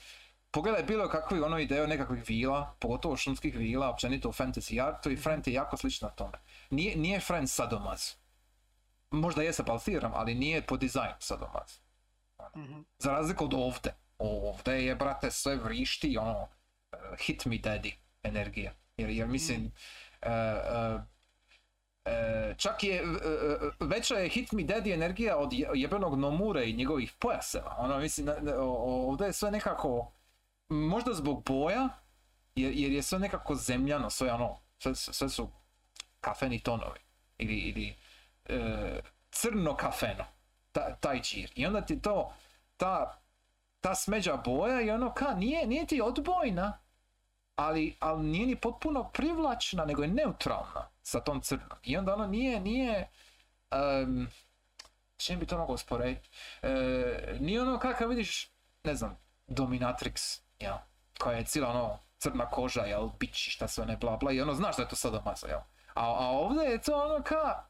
[0.51, 5.17] pogledaj bilo kakvi ono ideju nekakvih vila, pogotovo šumskih vila, općenito u fantasy artu i
[5.17, 6.39] Friend je jako slična tome.
[6.71, 8.11] Nije, nije Friend sadomaz.
[9.11, 11.79] Možda je se balsiram, ali nije po dizajnu sadomaz.
[12.57, 12.81] Mhm.
[12.99, 13.95] Za razliku od ovdje.
[14.19, 16.49] Ovdje je, brate, sve vrišti, ono,
[17.19, 17.93] hit me daddy
[18.23, 18.73] energija.
[18.97, 19.73] Jer, jer mislim,
[20.23, 21.01] eh, eh,
[22.05, 23.03] eh, čak je,
[23.81, 27.75] veća je hit me daddy energija od je- jebenog Nomure i njegovih pojaseva.
[27.79, 30.13] Ono, mislim, ovdje je sve nekako,
[30.69, 31.89] možda zbog boja,
[32.55, 35.49] jer, jer je sve nekako zemljano, sve ono, sve, sve su
[36.21, 36.99] kafeni tonovi.
[37.39, 37.97] Ili, ili
[39.31, 40.25] crno kafeno.
[40.73, 41.53] Ta, taj džir.
[41.55, 42.35] I onda ti to,
[42.77, 43.21] ta,
[43.81, 46.79] ta smeđa boja i ono ka, nije, nije ti odbojna,
[47.67, 51.79] ali, ali nije ni potpuno privlačna, nego je neutralna sa tom crnom.
[51.83, 53.09] I onda ono nije, nije,
[53.71, 54.29] um,
[55.17, 56.29] čim bi to mogao usporediti?
[56.63, 58.51] E, nije ono kakav vidiš,
[58.85, 60.77] ne znam, Dominatrix, jel?
[61.19, 64.41] Koja je cijela ono crna koža, jel, bić i šta sve ne bla bla i
[64.41, 65.61] ono znaš da je to sadomaso, jel?
[65.95, 67.67] A, a ovdje je to ono ka,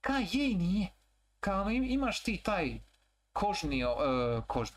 [0.00, 0.88] ka je i nije.
[1.40, 2.80] Ka ono im- imaš ti taj
[3.32, 4.76] kožni, o, e, kožni,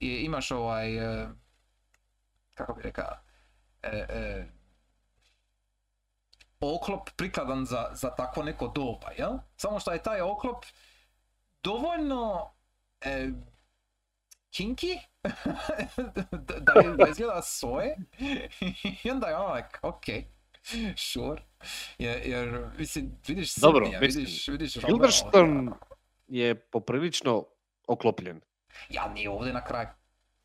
[0.00, 1.28] I, imaš ovaj, e,
[2.54, 3.16] kako bi rekao,
[3.82, 4.46] e, e,
[6.60, 9.32] oklop prikladan za, za takvo neko doba, jel?
[9.56, 10.64] Samo što je taj oklop
[11.62, 12.50] dovoljno
[13.00, 13.28] e,
[14.50, 14.98] kinky
[16.32, 17.96] da, da je- da izgleda svoje
[19.04, 20.04] i onda je ono like, ok,
[20.96, 21.42] sure.
[21.98, 25.72] Jer, jer mislim, vidiš Dobro, mislim, vidiš, vidiš Silverstone ovdje.
[26.28, 27.44] je poprilično
[27.86, 28.40] oklopljen.
[28.88, 29.88] Ja nije ovdje na kraju.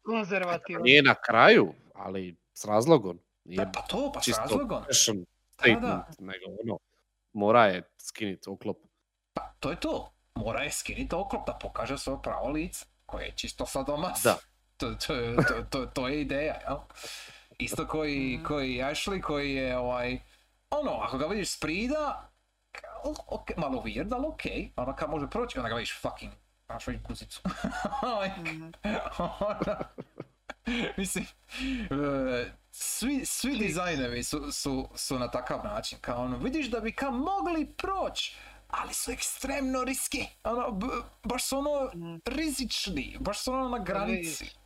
[0.03, 0.83] Konzervativan.
[0.83, 3.19] Nije na kraju, ali s razlogom.
[3.47, 4.83] Nije Pa, pa to, pa s čisto razlogom.
[4.83, 5.27] fashion Da, da.
[5.53, 6.79] statement, nego ono,
[7.33, 8.77] mora je skinit oklop.
[9.33, 10.13] Pa, to je to.
[10.35, 14.23] Mora je skiniti oklop da pokaže svoje pravo lice, koje je čisto sadomas.
[14.23, 14.37] Da.
[14.77, 16.77] To, to, to, to, to je ideja, jel?
[17.57, 18.43] Isto koji, Mhm.
[18.45, 20.19] koji Ashley, koji je ovaj,
[20.71, 22.29] ono, ako ga vidiš sprida,
[22.71, 26.33] ka- o- ok, malo weird, ali okej, ono kad može proći, onda ga vidiš fucking,
[26.65, 27.41] znaš, guzicu.
[28.21, 28.69] Like, Mhm.
[30.97, 31.25] Mislim,
[31.91, 36.91] e, svi, svi dizajnevi su, su, su na takav način, kao ono, vidiš da bi
[36.91, 38.35] ka mogli proći,
[38.67, 40.85] ali su ekstremno riski, ono, b-
[41.23, 42.15] baš su ono Mhm.
[42.27, 44.43] rizični, baš su ono na granici.
[44.43, 44.57] vidiš.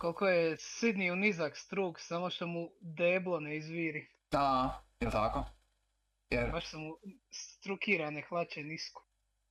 [0.00, 4.06] Koliko je Sidney nizak struk, samo što mu deblo ne izviri.
[4.30, 5.44] Da, jel tako?
[6.30, 6.96] Jer, Baš su mu
[7.30, 9.02] strukirane hlače nisko.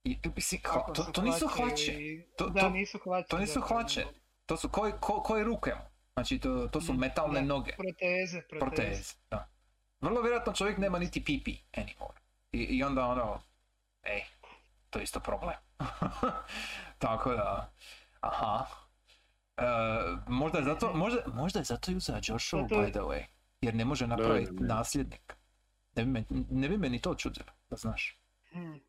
[0.04, 0.62] i- mislim,
[0.96, 3.28] to, to nisu hlače i- To- da, to- nisu hlače.
[3.28, 4.06] to nisu hlače.
[4.46, 5.72] to su koji, ko, koje ruke,
[6.16, 7.46] znači to, to su Mhm, metalne da.
[7.46, 7.72] noge.
[7.74, 8.60] Proteze, proteze.
[8.78, 9.14] proteze.
[9.32, 9.50] Da.
[10.02, 12.18] Vrlo vjerojatno čovjek nema niti pipi anymore.
[12.52, 13.42] I, I onda ono,
[14.04, 14.22] ej,
[14.90, 15.56] to je isto problem.
[16.98, 17.72] Tako da,
[18.22, 18.66] aha.
[19.58, 19.62] E,
[20.28, 23.24] možda, je zato, možda, možda je zato i uzeo Joshua, Zato- by the way.
[23.62, 24.68] Jer ne može napraviti ne.
[24.68, 25.36] nasljednik.
[25.96, 28.20] Ne bi, me, ne bi me ni to čudilo, da znaš.
[28.52, 28.80] Hmm,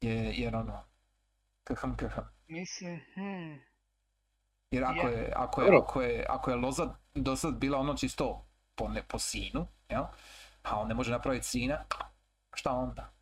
[0.00, 0.84] Je, jer ono,
[1.64, 2.20] kahm, kahm.
[2.48, 3.60] mislim, hmm.
[4.72, 5.32] Jer ako Je.
[5.36, 9.18] ako je, ako je, ako je loza do sad bila ono čisto po, ne, po
[9.18, 10.04] sinu, jel?
[10.62, 11.84] A on ne može napraviti sina,
[12.54, 13.12] šta onda?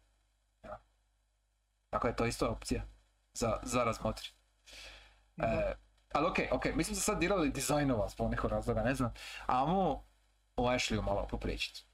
[0.63, 0.75] Jel?
[1.91, 2.83] Tako je to isto opcija
[3.33, 4.29] za, za razmotri.
[5.37, 5.75] E,
[6.13, 9.13] ali okej, okej, mi smo se sad dirali dizajnova zbog nekog razloga, ne znam.
[9.47, 10.05] Amo
[10.57, 11.85] o Ashleyu malo popričati.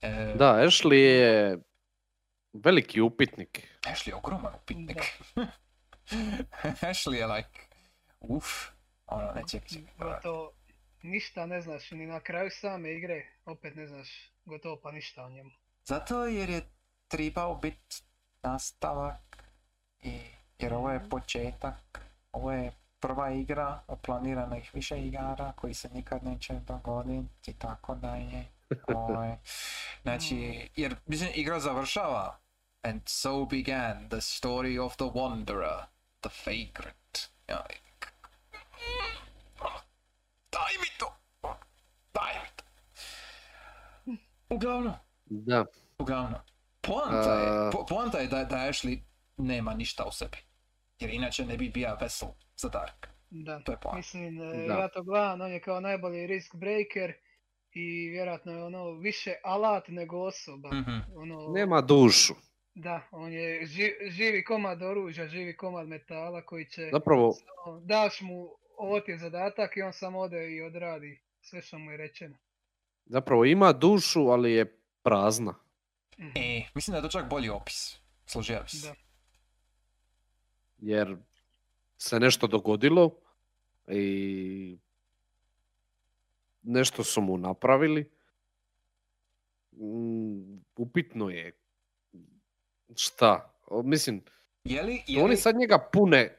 [0.00, 1.58] E, Da, Ashley je
[2.52, 3.78] veliki upitnik.
[3.82, 4.98] Ashley je ogroman upitnik.
[6.90, 7.60] Ashley je like,
[8.20, 8.77] uf,
[9.08, 9.94] ono, ne čekaj, čekaj.
[9.98, 10.52] Gotovo
[11.02, 15.30] ništa ne znaš ni na kraju same igre, opet ne znaš gotovo pa ništa o
[15.30, 15.50] njemu.
[15.84, 16.62] Zato jer je
[17.08, 18.02] trebao biti
[18.42, 19.44] nastavak
[20.02, 20.20] i
[20.58, 22.00] jer ovo je početak,
[22.32, 27.94] ovo je prva igra od planiranih više igara koji se nikad neće dogoditi i tako
[27.94, 28.44] dalje.
[28.94, 29.36] Ovaj,
[30.02, 32.38] Znači, jer mislim, igra završava
[32.82, 35.84] and so began the story of the wanderer,
[36.20, 37.30] the vagrant.
[37.48, 37.66] Ja,
[40.58, 41.08] Daj mi to!
[42.14, 42.64] Daj mi to!
[44.50, 44.92] Uglavnom,
[45.26, 45.64] Da,
[45.98, 46.40] Uglavnom,
[46.80, 48.98] poanta je, A- po, poanta je da, da Ashley
[49.36, 50.36] nema ništa u sebi.
[51.00, 53.06] Jer inače ne bi bio vessel za Dark.
[53.30, 53.96] Da, To je poanta.
[53.96, 54.74] mislim, e, Da.
[54.74, 57.12] ja to gledam, on je kao najbolji risk breaker
[57.72, 60.68] i vjerojatno je ono više alat nego osoba.
[60.70, 60.96] Mhm.
[61.16, 62.34] Ono, Nema dušu.
[62.74, 67.34] Da, on je ži- živi komad oružja, živi komad metala koji će, Zapravo,
[67.82, 68.48] daš mu
[68.78, 72.36] ovo ti je zadatak i on samo ode i odradi sve što mu je rečeno.
[73.06, 74.64] zapravo ima dušu, ali je
[75.02, 75.54] prazna.
[76.18, 76.30] Mhm.
[76.36, 77.96] E, mislim da je to čak bolji opis.
[78.26, 78.88] Složio bi se.
[78.88, 78.94] Da.
[80.78, 81.16] Jer
[81.98, 83.20] se nešto dogodilo
[83.88, 84.78] i
[86.62, 88.10] nešto su mu napravili.
[89.72, 91.52] Mm, Upitno je
[92.96, 93.54] šta.
[93.84, 94.22] Mislim,
[94.64, 96.36] Je li, je oni li- sad njega pune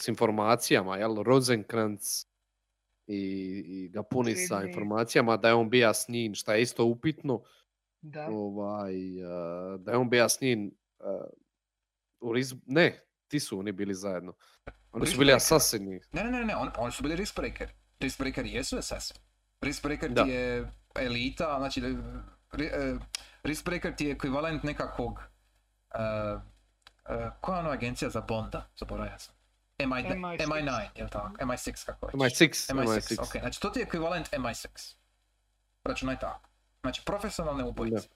[0.00, 1.22] s informacijama, jel?
[1.22, 2.24] Rosenkrantz
[3.06, 3.20] i,
[3.66, 7.42] i ga puni sa informacijama da je on bija s njim, šta je isto upitno.
[8.00, 9.24] Da, ovaj, eh,
[9.78, 10.70] da je on bija s njim
[11.00, 11.04] eh,
[12.20, 14.32] u Riz- Ne, ti su oni bili zajedno.
[14.92, 16.00] Oni su bili asasini.
[16.12, 17.70] Ne, ne, ne, ne, on, oni su bili Riskbreaker.
[18.00, 19.16] Riskbreaker jesu assassin.
[19.60, 21.80] Riskbreaker ti je elita, znači
[22.52, 22.98] ri- e,
[23.42, 29.34] Riskbreaker ti je ekvivalent nekakvog e, e, koja je ona agencija za Bonda, zaboravio sam.
[29.78, 30.38] MI, MI6.
[30.38, 31.28] MI9, jel tako?
[31.36, 32.14] MI6 kako već.
[32.14, 33.22] MI6, MI6, MI6.
[33.22, 33.40] ok.
[33.40, 34.94] Znači to ti je ekvivalent MI6.
[35.84, 36.48] Računaj tako.
[36.80, 38.08] Znači profesionalne ubojice.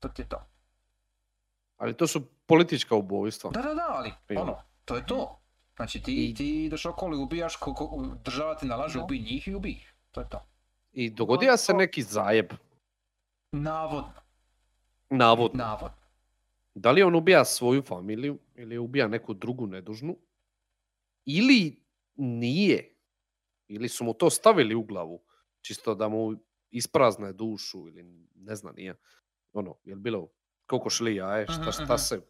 [0.00, 0.44] To ti je to.
[1.76, 3.50] Ali to su politička ubojstva.
[3.50, 5.38] Da, da, da, ali ono, to je to.
[5.76, 7.88] Znači ti, I- ti ideš okolo i ubijaš, ko, ko,
[8.24, 9.04] država ti nalaže, Da.
[9.04, 9.94] ubij njih i ubij ih.
[10.10, 10.42] To je to.
[10.92, 12.52] I dogodio se to- neki zajeb.
[13.52, 14.12] Navodno,
[15.10, 15.64] Navodno.
[15.64, 15.96] navodno.
[16.74, 20.16] Da li on ubija svoju familiju ili ubija neku drugu nedužnu?
[21.24, 21.82] Ili
[22.16, 22.94] nije?
[23.68, 25.22] Ili su mu to stavili u glavu?
[25.60, 26.34] Čisto da mu
[26.70, 28.02] isprazne dušu ili
[28.34, 28.94] ne znam nije.
[29.52, 30.28] Ono, je li bilo
[30.66, 32.20] koliko šli jaje, šta, šta se,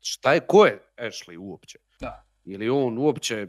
[0.00, 1.78] šta je, ko je Ashley uopće?
[2.00, 2.26] Da.
[2.44, 3.46] Je li on uopće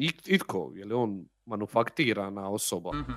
[0.00, 3.12] it- itko, je li on manufaktirana osoba Mhm.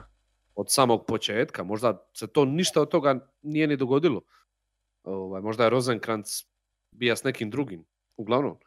[0.56, 1.64] od samog početka?
[1.64, 4.22] Možda se to ništa od toga nije ni dogodilo.
[5.04, 6.30] Ovaj, možda je Rosenkrantz
[6.92, 7.86] bija s nekim drugim.
[8.18, 8.58] Uglavnom,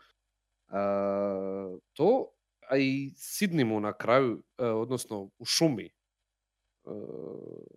[1.93, 2.33] to,
[2.71, 5.91] a i Sidney mu na kraju, e, odnosno u šumi, e,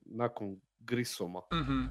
[0.05, 1.85] nakon Grisoma, Mhm.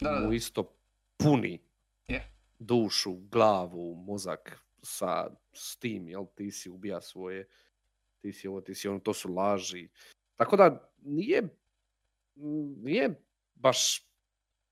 [0.00, 0.76] Da, da, mu isto
[1.16, 1.62] puni
[2.08, 2.32] Je.
[2.58, 7.48] dušu, glavu, mozak sa s tim, jel ti si ubija svoje,
[8.20, 9.88] ti si ovo, ti si ono, to su laži.
[10.36, 11.42] Tako da nije,
[12.76, 13.22] nije
[13.54, 14.08] baš,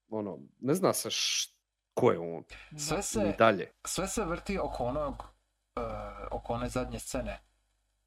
[0.08, 1.48] ono, ne zna se š,
[1.94, 2.44] ko je on,
[2.78, 3.72] Sve se, dalje.
[3.84, 5.14] sve se vrti oko onog,
[5.76, 5.80] e,
[6.30, 7.40] oko one zadnje scene,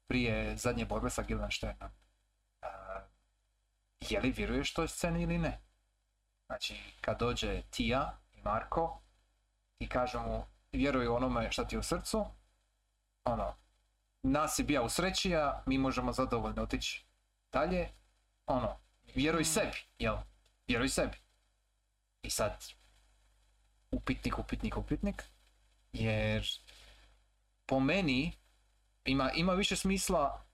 [0.06, 1.90] prije zadnje borbe sa Gildensteinom.
[2.62, 2.66] E,
[4.00, 5.60] je li vjeruješ toj sceni ili ne?
[6.46, 9.00] Znači, kad dođe Tija i Marko
[9.78, 12.26] i kaže mu, vjeruj onome šta ti je u srcu,
[13.24, 13.54] ono,
[14.22, 17.06] nas je bija u sreći, a mi možemo zadovoljno otići
[17.52, 17.88] dalje,
[18.46, 18.80] ono,
[19.14, 19.44] vjeruj Mm.
[19.44, 20.16] sebi, jel?
[20.68, 21.16] Vjeruj sebi.
[22.22, 22.64] I sad,
[23.90, 25.24] upitnik, upitnik, upitnik,
[25.92, 26.46] jer
[27.70, 28.32] po meni
[29.04, 30.44] ima, ima više smisla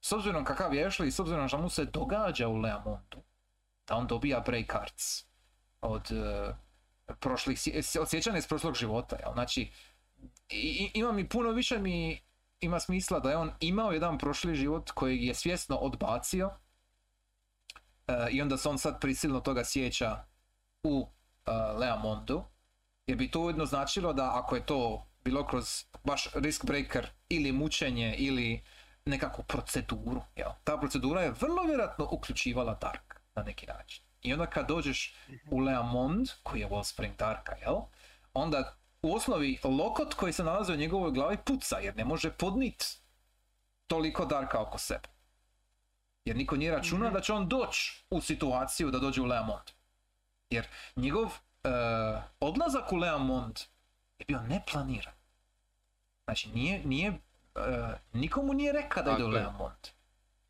[0.00, 3.22] s obzirom kakav je Ashley i s obzirom što mu se događa u Leamontu,
[3.88, 5.24] da on dobija break cards
[5.80, 6.54] od uh,
[7.20, 7.60] prošlih,
[8.00, 9.32] od sjećanja iz prošlog života, jel?
[9.32, 9.70] Znači,
[10.48, 12.20] i, ima mi puno više mi
[12.60, 16.50] ima smisla da je on imao jedan prošli život kojeg je svjesno odbacio
[18.06, 20.24] e, i onda se on sad prisilno toga sjeća
[20.82, 22.42] u uh, Leamondu,
[23.06, 27.52] jer bi to ujedno značilo da ako je to bilo kroz baš risk breaker ili
[27.52, 28.62] mučenje ili
[29.04, 30.50] nekakvu proceduru, jel?
[30.64, 34.04] ta procedura je vrlo vjerojatno uključivala Dark na neki način.
[34.22, 35.14] I onda kad dođeš
[35.50, 37.76] u Leamond, koji je Wellspring Darka, jel?
[38.34, 42.84] onda u osnovi lokot koji se nalazi u njegovoj glavi puca jer ne može podnit
[43.86, 45.08] toliko Darka oko sebe.
[46.24, 47.14] Jer niko nije računa Mhm.
[47.14, 49.70] da će on doći u situaciju da dođe u Leamond.
[50.50, 50.66] Jer
[50.96, 51.26] njegov
[51.64, 51.68] e,
[52.40, 53.58] odlazak u Leamond
[54.18, 55.19] je bio neplaniran.
[56.30, 57.18] Znači nije, nije, e,
[58.12, 59.28] nikomu nije rekao da ide u.
[59.28, 59.88] Leamond.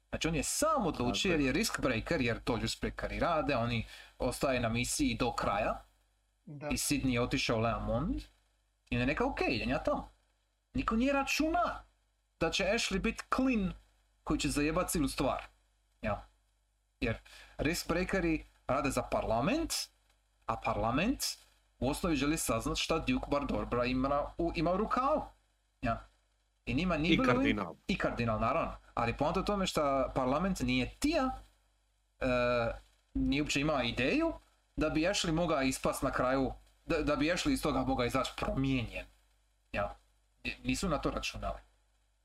[0.09, 1.47] Znači on je sam odlučio jer Tako je.
[1.47, 3.87] je risk breaker, jer to breakeri rade, oni
[4.19, 5.85] ostaje na misiji do kraja
[6.45, 6.69] Da.
[6.69, 8.23] i Sidney je otišao u Leamond
[8.91, 10.13] i on je rekao ok, idem ja tamo.
[10.75, 11.85] Niko nije računa
[12.41, 13.73] da će Ashley biti clean
[14.25, 15.43] koji će zajebat cijelu stvar.
[16.03, 16.29] Ja.
[17.01, 17.19] Jer
[17.59, 19.73] risk breakeri rade za parlament,
[20.47, 21.25] a parlament
[21.79, 25.40] u osnovi želi saznat šta Duke Bardobra ima u, ima u rukavu.
[25.83, 26.09] Ja.
[26.67, 27.75] I njima nije I bilo kardinal.
[27.87, 28.77] I kardinal, naravno.
[28.95, 31.43] Ali poanta u tome što parlament nije tija,
[32.21, 32.27] e,
[33.15, 34.33] nije uopće imao ideju
[34.77, 36.53] da bi Ashley mogao ispast na kraju,
[36.87, 39.07] da, da bi Ashley iz toga mogao izaći promijenjen.
[39.73, 39.97] Ja.
[40.65, 41.59] Nisu na to računali.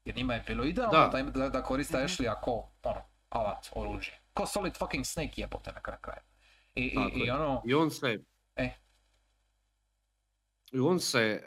[0.06, 1.22] Jer njima je bilo idealno Da.
[1.24, 2.06] da, da, da koriste Mhm.
[2.06, 4.20] Ashley ako, ono, alat, oružje.
[4.34, 6.22] ko Solid fucking Snake jebote na kraju kraja.
[6.76, 8.20] I, i, i ono, I on se...
[8.56, 8.70] E.
[10.72, 11.46] I on se, e,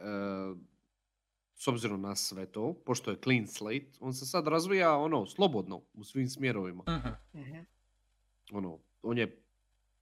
[1.58, 5.82] s obzirom na sve to, pošto je clean slate, on se sad razvija ono, slobodno,
[5.92, 6.82] u svim smjerovima.
[6.88, 7.58] mhm, Mhm.
[8.52, 9.42] Ono, on je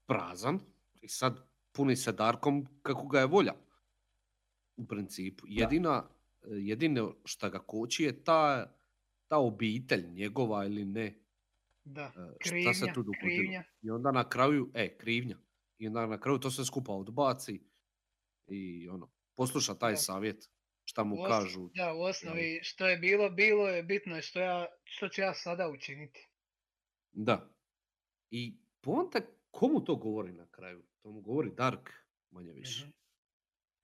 [0.06, 0.60] prazan
[0.94, 3.54] i sad puni se Darkom kako ga je volja.
[4.76, 5.44] U principu.
[5.48, 6.08] Jedina,
[6.44, 8.72] jedino šta ga koči je ta,
[9.28, 11.14] ta obitelj njegova ili ne.
[11.84, 12.10] Da, E,
[12.40, 13.64] šta krivnja, se tu krivnja.
[13.82, 15.36] I onda na kraju, e, krivnja.
[15.78, 17.60] I onda na kraju to sve skupa odbaci
[18.46, 19.96] i ono, posluša taj Da.
[19.96, 20.50] savjet
[20.86, 21.68] šta mu U os- kažu.
[21.74, 25.34] Da, u osnovi što je bilo, bilo je bitno je što, ja, što ću ja
[25.34, 26.28] sada učiniti.
[27.12, 27.48] Da.
[28.30, 28.42] I
[28.80, 30.82] poanta komu to govori na kraju?
[30.98, 31.90] To mu govori Dark,
[32.30, 32.80] manje više.
[32.82, 32.90] Mhm.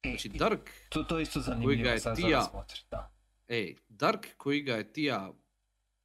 [0.02, 3.14] I- Znači i Dark, to, to je isto ga zanimljivo je sad tija- da.
[3.48, 5.32] ej, Dark koji ga je tija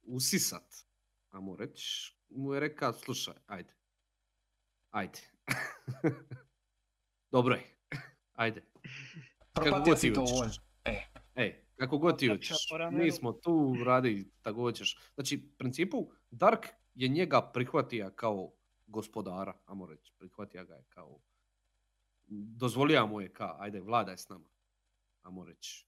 [0.02, 0.74] usisat,
[1.30, 3.74] ajmo reći, mu je rekao, slušaj, ajde.
[4.90, 5.20] Ajde.
[7.30, 7.76] Dobro je.
[8.32, 8.62] Ajde.
[9.52, 10.56] Kako Propatio si to hoćeš.
[11.78, 12.56] Kako god ti hoćeš.
[12.92, 14.98] Mi smo tu, radi tako hoćeš.
[15.14, 18.50] Znači, u principu, Dark je njega prihvatio kao
[18.86, 20.12] gospodara, ajmo reći.
[20.18, 21.18] Prihvatio ga je kao...
[22.30, 24.48] Dozvolio mu je kao, ajde, vladaj s nama.
[25.22, 25.86] Ajmo reći.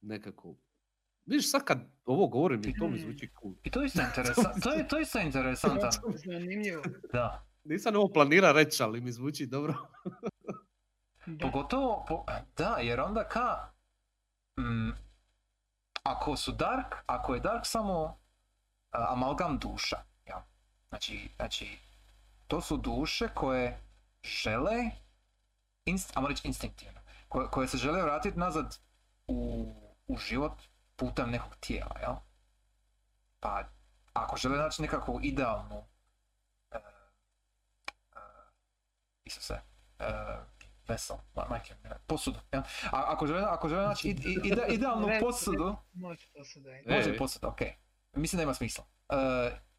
[0.00, 0.54] Nekako...
[1.26, 3.54] Vidiš, sad kad ovo govorim i to mi zvuči cool.
[3.64, 5.90] I to je isto interesantno, to je, to je isto interesantan,
[6.26, 6.82] Zanimljivo.
[7.12, 7.46] da.
[7.64, 9.74] Nisam ovo planira reći, ali mi zvuči dobro.
[11.26, 11.46] Da.
[11.46, 12.24] Pogotovo, po,
[12.56, 13.72] da, jer onda ka,
[14.58, 14.90] mm,
[16.10, 18.18] ako su Dark, ako je Dark samo
[18.92, 19.96] a, amalgam duša,
[20.26, 20.44] ja.
[20.88, 21.78] Znači, znači,
[22.46, 23.80] to su duše koje
[24.22, 24.90] žele,
[25.84, 28.78] inst, ajmo reći instinktivno, koje, koje se žele vratiti nazad
[29.26, 29.72] u,
[30.06, 30.62] u život
[30.96, 32.14] putem nekog tijela, jel?
[33.40, 33.64] Pa,
[34.12, 35.84] ako žele naći nekakvu idealnu,
[36.70, 38.20] e, e,
[39.24, 39.60] Isuse,
[39.98, 40.04] e,
[40.90, 42.62] vessel, ma- majke, mi, posudu, jel?
[42.84, 46.70] A, ako žele, ako žele naći ide, ide, idealnu posudu, Može posuda.
[46.70, 46.84] je.
[46.86, 46.96] E.
[46.96, 47.60] Može posuda, ok.
[48.12, 48.84] Mislim da ima smisla.
[49.08, 49.16] E,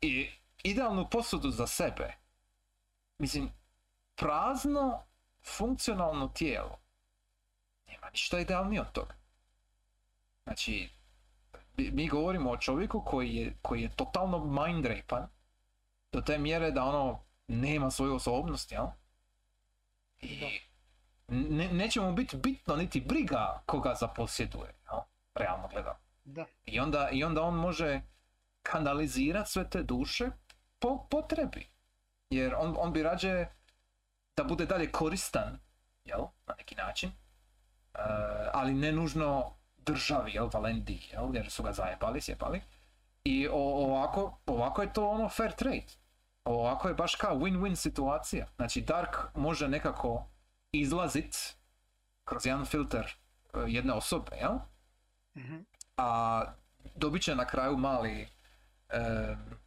[0.02, 0.30] I
[0.64, 2.14] idealnu posudu za sebe.
[3.18, 3.50] Mislim,
[4.16, 5.04] prazno,
[5.48, 6.80] funkcionalno tijelo.
[7.88, 9.14] Nema ništa idealnije od toga.
[10.44, 10.90] Znači,
[11.78, 15.28] mi- mi govorimo o čovjeku koji je, koji je totalno mind rapan
[16.12, 18.86] do te mjere da ono nema svoju osobnost, jel?
[20.20, 20.60] I
[21.32, 25.00] ne, neće mu biti bitno niti briga koga zaposjeduje, jel?
[25.36, 25.94] Realno gledam.
[26.24, 26.46] Da.
[26.66, 28.02] I onda, I onda on može
[28.64, 30.30] kanalizirati sve te duše
[30.80, 31.68] po potrebi.
[32.30, 33.46] Jer on, on bi rađe
[34.38, 35.60] da bude dalje koristan,
[36.06, 37.10] jel, na neki način.
[37.10, 38.00] E,
[38.54, 42.62] ali ne nužno državi, jel, Valendi, jel, jer su ga zajebali, sjebali.
[43.24, 45.88] I o- ovako, ovako je to ono fair trade.
[46.46, 48.48] Ovako je baš kao win-win situacija.
[48.56, 50.26] Znači Dark može nekako
[50.72, 51.56] izlazit
[52.24, 53.06] kroz jedan filter
[53.54, 54.56] e, jedne osobe, jel?
[55.38, 55.58] Mhm.
[55.98, 56.44] a
[56.96, 58.28] dobit će na kraju mali
[58.90, 59.60] em,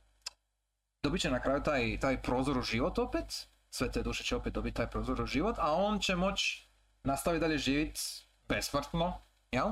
[1.02, 4.52] dobit će na kraju taj, taj prozor u život opet sve te duše će opet
[4.52, 6.68] dobiti taj prozor u život a on će moći
[7.04, 8.00] nastaviti dalje živjeti
[8.48, 9.20] besmrtno
[9.52, 9.68] jel?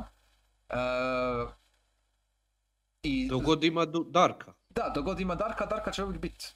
[0.69, 0.77] E,
[3.03, 4.53] i Dok god ima du- Darka.
[4.71, 6.47] da, dok god ima Darka, Darka će uvijek biti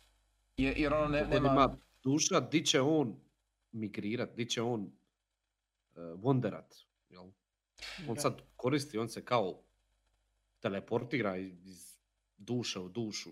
[0.57, 3.20] jer, jer ono ne, nema ima duša, di će on
[3.77, 4.90] migrirat, di će on uh,
[5.97, 6.85] wonderat.
[7.09, 7.31] Jel?
[8.09, 8.20] On Da.
[8.20, 9.62] sad koristi, on se kao
[10.61, 11.98] teleportira iz
[12.36, 13.31] duše u dušu.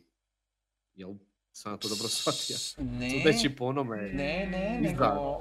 [0.94, 1.14] Jel?
[1.52, 2.56] Sam ja to dobro shvatio.
[2.84, 5.08] ne, Sudeći po onome, ne, ne, Izda.
[5.08, 5.40] nego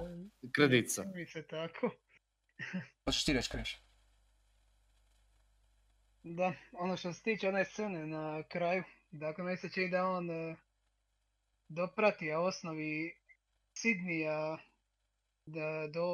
[0.52, 1.04] kredica.
[1.16, 1.90] Mi se tako.
[3.06, 3.80] hoćeš ti reći Kriš?
[6.24, 10.32] Da, ono što se tiče one scene na kraju, dakle meni se čini da on
[10.32, 10.56] e,
[11.68, 13.16] doprati a osnovi
[13.74, 14.58] Sidnija
[15.46, 16.08] da do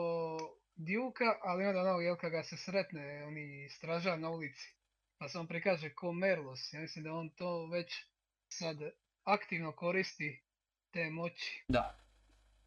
[0.76, 4.74] Duka, ali onda ono, jel kad ga se sretne, oni straža na ulici,
[5.18, 7.94] pa se on prikaže ko Merlos, ja mislim da on to već
[8.50, 8.78] sad
[9.24, 10.42] aktivno koristi
[10.92, 11.64] te moći.
[11.68, 11.96] da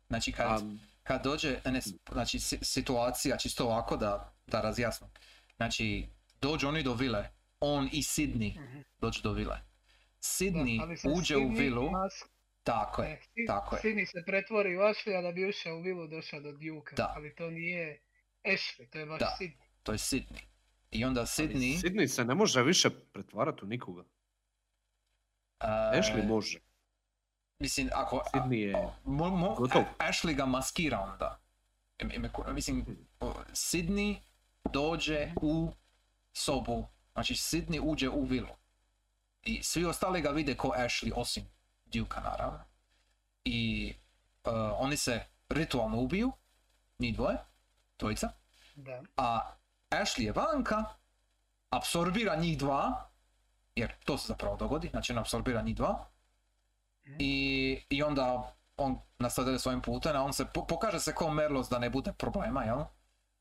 [0.08, 0.58] znači kad, A,
[1.02, 1.80] kad dođe, ne,
[2.12, 5.10] znači si- situacija, čisto ovako da, da razjasnim.
[5.56, 6.06] Znači,
[6.40, 7.28] dođu oni do vile,
[7.60, 8.80] on i Sidney Mhm.
[8.98, 9.58] dođu do vile.
[10.20, 10.80] Sidney
[11.16, 12.24] uđe u Sidney vilu, mas-
[12.62, 13.82] tako je, e, Sid- tako je.
[13.82, 17.12] Sidney se pretvori u Ashley, da bi ušao u vilu došao do Duka, Da.
[17.16, 18.00] ali to nije
[18.44, 19.36] Ashley, to je baš Da.
[19.40, 19.62] Sidney.
[19.82, 20.40] to je Sidney.
[20.90, 21.82] I onda ali Sidney...
[21.82, 24.04] Sidney se ne može više pretvarati u nikoga.
[25.60, 26.58] e, Ashley može.
[27.58, 28.16] Mislim, ako...
[28.16, 28.72] a- Sidney je...
[29.04, 29.82] mo, mo- Gotov.
[29.98, 31.38] A- Ashley ga maskira onda.
[32.48, 32.86] Mislim,
[33.46, 34.16] Sidney
[34.64, 35.72] dođe u
[36.32, 38.48] sobu, znači Sidney uđe u vilu.
[39.42, 41.44] I svi ostali ga vide ko Ashley, osim
[41.92, 42.58] Duka naravno.
[43.44, 43.94] i
[44.44, 46.32] uh, oni se ritualno ubiju,
[46.98, 47.36] njih dvoje,
[47.98, 48.28] dvojica,
[48.74, 49.02] Da.
[49.16, 49.52] a
[49.90, 50.84] Ashley je vanka,
[51.70, 53.10] apsorbira njih dva,
[53.76, 56.08] jer to se zapravo dogodi, znači on apsorbira njih dva,
[57.04, 57.16] Mhm.
[57.18, 61.68] i, i onda on nastavlja svojim putem, a on se, po- pokaže se kao Merlos
[61.68, 62.84] da ne bude problema, jel?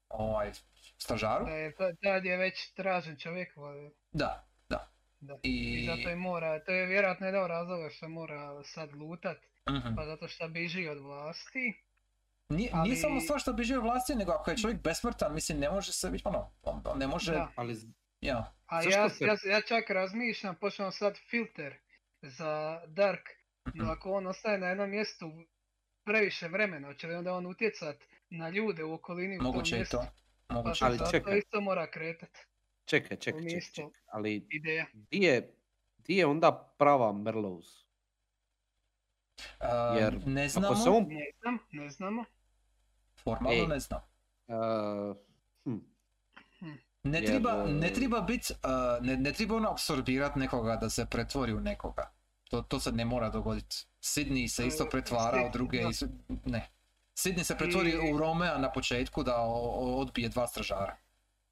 [0.10, 0.52] Ovaj,
[1.48, 3.54] je, to- tad je već tražen čovjek.
[4.12, 4.46] Da,
[5.22, 5.38] da.
[5.44, 9.38] I, I zato je mora, to je vjerojatno jedan od razloga što mora sad lutat,
[9.70, 9.96] Mhm.
[9.96, 11.74] pa zato što biži od vlasti.
[12.50, 15.60] Nije, ali- nije samo stvar što bi živio vlasti, nego ako je čovjek besmrtan, mislim,
[15.60, 17.48] ne može se biti, ono, on, on ne može, Da.
[17.56, 17.76] Ali
[18.22, 18.54] ja.
[18.68, 21.76] A ja, se- ja, ja čak razmišljam, počnem sad filter
[22.22, 23.30] za Dark,
[23.68, 23.78] Mhm.
[23.78, 25.32] no ako on ostaje na jednom mjestu
[26.04, 27.96] previše vremena, hoće li onda on utjecat
[28.30, 29.98] na ljude u okolini u Moguće tom i mjestu?
[29.98, 30.06] to.
[30.48, 31.06] Pa Moguće se Ali i to.
[31.06, 31.38] zato čekaj.
[31.38, 32.38] isto mora kretat,
[32.92, 34.02] čekaj, čekaj, čekaj, čekaj.
[34.12, 34.86] Ali ideja.
[34.94, 35.54] di je,
[35.98, 37.86] di je onda prava Merlows?
[39.60, 41.06] Uh, Jer ne Ako znamo, se on...
[41.08, 42.26] Ne znam, ne znamo.
[43.24, 43.68] formalno Ej.
[43.68, 44.02] ne znam.
[44.48, 45.16] Uh,
[45.64, 45.78] hm,
[47.04, 50.90] Ne Jer, treba, ne e, treba bit, uh, ne, ne treba ono apsorbirat nekoga da
[50.90, 52.12] se pretvori u nekoga.
[52.50, 53.76] To, to se ne mora dogoditi.
[54.02, 55.82] Sidney se isto pretvara u druge,
[56.46, 56.70] ne.
[57.16, 60.98] Sidney se pretvori I- u Romea na početku da odbije dva stražara.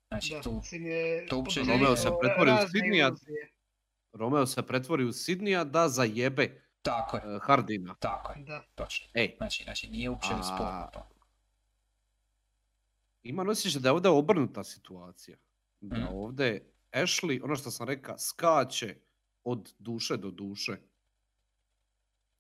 [0.10, 2.56] Znači Da, tu, je to uopće Romeo se pretvori u
[3.00, 3.50] iluzije.
[4.14, 7.96] Romeo se pretvori u Sidnija da zajebe tako je, uh, Hardina.
[7.96, 8.64] tako je, Da.
[8.76, 9.08] točno.
[9.14, 11.08] Ej, Znači, znači nije uopće A- sporno to.
[13.24, 15.38] imam osjećaj da je ovdje obrnuta situacija.
[15.82, 16.08] Da Mhm.
[16.08, 18.96] ovdje Ashley, ono što sam rekao, skače
[19.44, 20.78] od duše do duše.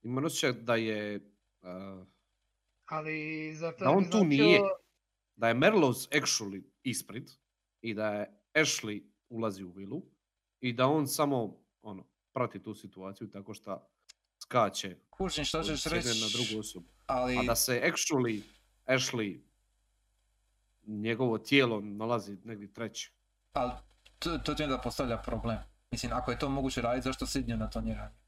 [0.03, 1.15] Imam osjećaj da je,
[1.61, 2.07] uh,
[2.85, 3.19] Ali
[3.55, 4.59] zato Da on bi tu nije.
[5.35, 7.31] da je Merlos actually ispred
[7.81, 10.01] i da je Ashley ulazi u vilu
[10.61, 13.87] i da on samo ono, prati tu situaciju tako što
[14.39, 16.85] skače Kužim što od ćeš reći, na drugu osobu.
[17.07, 17.37] ali...
[17.37, 18.41] A da se actually
[18.85, 19.39] Ashley
[20.85, 23.11] njegovo tijelo nalazi negdje treće.
[23.53, 23.71] Ali
[24.19, 25.57] to, to ti onda postavlja problem.
[25.91, 28.19] Mislim, ako je to moguće raditi, zašto Sidney na to nije radio?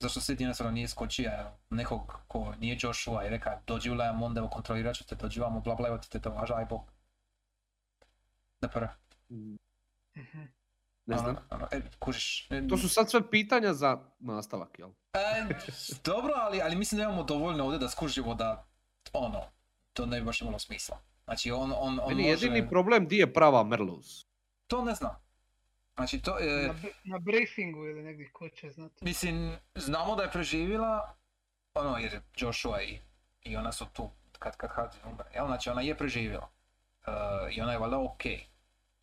[0.00, 1.30] Zašto Sidney jednostavno nije skočio
[1.70, 5.40] nekog ko nije Joshua i reka dođi u Liam Monde, evo kontrolirat ću te, dođi
[5.40, 6.91] vamo, bla bla, evo ti te to važa, aj bog.
[8.62, 8.88] Da prvo.
[9.30, 9.56] Mm,
[10.14, 10.42] Mhm.
[11.06, 11.36] Ne znam.
[11.50, 12.50] Ono, e, kužiš.
[12.50, 14.90] e, To su sad sve pitanja za nastavak, jel?
[15.14, 15.54] e,
[16.04, 18.66] dobro, ali, ali mislim da imamo dovoljno ovdje da skužimo da,
[19.12, 19.40] ono,
[19.92, 20.98] to ne bi baš imalo smisla.
[21.24, 22.46] Znači, on, on, on Meni može...
[22.46, 24.26] jedini problem di je prava Merlos.
[24.66, 25.16] To ne znam.
[25.94, 26.66] Znači, to je...
[26.66, 29.04] Na, bri- na briefingu ili negdje ko će znati.
[29.04, 31.14] Mislim, znamo da je preživjela,
[31.74, 32.98] ono, jer je Joshua i,
[33.42, 35.46] i ona su tu kad, kad Hardin umre, jel?
[35.46, 36.48] Znači, ona je preživjela.
[37.00, 37.12] Uh,
[37.50, 38.22] I ona je valjda ok.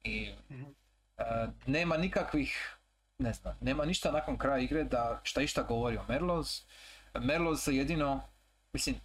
[0.03, 1.25] I uh,
[1.65, 2.77] nema nikakvih,
[3.17, 6.61] ne znam, nema ništa nakon kraja igre da šta išta govori o Merloz.
[7.13, 8.21] Merloz se jedino,
[8.73, 8.95] mislim,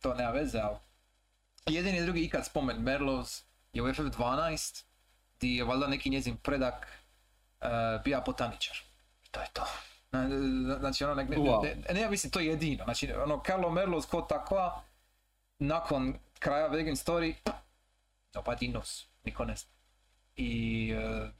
[0.00, 0.76] to nema veze, ali
[1.66, 3.40] jedini drugi ikad spomen Merloz
[3.72, 4.84] je u FF12,
[5.36, 6.88] gdje je valjda neki njezin predak
[7.60, 7.68] uh,
[8.04, 8.76] bija botaničar.
[9.30, 9.64] To je to.
[10.10, 11.36] Na- na- Znači ono, ne, ne,
[11.86, 12.84] ne, ne, ja mislim to je jedino.
[12.84, 14.82] Znači ono, Carlo Merlos ko takva,
[15.58, 17.34] nakon kraja Vegan Story,
[18.34, 19.71] nobody knows, niko ne zna.
[20.42, 21.30] I e,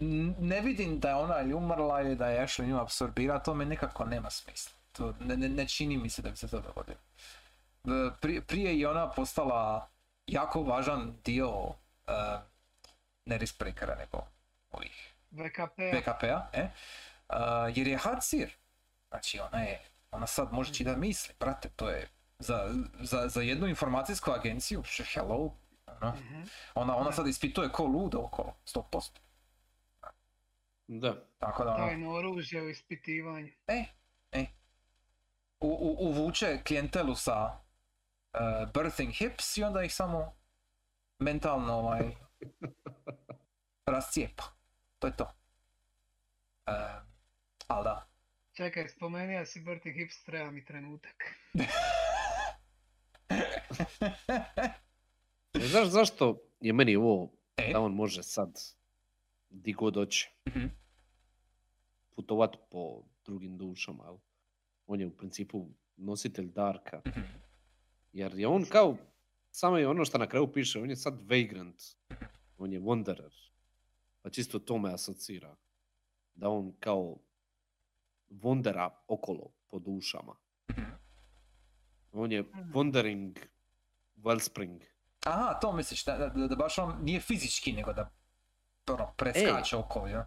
[0.00, 3.54] n- ne vidim da je ona ili umrla ili da je Ashley nju apsorbira, to
[3.54, 4.72] me nekako nema smisla.
[4.92, 6.98] To ne, ne, ne čini mi se da bi se to dogodilo.
[7.84, 9.88] E, Prije, prije je ona postala
[10.26, 11.74] jako važan dio uh,
[13.26, 14.26] ne Rispbreakera, nego
[14.70, 15.76] ovih VKP.
[15.92, 16.68] PKP-a, e?
[17.28, 17.36] Uh,
[17.74, 18.50] jer je Hatsir.
[19.08, 19.80] Znači ona je,
[20.10, 24.82] ona sad možeći da misli, brate, to je za, za, za jednu informacijsku agenciju,
[25.14, 25.50] hello,
[26.10, 26.42] Mhm.
[26.74, 29.18] ona, ona sad ispituje ko luda okolo, 100%.
[30.86, 31.14] Da.
[31.38, 33.52] Tako da ono, Tajno oružje u ispitivanju.
[35.60, 37.58] u, u, uvuče klijentelu sa
[38.32, 40.36] uh, birthing hips i onda ih samo
[41.18, 42.10] mentalno ovaj,
[43.86, 44.44] rascijepa.
[44.98, 45.24] To je to.
[46.66, 46.74] Uh,
[47.68, 48.06] ali da.
[48.52, 51.24] Čekaj, spomenuo si Bertie Hips, treba mi trenutak.
[55.54, 57.72] Ne znaš zašto je meni ovo E?
[57.72, 58.60] da on može sad
[59.50, 60.66] di god hoće Mhm.
[62.10, 64.16] putovat po drugim dušama, jel?
[64.86, 65.66] On je u principu
[65.96, 67.02] nositelj Darka.
[67.06, 67.20] Mhm.
[68.12, 68.96] Jer je on kao,
[69.50, 71.82] samo je ono što na kraju piše, on je sad Vagrant.
[72.58, 73.30] On je Wanderer.
[74.22, 75.56] Pa čisto to me asocira.
[76.34, 77.16] Da on kao
[78.30, 80.34] wandera okolo po dušama.
[80.70, 80.82] Mhm.
[82.12, 82.72] On je Mhm.
[82.72, 83.38] wandering
[84.16, 84.80] wellspring.
[85.24, 88.10] Aha, to misliš, da, da, da baš on nije fizički, nego da
[88.88, 90.26] ono, preskače okolo, ja?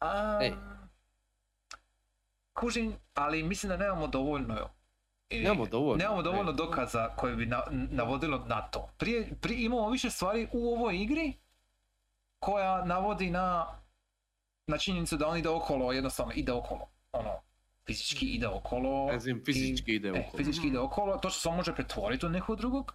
[0.00, 0.52] A, Ej.
[2.52, 4.68] Kužim, ali mislim da nemamo dovoljno
[5.30, 8.90] i Nemamo dovoljno, nemamo dovoljno dokaza koje bi na- navodilo na to.
[8.98, 11.32] Prije, prije imamo više stvari u ovoj igri
[12.38, 13.66] koja navodi na,
[14.66, 16.88] na činjenicu da on ide okolo, jednostavno ide okolo.
[17.12, 17.40] Ono,
[17.86, 19.12] fizički ide okolo.
[19.12, 20.36] Ezim fizički ide E, okolo.
[20.36, 22.94] fizički ide okolo, to što se može pretvoriti u nekog drugog,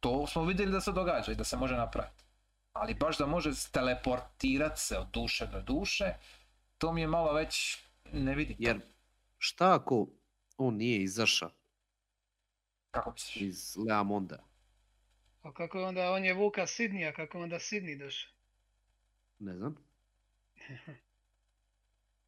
[0.00, 2.24] to smo vidjeli da se događa i da se može napraviti.
[2.72, 6.14] Ali baš da može teleportirati se od duše do duše,
[6.78, 8.56] to mi je malo već ne vidim.
[8.58, 8.80] Jer
[9.38, 10.08] šta ako
[10.56, 11.50] on nije izašao
[12.90, 13.36] Kako misliš?
[13.38, 14.44] iz Leamonda?
[15.42, 18.32] A kako je onda, on je Vuka Sidnija, kako je onda Sidney došao?
[19.38, 19.76] Ne znam.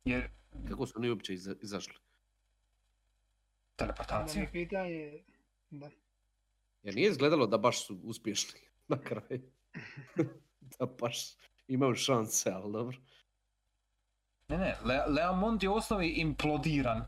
[0.04, 0.28] Jer
[0.68, 1.94] Kako su oni uopće iza- izašli?
[3.76, 4.46] Teleportacija.
[4.52, 5.22] pitanje,
[5.70, 5.90] da.
[6.82, 9.50] Jer nije izgledalo da baš su uspješni na kraju.
[10.78, 11.36] da baš
[11.68, 12.98] imaju šanse, ali dobro.
[14.48, 17.04] Ne, ne, Le- Leamond je u osnovi implodiran.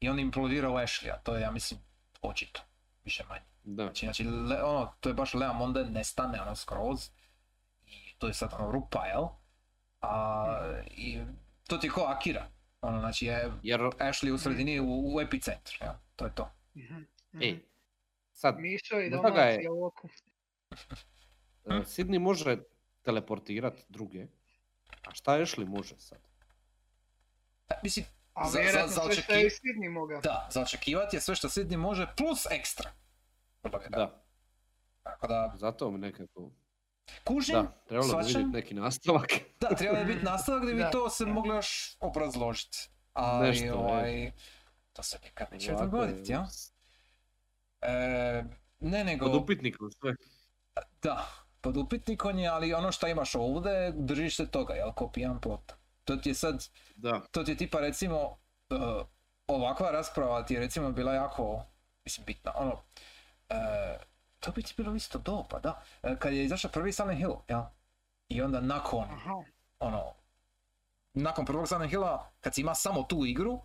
[0.00, 1.80] I on implodira u Ashleya, to je, ja mislim,
[2.22, 2.60] očito.
[3.04, 3.44] Više manje.
[3.64, 3.84] Da.
[3.84, 7.10] Znači, znači le, ono, to je baš Leamonde nestane, ono, skroz.
[7.86, 9.26] I to je sad ono rupa, jel?
[10.00, 11.18] A, i
[11.66, 12.46] to ti je ko Akira.
[12.80, 15.94] Ono, znači, je Jer, Ashley u sredini u, u epicentru, jel?
[16.16, 16.50] To je to.
[16.74, 16.94] Mhm,
[17.32, 17.42] mhm.
[17.42, 17.58] e,
[18.32, 19.92] sad, Mišo i je- uh,
[21.86, 22.56] Sidney može
[23.02, 24.26] teleportirat druge.
[25.02, 26.18] A šta Ashley može sad?
[27.68, 30.20] E, mislim, A Za- za- za sve što je Sidney mogao.
[30.20, 32.90] da, za očekivati je sve što Sidney može plus ekstra.
[33.88, 34.22] Da,
[35.02, 36.50] Tako da, zato mi nekako...
[37.24, 39.28] kužim, Da, trebalo bi vidjeti neki nastavak.
[39.60, 42.78] Da, treba je biti nastavak gdje bi to se moglo još obrazložiti.
[43.12, 43.72] Ali, Nešto, je.
[43.74, 44.32] ovaj,
[44.92, 46.46] to se nikad neće je dogoditi, ja?
[47.82, 48.44] E,
[48.80, 50.14] ne nego, Pod upitnikom sve.
[51.02, 51.26] da,
[51.60, 55.74] pod upitnikom je, ali ono što imaš ovdje, držiš se toga, jel, ko pijan plota.
[56.04, 58.38] To ti je sad, Da, to ti je tipa recimo,
[58.70, 58.74] e,
[59.46, 61.64] ovakva rasprava ti je recimo bila jako,
[62.04, 62.82] mislim, bitna, ono,
[63.48, 63.98] e,
[64.40, 67.62] to bi ti bilo isto doba, da, E, kad je izašao prvi Silent Hill, jel,
[68.28, 69.42] i onda nakon, Aha,
[69.78, 70.14] ono,
[71.14, 73.60] nakon prvog Silent Hilla, kad si ima samo tu igru,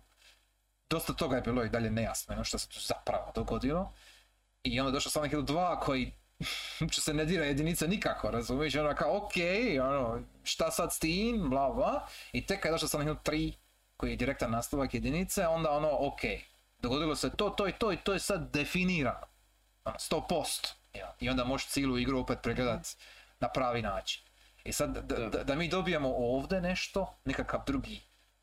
[0.90, 3.92] dosta toga je bilo i dalje nejasno, ono što se tu zapravo dogodilo.
[4.68, 6.12] I onda došao Hill 2 koji
[6.80, 8.74] uopće se ne dira jedinica nikako, razumiješ?
[8.74, 9.32] Ono kao, ok,
[9.82, 12.06] ono, šta sad s tim, bla bla.
[12.32, 13.52] I tek kad je došao Hill 3,
[13.96, 16.20] koji je direktan nastavak jedinice, onda ono, ok,
[16.78, 19.26] dogodilo se to, to i to i to je sad definirano.
[19.84, 20.72] Ono, 100%.
[20.94, 21.14] Ja.
[21.20, 22.86] I onda možeš cijelu igru opet pregledat
[23.40, 24.22] na pravi način.
[24.64, 25.28] I sad, da, Da.
[25.28, 28.00] da, da mi dobijemo ovdje nešto, nekakav drugi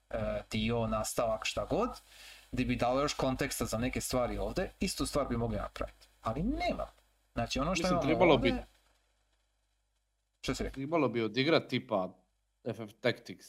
[0.09, 1.89] e, dio, nastavak, šta god,
[2.51, 6.07] gdje bi dalo još konteksta za neke stvari ovdje, istu stvar bi mogli napraviti.
[6.25, 6.87] Ali nema.
[7.33, 8.65] Znači ono što Mislim, imamo trebalo bi- ovdje...
[10.41, 10.75] Što si rekao?
[10.75, 12.09] trebalo bi odigrat tipa
[12.65, 13.45] FF Tactics.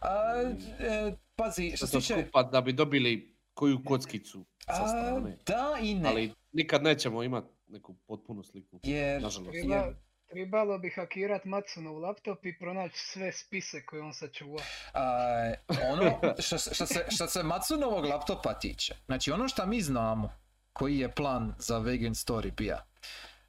[0.00, 0.42] A,
[0.80, 2.26] e, pazi, što se tiče...
[2.52, 5.36] da bi dobili koju kockicu sa A, strane.
[5.46, 6.08] da i ne.
[6.08, 8.80] Ali nikad nećemo imati neku potpunu sliku.
[8.82, 9.50] Jer, Nažalost.
[9.52, 9.92] treba,
[10.26, 14.62] trebalo bi hakirat Matsunov laptop i pronaći sve spise koje on sačuva.
[14.94, 15.52] a,
[15.92, 20.32] ono što, se- što, se, što se Matsunovog laptopa tiče, znači ono što mi znamo,
[20.80, 22.84] koji je plan za Vegan Story bija,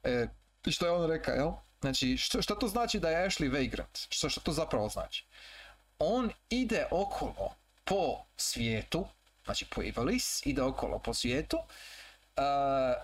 [0.04, 0.26] e,
[0.70, 1.52] što je on rekao, jel?
[1.80, 3.98] Znači, što, što to znači da je Ashley Vagrant?
[4.10, 5.24] Što, što to zapravo znači?
[5.98, 7.54] On ide okolo
[7.84, 9.06] po svijetu,
[9.44, 11.56] znači po Ivalice, ide okolo po svijetu,
[12.36, 12.94] a,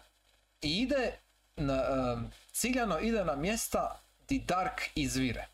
[0.63, 1.13] i ide
[1.57, 1.83] na,
[2.15, 5.47] um, ciljano ide na mjesta di Dark izvire.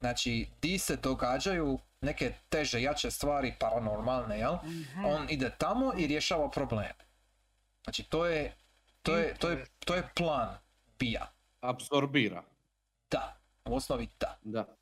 [0.00, 4.54] Znači, di se događaju neke teže, jače stvari, paranormalne, jel?
[4.54, 5.04] Mhm.
[5.04, 7.04] On ide tamo i rješava probleme.
[7.84, 8.54] Znači, to je,
[9.02, 10.56] to je, to je, to je plan
[10.98, 11.30] bija.
[11.60, 12.42] Apsorbira.
[13.10, 14.38] Da, u osnovi da.
[14.42, 14.76] Da.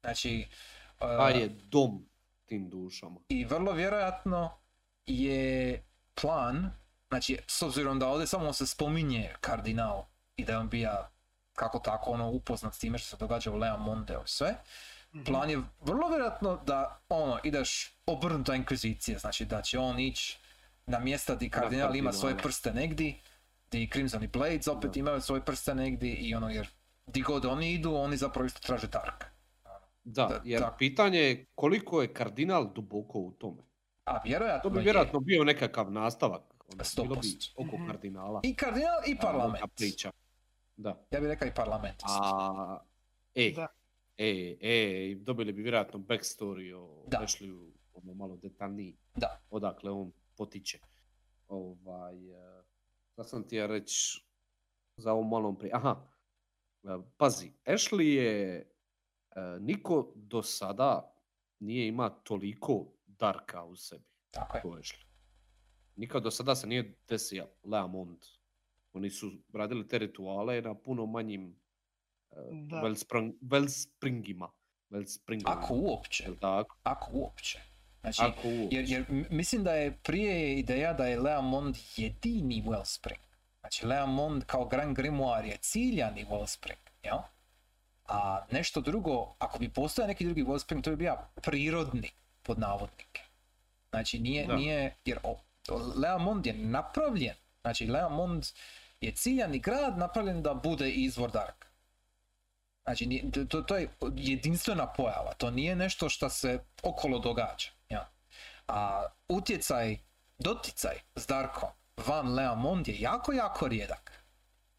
[0.00, 0.48] Znači,
[1.00, 2.06] uh, je dom
[2.46, 3.20] tim dušama.
[3.28, 4.50] i vrlo vjerojatno
[5.06, 5.82] je
[6.20, 6.70] plan,
[7.08, 10.04] znači, s obzirom da ovdje samo se spominje kardinal
[10.36, 11.10] i da je on bija
[11.54, 14.54] kako tako ono upoznat s time što se događa u Lea Mondeo i sve,
[15.14, 15.24] Mhm.
[15.24, 20.38] plan je vrlo vjerojatno da ono ideš obrnuta inkvizicija, znači da će on ići
[20.86, 23.14] na mjesta di kardinal ima svoje prste negdje,
[23.70, 25.00] di Crimson Blades opet Da.
[25.00, 26.68] imaju svoje prste negdje i ono jer
[27.06, 29.24] di god oni idu, oni zapravo isto traže Dark.
[30.04, 30.76] Da, Da, jer da.
[30.78, 33.62] pitanje je koliko je kardinal duboko u tome.
[34.04, 34.82] A vjerojatno To bi je.
[34.82, 36.42] vjerojatno bio nekakav nastavak.
[36.66, 37.52] ono, Sto Bilo bi posto.
[37.56, 37.86] oko Mhm.
[37.86, 38.40] kardinala.
[38.44, 39.64] I kardinal i a, parlament.
[39.76, 40.10] priča.
[40.76, 41.06] Da.
[41.10, 42.02] Ja bih rekao i parlament.
[42.02, 42.78] A,
[43.34, 43.66] e, Da.
[44.18, 47.18] e, e, dobili bi vjerojatno backstory o Da.
[47.18, 48.96] Ashleyu, ono malo detaljniji.
[49.16, 49.40] Da.
[49.50, 50.78] Odakle on potiče.
[51.48, 52.62] Ovaj, e,
[53.12, 54.24] šta sam ti ja reći
[54.96, 55.72] za ovom malom prije.
[55.74, 56.08] Aha,
[56.84, 61.14] e, pazi, Ashley je, e, niko do sada
[61.58, 64.04] nije ima toliko Darka u sebi.
[64.30, 64.62] Tako je.
[64.62, 64.82] To je.
[65.96, 68.24] Nikad do sada se nije desio Leamond.
[68.92, 71.60] Oni su radili te rituale na puno manjim
[72.70, 72.82] Da.
[72.82, 74.48] Wellsprung, Wellspringima.
[74.90, 75.64] Wellspringovima.
[75.64, 76.76] Ako uopće, tako?
[76.82, 77.58] ako uopće.
[78.00, 83.20] Znači, Ako jer, jer mislim da je prije ideja da je Leamond jedini Wellspring.
[83.60, 87.18] Znači, Leamond kao Grand Grimoire je ciljani Wellspring, jel?
[88.08, 92.10] A nešto drugo, ako bi postojao neki drugi Wellspring, to bi bio prirodni,
[92.42, 93.22] pod navodnike.
[93.90, 94.56] Znači, nije, Da.
[94.56, 95.36] nije, jer o,
[95.96, 98.46] Leamond je napravljen, znači Leamond
[99.00, 101.66] je ciljani grad napravljen da bude izvor Dark.
[102.84, 107.70] Znači, to, to je jedinstvena pojava, to nije nešto što se okolo događa.
[108.70, 109.98] A utjecaj,
[110.38, 111.70] doticaj s Darkom
[112.06, 114.24] van Leamond je jako, jako rijedak.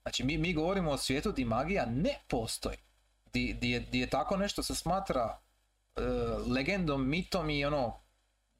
[0.01, 2.77] Znači, mi, mi govorimo o svijetu di magija ne postoji.
[3.33, 5.39] Di, di, je, di je tako nešto se smatra
[5.95, 6.01] e,
[6.55, 7.99] legendom, mitom i ono,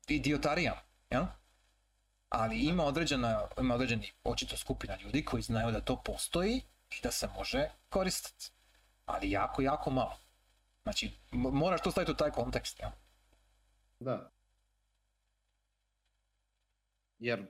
[0.08, 0.76] idiotarijom.
[1.10, 1.36] Ja?
[2.30, 7.12] Ali ima određena, ima određeni očito skupina ljudi koji znaju da to postoji i da
[7.12, 8.52] se može koristiti.
[9.06, 10.18] Ali jako, jako malo.
[10.84, 12.80] Znači, moraš to staviti u taj kontekst.
[12.80, 12.92] Ja?
[14.00, 14.32] Da.
[17.22, 17.46] Jer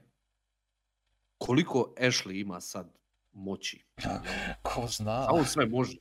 [1.37, 2.97] koliko Ashley ima sad
[3.31, 3.85] moći?
[4.63, 5.11] Ko zna.
[5.11, 5.97] A on sve može.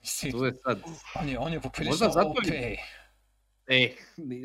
[0.00, 0.82] Mislim, To je sad...
[1.14, 2.36] on je, on je Možda zato OP.
[2.46, 2.76] i-
[3.66, 3.94] E,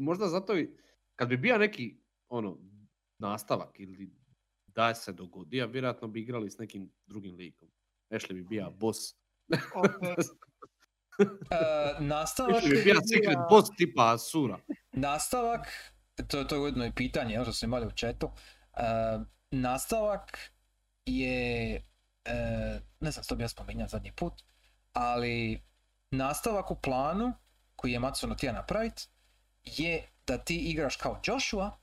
[0.02, 0.70] možda zato i...
[1.16, 1.98] Kad bi bio neki,
[2.30, 2.58] ono,
[3.20, 4.12] nastavak ili
[4.68, 7.70] da se dogodija, vjerojatno bi igrali s nekim drugim likom.
[8.10, 8.98] Ashley bi bio boss.
[11.52, 11.56] E,
[12.00, 14.60] nastavak, Ashley bi bio secret boss tipa Asura.
[14.92, 15.68] nastavak,
[16.28, 18.30] to, to je ujedno i pitanje, jel, što smo imali u chatu.
[18.76, 18.82] E,
[19.52, 20.52] nastavak
[21.06, 21.76] je,
[22.26, 24.34] e, ne znam što bi ja spominjao zadnji put,
[24.94, 25.64] ali
[26.12, 27.34] nastavak u planu
[27.76, 29.04] koji je Matsuno htio napraviti
[29.64, 31.78] je da ti igraš kao Joshua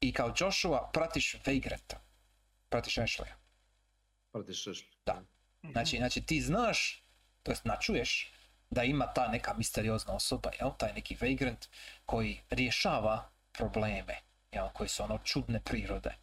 [0.00, 2.00] i kao Joshua pratiš Veigreta.
[2.68, 3.34] Pratiš Ashleya.
[4.32, 4.84] Pratiš Ashley.
[5.06, 5.22] Da.
[5.72, 7.04] Znači, znači ti znaš,
[7.42, 8.32] to jest načuješ
[8.70, 10.70] da ima ta neka misteriozna osoba, jel?
[10.78, 11.68] taj neki vagrant
[12.06, 14.16] koji rješava probleme,
[14.52, 14.68] jel?
[14.74, 16.14] koji su ono čudne prirode.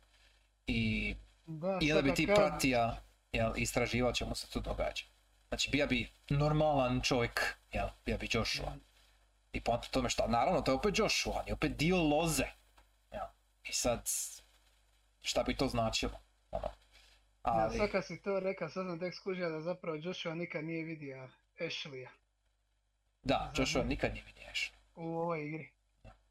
[0.68, 3.02] I, Da, onda bi ti pratija,
[3.32, 5.04] jel, istraživao čemu se tu događa.
[5.48, 7.42] Znači, bija bi normalan čovjek,
[7.72, 8.76] jel, bija bi Joshua.
[9.54, 12.46] I po tome što, naravno, to je opet Joshua, on je opet dio loze.
[13.12, 13.26] Jel?
[13.70, 14.10] I sad,
[15.22, 16.20] šta bi to značilo?
[16.52, 16.68] Ono.
[16.68, 16.74] Ja,
[17.42, 20.84] Ali, sad kad si to rekao, sad sam tek skužio da zapravo Joshua nikad nije
[20.84, 21.30] vidio
[21.60, 22.10] Ashleya
[23.24, 24.72] da, Joshua nikad nije vidio Ashley.
[24.96, 25.70] u ovoj igri.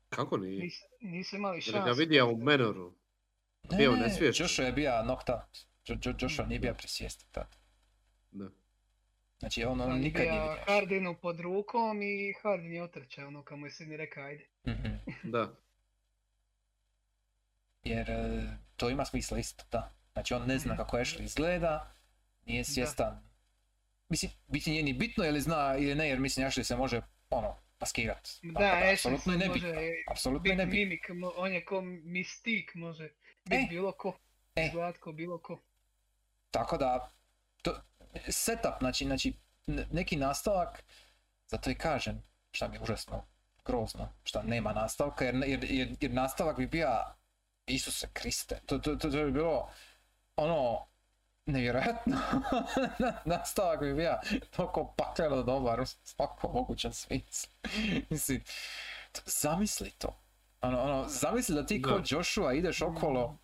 [0.08, 0.62] Kako nije?
[0.62, 1.84] Nis, nisu imali Jer šansu.
[1.84, 2.94] ga vidio u Menoru.
[3.70, 4.10] Ne, Bio ne.
[4.34, 5.58] Joshua je bio knocked out.
[5.86, 7.56] Jo, Jo- Joshua nije bio pri svijesti tad.
[8.30, 8.48] Da.
[9.38, 10.64] Znači on, on nikad nije vidio.
[10.66, 14.46] Hardinu pod rukom i Hardin je otrčao, ono kad mu je Sidney rekao ajde.
[14.66, 14.94] Mhm.
[15.32, 15.54] Da.
[17.84, 18.42] Jer e,
[18.76, 19.92] to ima smisla isto, da.
[20.12, 21.92] Znači on ne zna kako Ashley izgleda,
[22.44, 23.28] nije svjestan.
[24.08, 27.00] Mislim, biti nije ni bitno je li zna ili ne, jer mislim Ashley se može,
[27.30, 28.28] ono, maskirat.
[28.42, 29.68] Da, Tako Ashley apsolutno je nebitno.
[29.68, 30.78] može Apsolutno je nebitno.
[30.78, 33.10] mimik, on je ko mistik, može
[33.44, 33.66] biti E.
[33.68, 34.18] bilo ko.
[34.54, 34.70] E.
[35.14, 35.58] Bilo ko.
[36.50, 37.10] Tako da,
[37.62, 37.76] to,
[38.28, 39.32] setup, znači, znači
[39.66, 40.84] ne- neki nastavak,
[41.46, 42.22] zato i kažem,
[42.52, 43.24] šta mi je užasno
[43.64, 46.88] grozno, šta nema nastavka, jer, jer, jer, jer nastavak bi bio
[47.66, 49.70] Isuse Kriste, to, to, to, to bi bilo
[50.36, 50.86] ono,
[51.46, 52.16] nevjerojatno,
[53.24, 54.18] nastavak bi bio
[54.50, 57.50] toliko pakleno dobar u svakom mogućem smislu.
[58.10, 58.42] Mislim,
[59.26, 60.18] zamisli to.
[60.60, 62.16] Ono, ono, zamisli da ti Da.
[62.16, 63.38] Joshua ideš okolo,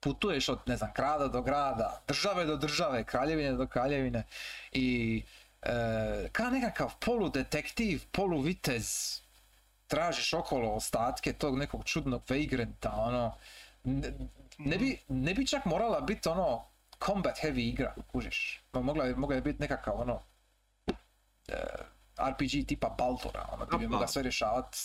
[0.00, 4.22] putuješ od, ne znam, grada do grada, države do države, kraljevine do kraljevine
[4.72, 5.22] i
[5.62, 9.20] e, kao nekakav poludetektiv, poluvitez,
[9.86, 13.34] tražiš okolo ostatke tog nekog čudnog vagranta, ono,
[13.84, 14.12] ne,
[14.58, 18.64] ne bi, ne bi čak morala biti ono combat heavy igra, kužiš.
[18.72, 20.22] Ma Mogla je, mogla je biti nekakav ono
[21.48, 21.52] e,
[22.30, 24.76] RPG tipa Baldura, ono, ti bi mogla sve rješavat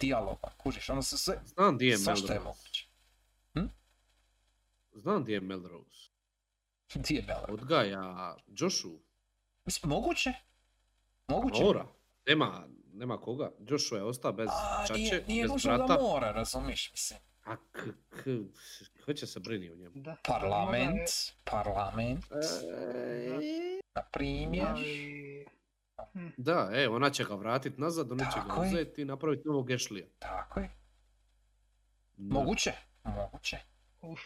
[0.00, 2.58] dijalogom, kužiš, ono sve, sve, Znam di je svašta je Melrose.
[2.58, 2.88] moguće.
[4.94, 6.10] Znam di je Melrose.
[6.94, 7.46] Di je Bella?
[7.48, 8.98] Odgaja Joshu.
[9.64, 10.32] Mislim, moguće.
[11.28, 11.64] Moguće.
[11.64, 11.86] Mora.
[12.26, 13.52] Nema, nema koga.
[13.60, 16.02] Joshua je ostao bez A, čače, nije, nije bez nužno da brata.
[16.02, 17.20] mora, razumiš, mislim.
[17.44, 18.24] A k, k,
[19.04, 19.92] ko će se brini o njemu?
[19.94, 20.16] Da.
[20.26, 21.08] Parlament,
[21.44, 24.66] parlament, E, na primjer.
[24.66, 25.46] Ali,
[26.36, 30.04] da, e, ona će ga vratit nazad, oni će ga uzeti i napraviti novog Ashley.
[30.18, 30.70] Tako je.
[32.16, 32.72] Moguće,
[33.04, 33.58] moguće.
[34.00, 34.20] uf.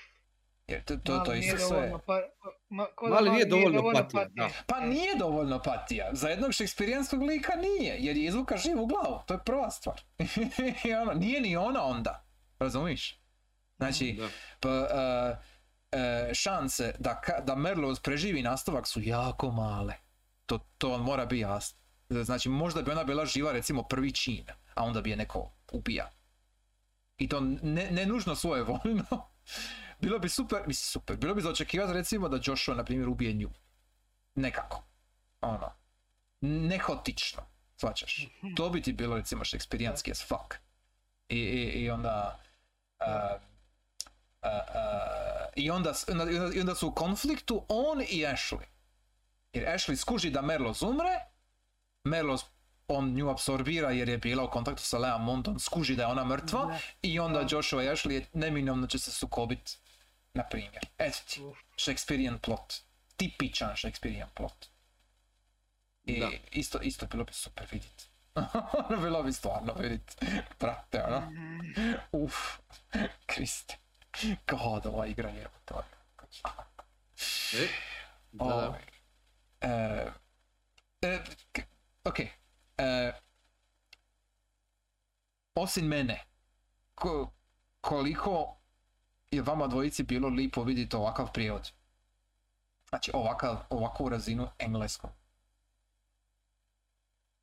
[0.67, 1.69] Jer to, to, to isto sve...
[1.77, 2.21] dovoljno Pa,
[2.69, 4.33] ma, da Mali nije dovoljno patija, patije.
[4.35, 4.49] da.
[4.67, 6.11] Pa nije dovoljno patija.
[6.13, 9.21] Za jednog šekspirijanskog lika nije, jer je izvuka živu u glavu.
[9.27, 10.01] To je prva stvar.
[10.89, 12.26] I ono, nije ni ona onda.
[12.59, 13.21] Razumiš?
[13.77, 14.29] Znači, Da.
[14.61, 19.95] pa, e, e, šanse da, da Merloz preživi nastavak su jako male.
[20.47, 21.79] To, to vam mora biti jasno.
[22.09, 26.11] Znači, možda bi ona bila živa recimo prvi čin, a onda bi je neko ubija.
[27.19, 29.05] I to ne, ne nužno svoje voljno.
[30.01, 33.33] Bilo bi super, mislim super, bilo bi za očekivati recimo da Joshua, na primjer, ubije
[33.33, 33.51] nju.
[34.35, 34.83] Nekako.
[35.41, 35.73] Ono.
[36.41, 37.43] Nehotično.
[37.77, 38.29] Svačaš.
[38.57, 40.55] To bi ti bilo recimo šekspirijanski as fuck.
[41.29, 42.39] I, i, i onda...
[43.01, 43.41] uh,
[44.43, 44.51] uh, uh,
[45.57, 48.65] i, onda, i onda- i onda su u konfliktu on i Ashley.
[49.53, 51.21] Jer Ashley skuži da Merloz umre,
[52.05, 52.41] Merloz
[52.89, 56.25] on nju apsorbira jer je bila u kontaktu sa Lea Mondon, skuži da je ona
[56.25, 56.79] mrtva Da.
[57.03, 57.47] i onda Da.
[57.51, 59.79] Joshua i Ashley je neminovno će se sukobit,
[60.35, 60.87] na primjer.
[60.99, 61.41] Eto ti.
[61.77, 62.75] Shakespearean plot.
[63.17, 64.67] Tipičan Shakespearean plot.
[66.05, 66.31] I Da.
[66.53, 68.05] isto, isto bilo bi super vidjeti.
[68.81, 70.17] ono bilo bi stvarno vidjeti.
[70.61, 71.21] Brate, ono.
[71.21, 71.93] Mhm.
[72.13, 72.35] Uf,
[73.27, 73.77] Kriste.
[74.49, 75.83] God, ova igra je to.
[77.53, 77.69] E,
[78.33, 78.55] da, da.
[78.57, 78.81] Ovaj,
[79.61, 80.07] e,
[81.03, 81.19] e,
[82.05, 82.19] ok.
[82.79, 83.13] E,
[85.55, 86.25] osim mene,
[86.95, 87.33] ko-
[87.81, 88.57] koliko
[89.31, 91.73] je vama dvojici bilo lipo vidjeti ovakav prijevod?
[92.89, 95.11] Znači ovakav, ovakvu razinu engleskog.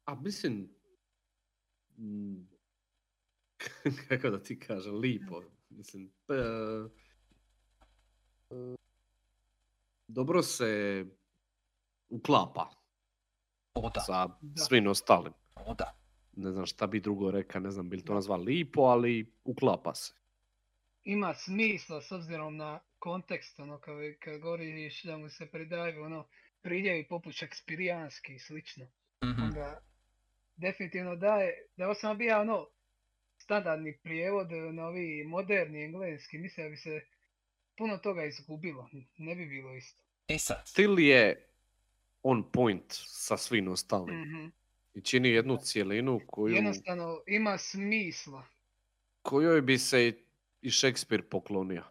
[0.06, 0.73] A mislim,
[4.08, 5.44] kako da ti kažem, lipo.
[5.70, 6.90] Mislim, p- e,
[10.08, 11.06] dobro se
[12.10, 12.70] uklapa
[13.74, 14.30] O da, sa
[14.68, 15.34] svim ostalim.
[15.56, 15.98] o da.
[16.36, 19.96] Ne znam šta bi drugo rekao, ne znam bi li to nazva lipo, ali uklapa
[19.96, 20.14] se.
[21.04, 26.28] Ima smisla s obzirom na kontekst, ono, kad, kad govoriš da mu se pridaju, ono,
[26.62, 28.86] pridjevi poput šekspirijanski i slično.
[29.24, 29.44] Mhm.
[29.44, 29.82] onda
[30.56, 32.68] definitivno daje, da ovo samo bio ono
[33.38, 37.02] standardni prijevod na ovi moderni engleski, mislim da bi se
[37.78, 40.02] puno toga izgubilo, ne bi bilo isto.
[40.28, 41.50] E sad, Stil je
[42.24, 44.22] on point sa svim ostalim.
[44.22, 44.48] Mhm.
[44.94, 48.44] I čini jednu cijelinu koju, Jednostavno ima smisla.
[49.22, 50.24] kojoj bi se i-
[50.62, 51.84] i Shakespeare poklonio.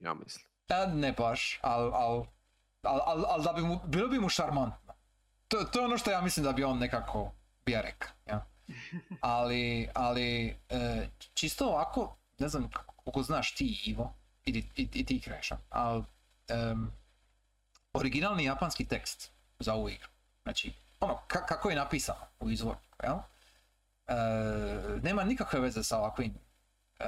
[0.00, 0.46] Ja mislim.
[0.68, 2.26] a ne baš, al, al,
[2.82, 4.94] al, al, al da bi mu, bilo bi mu šarmantno.
[5.48, 7.32] To, to je ono što ja mislim da bi on nekako
[7.66, 8.46] bija rekao, ja.
[9.20, 14.14] Ali, ali, e, čisto ovako, ne znam koliko znaš ti Ivo,
[14.44, 16.04] i, i, i ti Kreša, ali
[16.48, 16.90] em,
[17.92, 20.08] originalni japanski tekst za ovu igru,
[20.42, 23.16] znači, ono, ka- kako je napisano u izvorniku, jel?
[24.06, 24.14] E,
[25.02, 26.34] nema nikakve veze sa ovakvim
[26.98, 27.04] e,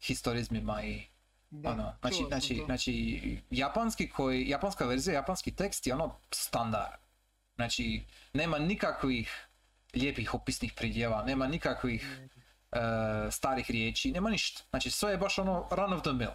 [0.00, 1.06] historizmima i
[1.50, 7.00] Da, ono, znači, znači, znači, japanski koji, japanska verzija, japanski tekst je ono standard.
[7.54, 9.46] Znači, nema nikakvih
[9.94, 12.06] lijepih opisnih pridjeva, nema nikakvih
[12.72, 12.78] e,
[13.30, 14.62] starih riječi, nema ništa.
[14.70, 16.32] Znači, sve je baš ono run of the mill.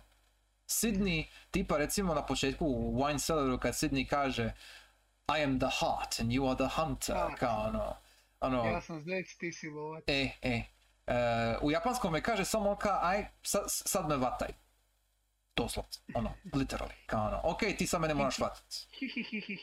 [0.68, 4.54] Sydney, tipa recimo na početku u Wine Cellaru kad Sydney kaže
[5.40, 7.36] I am the heart and you are the hunter, Da.
[7.36, 7.96] kao ono,
[8.40, 10.04] ono, Ja sam zec, ti si lovac.
[10.08, 10.64] E, e.
[11.08, 11.14] E,
[11.62, 14.50] u japanskom me kaže samo ka, aj, sad, sad me vataj.
[15.56, 18.36] Doslovno, ono, literally, kao ono, ok, ti sad mene moraš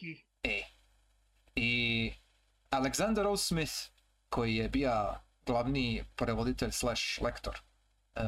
[0.00, 0.24] hi.
[0.42, 0.62] E.
[1.56, 2.12] I
[2.72, 3.36] Alexander O.
[3.36, 3.72] Smith,
[4.28, 5.14] koji je bio
[5.46, 7.58] glavni prevoditelj slash lektor
[8.14, 8.22] e,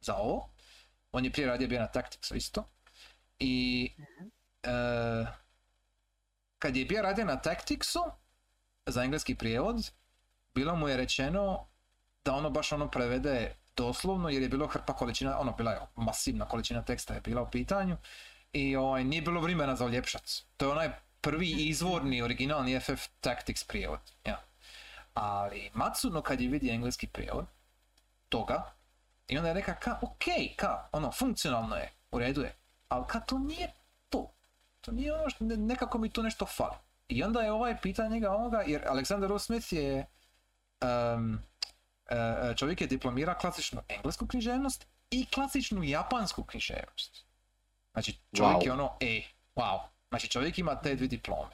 [0.00, 0.50] za ovo,
[1.12, 2.64] on je prije radio bio na Tacticsu isto.
[3.38, 3.90] I
[4.62, 4.70] e,
[6.58, 8.00] kad je bio radio na Tacticsu,
[8.86, 9.90] za engleski prijevod,
[10.54, 11.66] bilo mu je rečeno
[12.24, 16.48] da ono baš ono prevede doslovno jer je bilo hrpa količina, ono bila je masivna
[16.48, 17.96] količina teksta je bila u pitanju
[18.52, 20.44] i ovaj, nije bilo vremena za uljepšac.
[20.56, 20.90] To je onaj
[21.28, 24.00] prvi izvorni, originalni FF Tactics prijevod.
[24.24, 24.40] Ja.
[25.14, 27.46] Ali Matsuno kad je vidio engleski prijevod
[28.28, 28.72] toga
[29.28, 30.24] i onda je rekao ka, ok,
[30.56, 32.54] ka, ono, funkcionalno je, u redu je,
[32.88, 33.72] ali ka to nije
[34.08, 34.30] to.
[34.80, 36.76] To nije ono što, ne- nekako mi tu nešto fali.
[37.08, 39.38] I onda je ovaj pitanje njega onoga, jer Alexander O.
[39.38, 40.06] Smith je
[41.16, 41.38] um,
[42.56, 47.24] čovjek je diplomirao klasičnu englesku književnost i klasičnu japansku književnost.
[47.92, 48.64] Znači čovjek Wow.
[48.66, 49.22] je ono, e,
[49.56, 49.80] wow.
[50.08, 51.50] Znači čovjek ima te dvije diplome.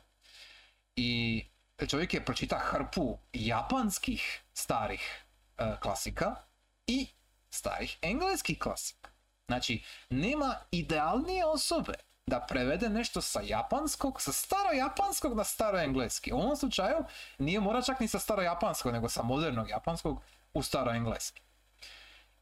[0.97, 1.45] I
[1.89, 5.25] čovjek je pročita hrpu japanskih starih
[5.59, 6.35] e, klasika
[6.87, 7.07] i
[7.51, 9.11] starih engleskih klasika.
[9.47, 11.93] Znači, nema idealnije osobe
[12.27, 16.33] da prevede nešto sa japanskog, sa starojapanskog na staroengleski.
[16.33, 17.05] U ovom slučaju
[17.39, 20.23] nije mora čak ni sa starojapanskog, nego sa modernog japanskog
[20.55, 21.43] u staroengleski.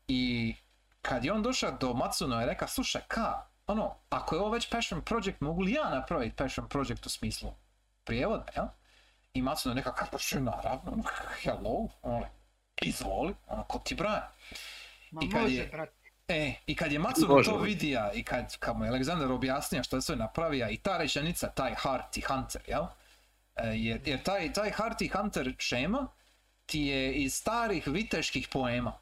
[0.08, 0.54] I
[1.02, 4.70] kad je on došao do Matsuno i rekao, slušaj, ka, ono, ako je ovo već
[4.70, 7.54] passion project, mogu li ja napraviti passion project u smislu
[8.04, 8.66] prijevoda, jel?
[9.34, 11.02] I Matsuno nekakav, pa što naravno, ono,
[11.42, 12.26] hello, ono,
[12.82, 14.26] izvoli, ono, ko ti brani.
[15.10, 15.88] Ma I kad je-.
[16.28, 19.96] E, i kad je Matsuno to vidija i kad, kad mu je Aleksandar objasnio što
[19.96, 22.84] je sve napravio i ta rečenica, taj Hearty Hunter, jel?
[23.56, 26.06] E, jer, jer taj, taj Hearty Hunter šema
[26.66, 28.98] ti je iz starih viteških poema.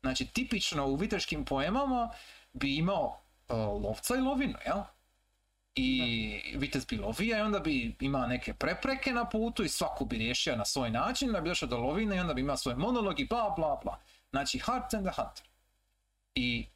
[0.00, 2.10] Znači, tipično u viteškim poemama
[2.52, 4.80] bi imao lovca i lovinu, jel?
[5.74, 10.18] I vitez bi lovio i onda bi imao neke prepreke na putu i svaku bi
[10.18, 13.20] riješio na svoj način, da bi došao do lovine i onda bi imao svoj monolog
[13.20, 13.98] i bla bla bla.
[14.30, 15.44] Znači, Heart and the Hunter.
[16.34, 16.66] I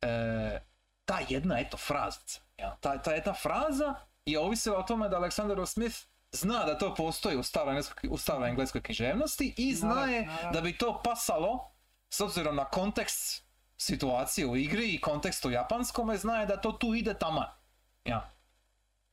[0.00, 0.60] e,
[1.04, 2.40] ta jedna, eto, frazica.
[2.58, 3.94] Ja, ta, ta jedna fraza
[4.26, 5.96] je ovisila o tome da Alexander Smith
[6.32, 10.60] zna da to postoji u staroj engleskoj, u staroj engleskoj književnosti i zna je da
[10.60, 11.70] bi to pasalo
[12.10, 13.43] s obzirom na kontekst
[13.76, 17.48] situacije u igri i kontekstu japanskome, zna je da to tu ide taman.
[18.04, 18.30] Ja.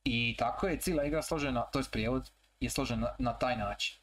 [0.04, 2.30] I tako je cijela igra složena, to je prijevod,
[2.60, 3.96] je složen na, na taj način.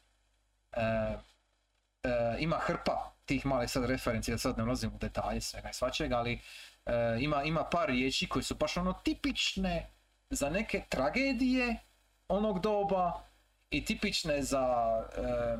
[0.72, 5.70] E, e, ima hrpa tih malih sad referenci, da sad ne ulazim u detalje svega
[5.70, 6.40] i svačega, ali
[6.86, 9.90] e, ima, ima par riječi koji su baš ono tipične
[10.30, 11.76] za neke tragedije
[12.28, 13.22] onog doba
[13.70, 14.66] i tipične za
[15.16, 15.56] e,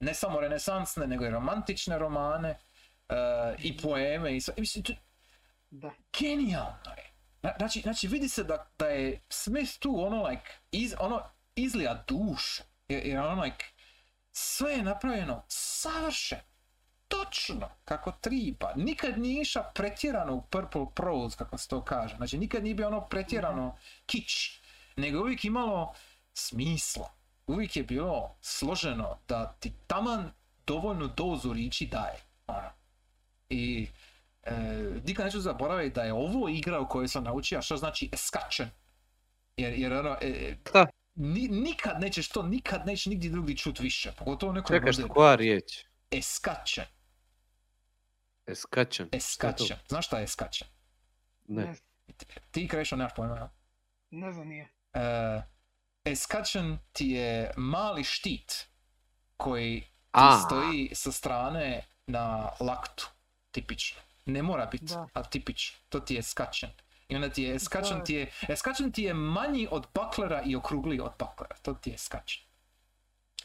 [0.00, 2.58] ne samo renesansne, nego i romantične romane
[3.08, 3.14] e,
[3.58, 4.54] i poeme i sve.
[4.56, 4.92] I Mislim, to-
[5.70, 5.90] Da.
[6.20, 7.12] genijalno je.
[7.58, 11.22] Znači, znači vidi se da, da je Smith tu ono like, iz, ono
[11.54, 12.62] izlija dušu.
[12.88, 13.64] Jer, jer ono like,
[14.32, 16.42] sve je napravljeno savršeno.
[17.08, 18.72] Točno, kako triba.
[18.76, 22.16] Nikad nije išao pretjerano u purple prose, kako se to kaže.
[22.16, 23.76] Znači, nikad nije bio ono pretjerano
[24.06, 24.60] kič.
[24.96, 25.94] Nego je uvijek imalo
[26.34, 27.10] smisla.
[27.46, 30.30] Uvijek je bilo složeno da ti taman
[30.66, 32.20] dovoljnu dozu riči daje.
[32.46, 32.70] Ono.
[33.50, 33.88] I
[34.42, 34.52] e,
[35.04, 38.70] nikad neću zaboraviti da je ovo igra u kojoj sam naučio što znači escachen.
[39.56, 40.56] Jer, jer ono, e,
[41.14, 44.12] ni- nikad nećeš to, nikad nećeš nigdje drugdje čut više.
[44.18, 45.84] Pogotovo u nekoj Čekaj, što koja riječ?
[46.10, 46.84] Escachen.
[48.46, 49.08] Eskačen.
[49.12, 49.76] Escachen.
[49.88, 50.68] Znaš šta je escachen?
[51.48, 51.74] Ne.
[52.50, 53.50] Ti Krešo nemaš pojma.
[54.10, 54.68] ne znam nije.
[54.94, 55.42] E,
[56.04, 58.66] escachen ti je mali štit
[59.36, 60.38] koji ti A.
[60.46, 63.08] stoji sa strane na laktu.
[63.56, 64.00] Tipično.
[64.26, 65.78] Ne mora biti, ali tipično.
[65.88, 66.70] To ti je skačen.
[67.08, 71.00] I onda ti je skačen ti je, skačen ti je manji od baklera i okrugliji
[71.00, 71.56] od baklera.
[71.62, 72.42] To ti je skačen.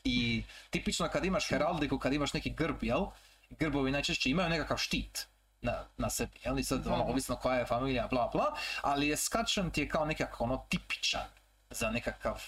[0.03, 3.05] I tipično kad imaš heraldiku, kad imaš neki grb, jel?
[3.49, 5.27] Grbovi najčešće imaju nekakav štit
[5.61, 6.59] na, na sebi, jel?
[6.59, 10.05] I sad, ono, ovisno koja je familija, bla bla, ali je skačen ti je kao
[10.05, 11.27] nekako ono tipičan
[11.69, 12.43] za nekakav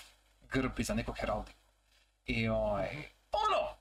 [0.52, 1.60] grb i za nekog heraldiku.
[2.26, 2.90] I ovaj,
[3.32, 3.78] ono,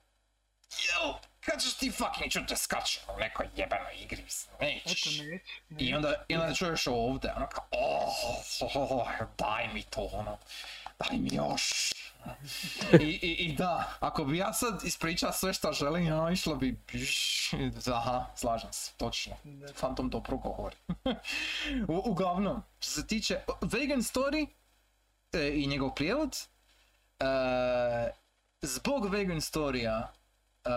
[0.87, 1.13] jel,
[1.45, 5.19] kad ćeš ti fucking čuti skačen u nekoj jebenoj igri, mislim, nećeš.
[5.77, 9.07] I onda, i onda čuješ ovdje, ono kao, oh, oh,
[9.37, 10.37] daj mi to, ono,
[10.99, 11.93] daj mi još.
[13.01, 16.79] I, i, I da, ako bi ja sad ispričao sve što želim, ono, išlo bi,
[17.93, 19.35] aha, slažem se, točno.
[19.43, 19.73] Da.
[19.73, 20.75] Fantom dobro govori.
[21.87, 24.47] U, uglavnom, što se tiče Vegan Story
[25.33, 26.37] e, i njegov prijevod,
[27.19, 27.25] e,
[28.61, 30.07] zbog Vegan Storya
[30.65, 30.69] e,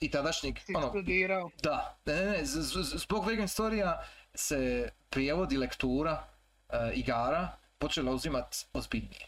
[0.00, 0.86] i tadašnjeg, ono,
[1.62, 2.44] da, ne, ne, ne,
[2.96, 4.02] zbog vegan storija
[4.34, 6.24] se prijevod i lektura
[6.68, 9.26] e, igara počela uzimat ozbiljnije.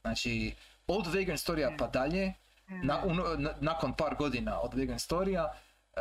[0.00, 0.54] Znači,
[0.86, 2.32] od vegan storija pa dalje,
[2.84, 5.52] na, uno- na- nakon par godina od vegan storija,
[5.96, 6.00] e,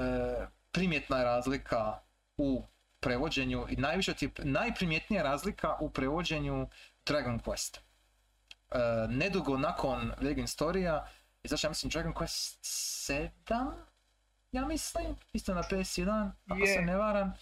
[0.71, 1.99] primjetna je razlika
[2.37, 2.63] u
[2.99, 6.67] prevođenju i najviše ti je, najprimjetnija razlika u prevođenju
[7.05, 7.77] Dragon Quest.
[8.71, 8.77] E,
[9.09, 11.07] nedugo nakon vegan storija,
[11.49, 12.57] izašao ja mislim Dragon Quest
[13.41, 13.71] 7,
[14.51, 16.81] ja mislim, isto na PS1, ako se Je.
[16.81, 17.33] ne varam.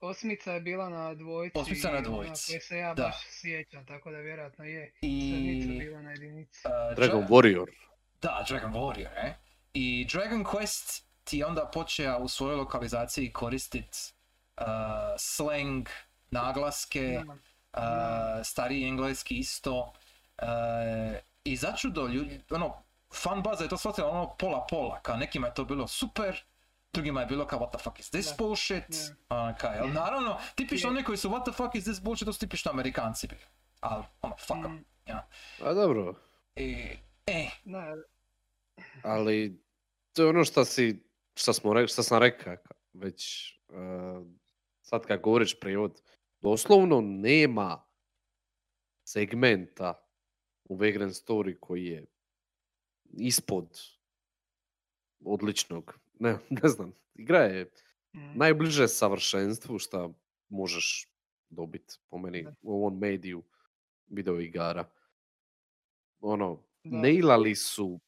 [0.00, 1.58] Osmica je bila na dvojci.
[1.58, 3.02] Osmica na ona dvojci, koje se ja da.
[3.02, 4.92] baš sjećam, tako da vjerojatno je.
[5.02, 5.30] I...
[5.34, 6.60] Sedmica bila na jedinici.
[6.66, 7.66] uh, Dragon Dra- Warrior.
[8.22, 9.34] Da, Dragon Warrior, e.
[9.74, 14.14] I Dragon Quest ti je onda počeo u svojoj lokalizaciji koristit
[14.60, 14.66] uh,
[15.18, 15.88] slang,
[16.30, 17.82] naglaske, uh,
[18.44, 19.92] stariji engleski isto.
[20.42, 22.82] Uh, I začudo ljudi, ono,
[23.14, 26.44] fan baza je to shvatila ono pola pola, kao nekima je to bilo super,
[26.92, 28.34] drugima je bilo kao what the fuck is this Da.
[28.38, 28.84] bullshit,
[29.28, 30.96] ono, kao, jel, naravno, tipično Je.
[30.96, 33.40] oni koji su what the fuck is this bullshit, to su tipično amerikanci bili,
[33.80, 34.84] ali ono, fuck Mm.
[35.06, 35.28] ja.
[35.62, 36.14] A dobro,
[36.56, 36.76] I,
[37.26, 37.94] e, Da,
[39.02, 39.62] ali
[40.12, 42.56] to je ono što si, što smo rekli, što sam rekao
[42.92, 44.24] već eh,
[44.82, 46.02] sad kad govoriš prijevod,
[46.40, 47.84] doslovno nema
[49.04, 50.06] segmenta
[50.64, 52.06] u Vagrant Story koji je
[53.12, 53.80] ispod
[55.24, 55.98] odličnog.
[56.18, 57.70] Ne, ne znam, igra je
[58.12, 60.14] mm, najbliže savršenstvu što
[60.48, 61.08] možeš
[61.48, 63.42] dobiti po meni u ovom mediju
[64.06, 64.84] video igara.
[66.20, 66.98] Ono, Da.
[66.98, 68.00] nailali su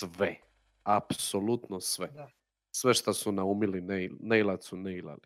[0.00, 0.36] sve.
[0.82, 2.06] Apsolutno sve.
[2.06, 2.30] Da.
[2.70, 5.20] Sve što su naumili nail, nailat su nailali.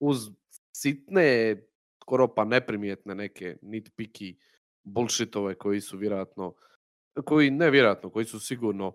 [0.00, 0.30] Uz
[0.72, 1.56] sitne,
[2.02, 4.34] skoro pa neprimjetne neke nitpicky
[4.82, 6.54] bullshitove koji su vjerojatno,
[7.24, 8.94] koji ne vjerojatno, koji su sigurno uh,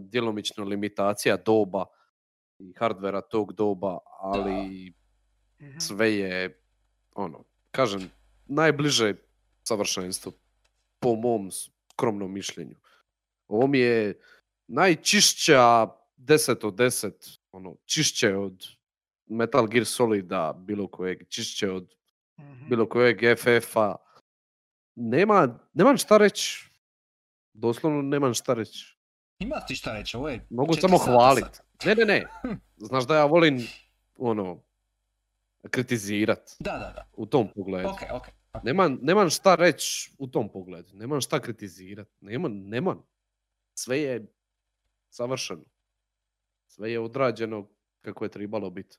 [0.00, 1.84] djelomično limitacija doba
[2.58, 4.92] i hardvera tog doba, ali
[5.60, 5.78] Mhm.
[5.78, 6.62] sve je,
[7.14, 8.10] ono, kažem,
[8.46, 9.14] najbliže
[9.62, 10.32] savršenstvu,
[11.00, 11.50] po mom
[11.92, 12.76] skromnom mišljenju.
[13.48, 14.20] Ovo mi je
[14.68, 15.86] najčišća
[16.16, 18.66] 10 od 10, ono, čišće od
[19.26, 21.94] Metal Gear Solida, bilo kojeg, čišće od
[22.40, 22.68] Mhm.
[22.68, 23.96] bilo kojeg FF-a.
[24.94, 26.69] Nema, nemam šta reći.
[27.60, 28.96] Doslovno nemam šta reći.
[29.38, 31.60] Ima ti šta reći, ovo je Mogu samo hvalit.
[31.84, 32.26] Ne, ne, ne.
[32.88, 33.66] Znaš da ja volim,
[34.18, 34.62] ono,
[35.70, 37.08] kritizirat Da, da, da.
[37.12, 37.88] u tom pogledu.
[37.88, 38.28] Ok, ok.
[38.54, 38.64] ok.
[38.64, 40.88] Nemam, nemam šta reći u tom pogledu.
[40.92, 42.08] Nemam šta kritizirat.
[42.20, 43.06] Nemam, nemam.
[43.74, 44.26] Sve je
[45.10, 45.64] savršeno.
[46.66, 47.68] Sve je odrađeno
[48.00, 48.98] kako je trebalo biti.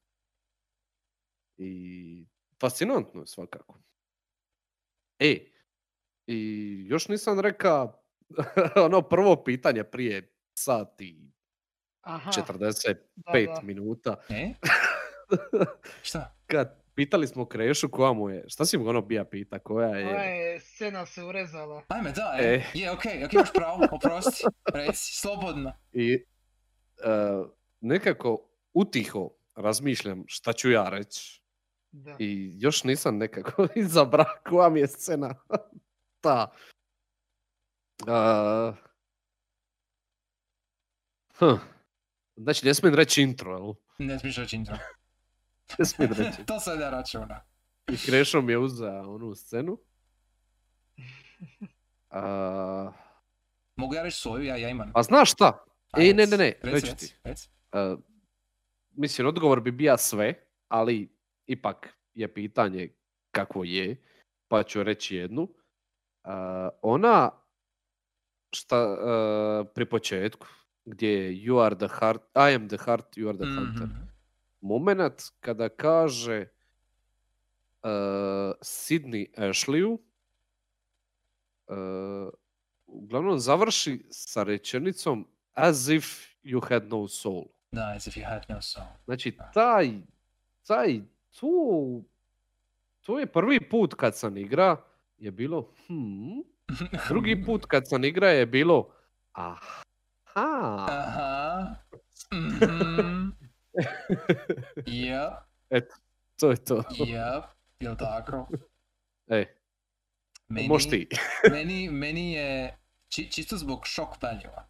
[1.58, 2.26] I
[2.60, 3.80] fascinantno je svakako.
[5.20, 5.52] E,
[6.28, 8.01] i još nisam rekao
[8.86, 11.32] ono prvo pitanje prije sat i
[12.02, 12.96] Aha, 45
[13.26, 13.62] da, da.
[13.64, 14.16] minuta.
[14.30, 14.54] E?
[16.08, 16.36] Šta?
[16.48, 20.08] Kad pitali smo Krešu koja mu je, šta si mu ono bija pita, koja je...
[20.08, 21.84] Ova je scena se urezala.
[21.88, 22.44] Ajme, da, e.
[22.44, 22.64] E.
[22.74, 24.44] Je, okej, ok, imaš pravo, oprosti.
[24.74, 25.74] Reci, slobodno.
[25.92, 26.22] I e,
[27.82, 31.42] nekako utiho razmišljam šta ću ja reći.
[31.92, 32.16] Da.
[32.20, 35.36] I još nisam nekako izabrao koja mi je scena.
[36.22, 36.52] Ta.
[38.08, 38.74] A,
[41.40, 41.56] hm.
[42.36, 43.74] Znači, ne smijem reći intro, jel?
[44.08, 44.76] Ne smiješ reći intro.
[45.80, 46.46] Ne smijem reći.
[46.48, 47.42] to se ne računa.
[47.92, 49.78] I Krešo mi je uzeo onu scenu.
[52.10, 52.92] A,
[53.76, 54.92] Mogu ja reći svoju, ja, ja imam.
[54.96, 55.66] a znaš šta?
[55.92, 57.16] Ajde, E, ne, ne, ne, reći ti.
[57.26, 58.00] Uh,
[58.92, 60.34] mislim, odgovor bi bija sve,
[60.68, 61.16] ali
[61.46, 62.90] ipak je pitanje
[63.32, 64.04] kako je,
[64.48, 65.42] pa ću reći jednu.
[65.44, 65.50] Uh,
[66.82, 67.41] ona
[68.52, 70.48] šta uh, pri početku,
[70.86, 73.88] gdje je you are the heart, I am the heart, you are the hunter.
[73.88, 74.08] Mhm.
[74.62, 76.48] Moment kada kaže
[77.84, 80.00] uh, Sidney Ashleyu,
[81.68, 82.30] uh,
[82.88, 87.48] uglavnom završi sa rečenicom as if you had no soul.
[87.72, 88.86] Da, as if you had no soul.
[89.06, 89.92] Znači, taj,
[90.68, 91.02] taj,
[91.40, 92.04] tu,
[93.02, 94.78] to je prvi put kad sam igra
[95.18, 96.44] je bilo, hmm,
[97.10, 98.90] drugi put kad sam igra je bilo,
[99.32, 99.84] aha,
[100.36, 101.76] Aha.
[102.34, 103.32] Mhm.
[104.86, 105.86] Yep,
[106.40, 106.76] to je to.
[107.00, 107.44] yep,
[107.80, 108.48] jel tako?
[109.28, 109.46] E,
[110.50, 111.08] Meni, možeš ti.
[111.56, 112.78] meni, meni je
[113.10, 114.68] či, čisto zbog shock value-a.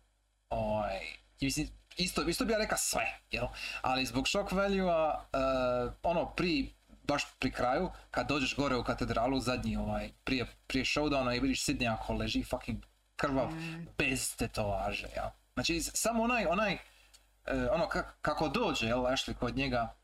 [0.49, 0.99] Ovaj,
[1.41, 1.67] mislim,
[1.97, 3.45] isto, isto bi ja rekao sve, jel?
[3.81, 6.73] Ali zbog shock value-a, eh, ono, pri,
[7.11, 11.65] baš pri kraju, kad dođeš gore u katedralu, zadnji, ovaj, prije, prije showdowna i vidiš
[11.65, 12.85] Sidneya ko leži fucking
[13.15, 15.29] krvav, Mm, bez tetovaže, jel?
[15.53, 19.95] Znači, samo onaj, onaj, e, ono, kak- kako dođe, jel, Ashley kod njega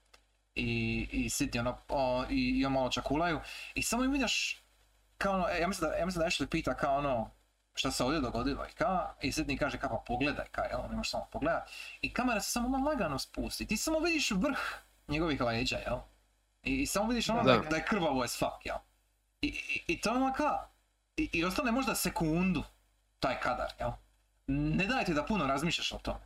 [0.55, 0.69] i,
[1.11, 3.39] i Sidney, ono, o, i, i on malo čakulaju,
[3.75, 4.63] i samo im vidiš,
[5.17, 7.31] kao ono, e, ja mislim da, ja mislim da Ashley pita kao ono,
[7.73, 8.65] šta se ovdje dogodilo?
[8.65, 11.69] I ka, i Sidney kaže kao pa pogledaj, ka, jel, možeš samo pogledat,
[12.01, 14.59] i kamera se samo ono lagano spusti, ti samo vidiš vrh
[15.07, 15.99] njegovih leđa, jel,
[16.67, 17.53] i, i samo vidiš ono da, Da.
[17.53, 18.77] je- da je krvavo as fuck, jel,
[19.41, 20.67] i, i, i to je ono ka,
[21.17, 22.63] i, i ostane možda sekundu,
[23.19, 23.91] taj kadar, jel?
[24.47, 26.19] Ne dajte da puno razmišljaš o tome.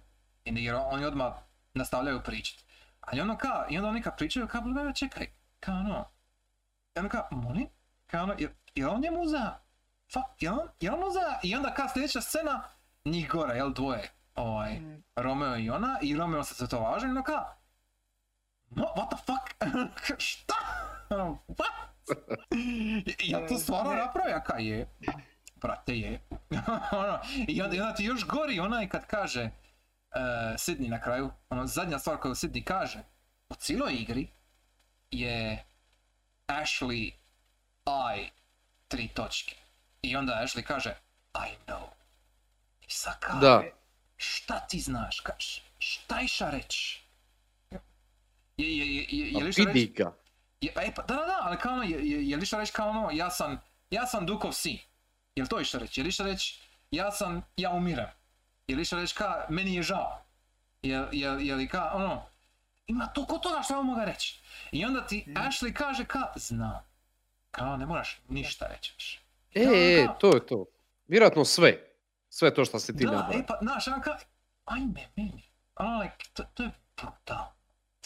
[0.46, 1.34] I- Jer oni odmah
[1.74, 2.64] nastavljaju pričati.
[3.02, 5.28] Ali ono ka, i onda oni kad pričaju, kao, "Ble, čekaj,
[5.60, 6.06] kao ono,
[6.96, 7.68] i onda kao, molim,
[8.08, 9.60] kao ono, je, je on njemu za,
[10.14, 12.64] fa, je on, je on za, i onda kao sljedeća scena,
[13.06, 17.12] njih gore, jel, dvoje, ovaj, mm, Romeo i ona, i Romeo se to važno, i
[17.12, 17.56] ono kao,
[18.72, 19.56] no, what the fuck,
[20.30, 20.56] šta,
[21.10, 21.72] Ono, what,
[23.20, 24.88] ja to stvarno napravio, kao je,
[25.56, 26.22] brate je,
[26.92, 29.52] ono, i onda, i onda ti još gori onaj kad kaže uh,
[30.58, 33.00] Sidney na kraju, ono zadnja stvar koju Sidney kaže
[33.50, 34.28] u cijeloj igri
[35.12, 35.66] je
[36.48, 37.12] Ashley
[37.86, 38.30] I
[38.88, 39.56] tri točke.
[40.02, 40.90] I onda Ashley kaže
[41.36, 41.88] I know.
[42.82, 43.64] I sad Da.
[44.18, 47.04] šta ti znaš, ka, š- šta iša reći?
[48.62, 49.94] Je, je, je, je, je li šta reći?
[50.62, 52.74] Je, e, pa, da, da, da, ali kao ono, je, je, je li šta reći
[52.74, 54.78] kao ono, ja sam, ja sam Dukov sin.
[55.36, 56.00] Jel to išta reći?
[56.00, 56.62] Je li išta reći,
[56.92, 58.08] ja sam, ja umirem.
[58.68, 60.22] Je li išta reći ka, meni je žao.
[60.82, 62.26] Je, je, je li ka, ono,
[62.88, 64.40] ima toliko toga što ja mogu reći.
[64.72, 66.86] I onda ti Ashley kaže ka, znam.
[67.52, 69.20] Kao, ne moraš ništa reći više.
[69.54, 70.66] E, e, to je to.
[71.08, 71.78] Vjerojatno sve.
[72.30, 73.40] Sve to što si ti Da, nabrao.
[73.40, 74.16] e pa, znaš, ono kao,
[74.66, 75.44] ajme meni.
[75.76, 77.61] Ono, like, to, to je brutalno.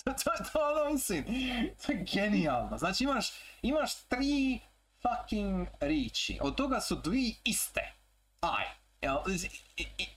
[0.14, 1.26] To, to, to, ono, mislim,
[1.86, 2.78] to je genijalno.
[2.78, 4.60] Znači, imaš, imaš tri
[5.02, 6.40] fucking riči.
[6.42, 7.94] Od toga su dvi iste.
[8.42, 8.66] Aj.
[9.02, 9.50] Jel, i,
[9.84, 10.08] i, i,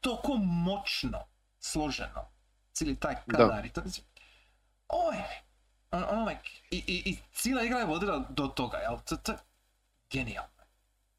[0.00, 1.24] toliko moćno
[1.60, 2.28] složeno.
[2.72, 3.36] Cijeli taj Da.
[3.36, 3.64] kadar.
[3.64, 3.82] i To,
[4.88, 5.16] oj,
[5.90, 8.98] ono, ono, like, i, i, i cijela igra je vodila do toga, jel?
[9.04, 9.38] To, to je
[10.10, 10.48] genijalno.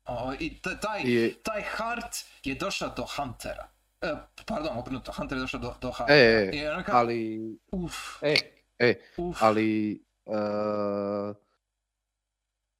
[0.05, 1.03] O, I taj,
[1.43, 3.67] taj Hart je došao do Huntera.
[4.03, 4.15] E,
[4.45, 6.13] pardon, obrnuto, Hunter je došao do, do Harta.
[6.13, 7.39] E, I e, ono kao, ali...
[7.71, 8.35] Uf, E,
[8.79, 9.37] e, uf.
[9.41, 9.99] ali...
[10.25, 11.35] Uh,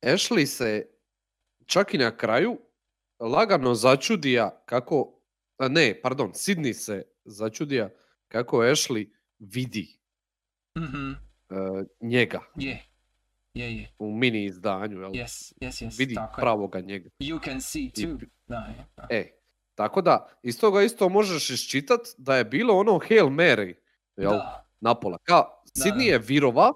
[0.03, 0.87] Ashley se
[1.65, 2.59] čak i na kraju
[3.19, 5.19] lagano začudija kako...
[5.57, 7.89] a ne, pardon, Sidney se začudija
[8.27, 9.09] kako Ashley
[9.39, 9.99] vidi
[10.77, 11.17] Mhm, uh,
[12.01, 12.83] njega je,
[13.53, 13.89] je, je.
[13.99, 15.11] u mini izdanju, jel?
[15.11, 16.43] Yes, yes, yes, vidi tako je.
[16.43, 17.09] pravoga njega.
[17.19, 18.17] You can see I- too.
[18.47, 19.07] Da, je, da.
[19.09, 19.42] E,
[19.75, 23.73] tako da, iz toga isto možeš iščitat da je bilo ono Hail Mary,
[24.17, 25.17] jel, Da, napola.
[25.17, 25.45] Ka, Da,
[25.75, 26.71] Sidney je virova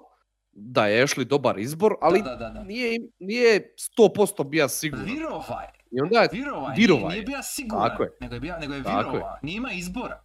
[0.52, 2.62] da je Ashley dobar izbor, ali da, da, da.
[2.62, 5.06] nije, nije 100% bija siguran.
[5.06, 7.24] Virova je, I onda je, virova je, Virova nije, nije je.
[7.24, 8.10] bio siguran, Tako je.
[8.20, 9.12] nego je, bio, nego je Tako je.
[9.12, 10.22] virova, nije ima izbora.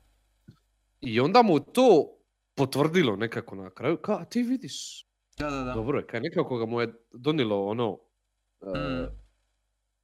[1.02, 2.08] I onda mu to
[2.56, 3.98] potvrdilo nekako na kraju.
[3.98, 5.74] Ka, ti vidiš, Da, da, da.
[5.74, 8.00] dobro je, kaj nekako ga mu je donilo ono,
[8.62, 9.08] e, Mm.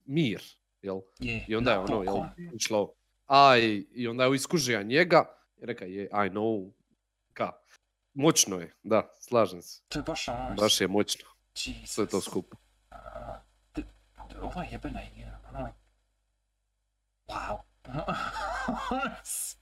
[0.05, 0.41] mir,
[0.81, 0.99] jel?
[1.19, 2.23] Je, I onda je ono, jel,
[2.55, 2.93] išlo,
[3.27, 5.23] aj, i onda je iskužija njega
[5.61, 6.71] i reka je, I know,
[7.33, 7.51] ka,
[8.13, 11.25] moćno je, da, slažem se, To je baš ono, baš je moćno,
[11.65, 11.89] Jesus.
[11.89, 12.57] sve to skupa.
[12.91, 12.97] Uh,
[14.41, 15.77] ova jebena igra, ono like,
[17.27, 17.59] wow.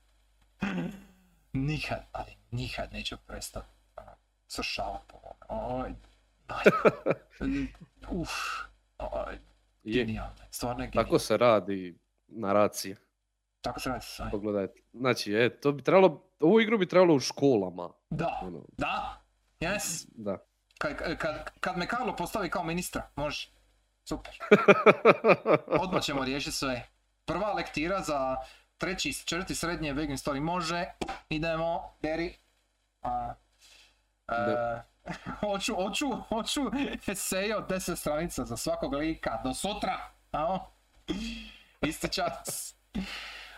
[1.53, 4.11] nikad, ali nikad neću prestati ono,
[4.47, 5.17] sršavati po
[5.47, 5.83] ovome.
[5.83, 5.93] Oj.
[8.21, 8.31] Uf,
[8.97, 9.39] oj,
[9.87, 11.05] Je, genijalno, stvarno je genijalno.
[11.05, 12.95] tako se radi naracija,
[13.61, 14.31] Tako se radi sve.
[14.31, 14.81] pogledajte.
[14.93, 19.21] Znači, e, to bi trebalo, ovu igru bi trebalo u školama, Da, ono, da,
[19.59, 20.05] yes.
[20.09, 20.37] da.
[20.77, 23.49] Kad, kad, kad me Karlo postavi kao ministra, može.
[24.03, 24.39] Super.
[25.81, 26.87] Odmah ćemo riješiti sve.
[27.25, 28.35] Prva lektira za
[28.77, 30.85] treći, četvrti srednje vegan story može.
[31.29, 32.35] Idemo, Deri.
[33.01, 33.33] A,
[34.27, 34.83] e, Da.
[35.41, 36.61] hoću, hoću, hoću
[37.07, 39.41] esej od 10 stranica za svakog lika.
[39.43, 39.97] Do sutra.
[40.31, 40.57] A,
[41.81, 42.75] Isti čas.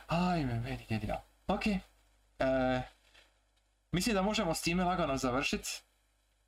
[0.08, 1.24] Ajme, meni genijalno.
[1.48, 1.68] Ok.
[1.68, 1.82] E,
[3.92, 5.70] mislim da možemo s time lagano završiti.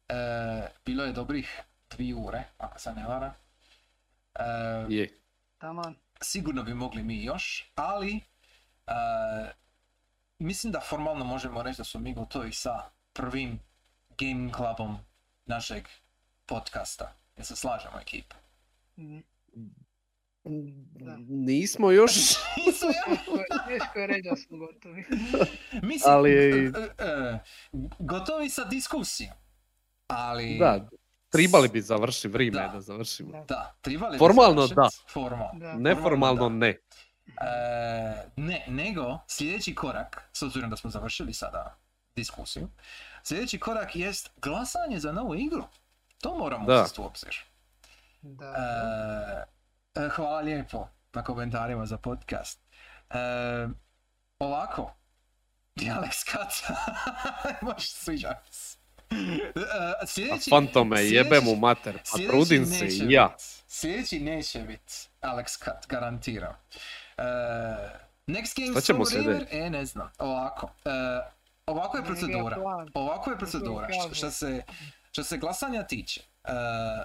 [0.10, 0.14] E,
[0.86, 3.34] bilo je dobrih dvije ure, ako se ne varam.
[4.36, 4.44] E,
[4.90, 5.19] Je,
[5.57, 5.95] Taman.
[6.22, 8.15] sigurno bi mogli mi još, ali
[8.88, 8.91] e,
[10.40, 13.60] mislim da formalno možemo reći da smo mi gotovi sa prvim
[14.22, 14.98] gaming clubom
[15.45, 15.88] našeg
[16.45, 17.06] podcasta.
[17.38, 18.35] Jel se slažemo ekipa?
[18.98, 19.18] Mhm.
[21.48, 25.06] nismo još, Teško je- Teško je reći da smo gotovi.
[25.84, 27.39] Mislim, Ali- e, e,
[27.99, 29.34] gotovi sa diskusijom.
[30.07, 30.89] Ali, da,
[31.30, 32.68] tribali bi završiti, vrijeme je Da.
[32.68, 33.31] da završimo.
[33.31, 33.43] Da.
[33.45, 34.76] da, tribali bi Formalno završit.
[34.76, 35.11] da.
[35.11, 35.60] Formalno.
[35.60, 35.73] Da.
[35.73, 36.56] Neformalno da.
[36.56, 36.68] ne.
[36.69, 36.77] E,
[38.35, 41.77] ne, nego sljedeći korak, s obzirom da smo završili sada
[42.15, 42.68] diskusiju,
[43.23, 45.64] sljedeći korak jest glasanje za novu igru.
[46.22, 46.81] To moramo Da.
[46.81, 47.35] uzeti u obzir.
[48.22, 49.45] Da.
[49.95, 52.60] E, e, hvala lijepo na komentarima za podcast.
[53.10, 53.18] E,
[54.39, 54.93] ovako,
[55.77, 56.53] Alex Kat,
[57.68, 58.30] baš sviđa.
[58.30, 59.52] E,
[60.02, 63.27] A sljedeći, fantome, jebe mu sljedeći- mater, pa sljedeći trudim se i ja.
[63.27, 63.41] bit.
[63.68, 66.53] Sljedeći neće biti Alex Cut, garantiram.
[67.18, 67.23] E,
[68.27, 69.57] next Game Šta ćemo sljedeći?
[69.57, 70.11] E, ne znam.
[70.19, 70.69] Ovako.
[70.85, 70.89] E,
[71.72, 72.57] ovako je procedura.
[72.93, 73.88] Ovako je procedura.
[74.14, 74.64] Što, se,
[75.11, 76.52] što se glasanja tiče, e,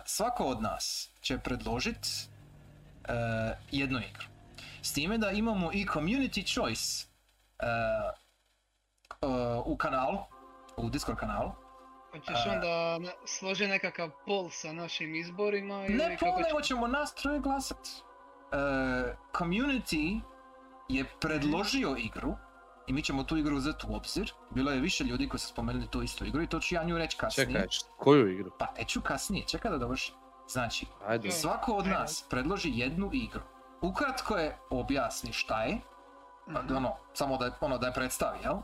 [0.04, 2.08] svako od nas će predložiti
[3.70, 4.26] jednu igru.
[4.82, 7.06] S time da imamo i community choice
[7.58, 9.26] e, e,
[9.64, 10.18] u kanalu,
[10.76, 11.52] u Discord kanalu.
[12.10, 17.14] Hoćeš onda složi nekakav pol sa našim izborima ili Ne pol, će- nego ćemo nas
[17.14, 17.78] troje glasat.
[17.78, 18.56] E,
[19.32, 20.20] community
[20.88, 22.36] je predložio igru
[22.86, 24.32] i mi ćemo tu igru uzeti u obzir.
[24.50, 26.98] Bilo je više ljudi koji su spomenuli tu istu igru i to ću ja nju
[26.98, 27.46] reći kasnije.
[27.46, 28.50] Čekaj, koju igru?
[28.58, 30.14] Pa neću kasnije, čekaj da dovršim.
[30.48, 31.30] Znači, Ajde.
[31.30, 31.98] svako od Ajde.
[31.98, 33.40] nas predloži jednu igru.
[33.80, 35.78] Ukratko je objasni šta je,
[36.48, 36.76] Mhm.
[36.76, 38.54] ono, samo da je, ono, da je predstavi, jel?
[38.54, 38.62] E,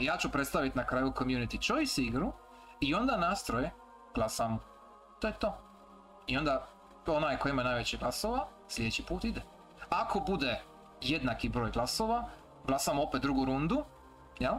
[0.00, 2.32] ja ću predstaviti na kraju Community Choice igru
[2.80, 3.70] i onda nastroje
[4.14, 4.58] glasam.
[5.20, 5.58] To je to.
[6.26, 6.68] I onda
[7.06, 9.42] onaj koji ima najveće glasova sljedeći put ide.
[9.90, 10.60] Ako bude
[11.00, 12.24] jednaki broj glasova,
[12.66, 13.84] glasamo opet drugu rundu,
[14.38, 14.54] jel?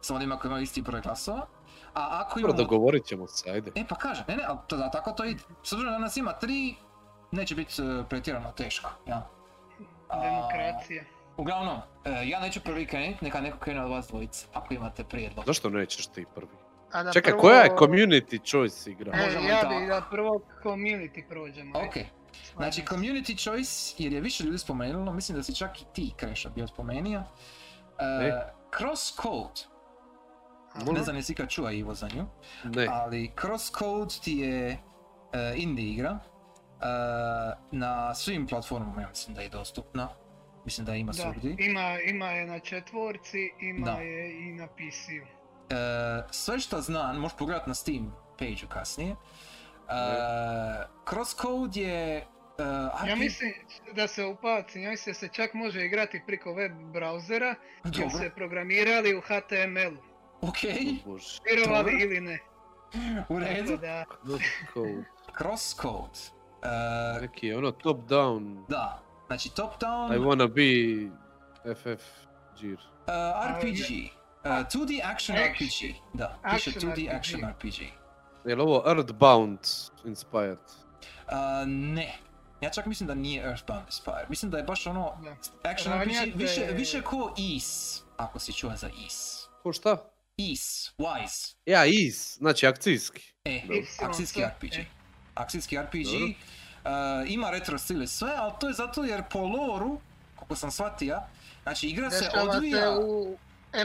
[0.00, 1.46] sa onima koji imaju isti broj glasova.
[1.94, 2.62] A ako Dobro, imamo...
[2.62, 3.70] dogovorit ćemo se, ajde.
[3.74, 5.40] E pa kaže, ne ne, ali to, da, tako to ide.
[5.62, 6.74] S obzirom da nas ima tri,
[7.30, 9.28] neće biti uh, pretjerano teško, ja.
[10.08, 11.04] A, Demokracija.
[11.36, 15.44] Uglavnom, e, ja neću prvi krenut, neka neko krene od vas dvojice, ako imate prijedlog.
[15.46, 16.50] Zašto nećeš ti prvi?
[16.92, 19.12] A da Čekaj, prvo- koja je community choice igra?
[19.14, 21.78] E, Možemo ja bi da prvo community prođemo.
[21.78, 21.86] aj.
[21.86, 21.94] Ok,
[22.56, 26.48] znači community choice, jer je više ljudi spomenulo, mislim da si čak i ti Kreša
[26.48, 27.22] bio spomenio.
[27.98, 28.52] E, E.
[28.78, 29.60] Crosscode,
[30.72, 30.92] Aha.
[30.92, 32.26] ne znam jesi ikad čuo Ivo za nju,
[32.64, 32.86] Ne.
[32.90, 34.78] ali Crosscode ti je e,
[35.56, 36.18] indie igra.
[36.80, 36.84] E,
[37.70, 40.08] na svim platformama ja mislim da je dostupna.
[40.64, 41.56] Mislim da ima Da, svugdje.
[41.58, 43.92] ima, ima je na četvorci, ima Da.
[43.92, 45.26] je i na PC-u.
[46.30, 49.16] Sve što znam, možeš pogledat na Steam page kasnije.
[49.88, 52.16] E, Crosscode je...
[52.16, 52.26] e,
[53.08, 53.52] Ja mislim
[53.94, 57.54] da se upaci, ja mislim da se čak može igrati preko web brauzera,
[57.84, 60.02] jer se programirali u HTML-u.
[60.40, 60.58] Ok,
[61.06, 61.38] Bože.
[61.46, 62.38] Vjerovali ili ne.
[63.28, 63.76] u redu.
[63.76, 65.04] Da, Crosscode.
[65.38, 66.18] Crosscode.
[66.62, 68.64] E, Neki ono top down.
[68.68, 71.10] da, znači top down I wanna be
[71.74, 72.04] FF
[72.60, 72.78] Gear.
[73.06, 73.90] e, RPG.
[74.44, 75.46] E, 2D action Action.
[75.50, 75.96] RPG.
[76.14, 77.16] Da, piše Action 2D RPG.
[77.16, 78.01] action RPG.
[78.44, 79.58] Je li ovo Earthbound
[80.04, 80.58] inspired?
[81.28, 81.34] E,
[81.66, 82.14] ne.
[82.60, 84.26] Ja čak mislim da nije Earthbound Inspired.
[84.28, 85.70] Mislim da je baš ono da.
[85.70, 89.46] action Ranjate- RPG, više, više ko Is, ako si čuo za Is.
[89.62, 89.96] Ko šta?
[90.36, 91.54] Is, Wise.
[91.66, 93.32] Ja, is, znači akcijski.
[93.44, 93.62] E,
[94.02, 94.74] akcijski RPG.
[94.74, 94.84] e.
[95.34, 96.36] Akcijski RPG.
[96.84, 96.90] Uh,
[97.26, 100.00] ima retro stil i sve, ali to je zato jer po loru,
[100.36, 101.18] koliko sam shvatio,
[101.62, 102.98] znači igra se Dešava se odvija...
[102.98, 103.36] u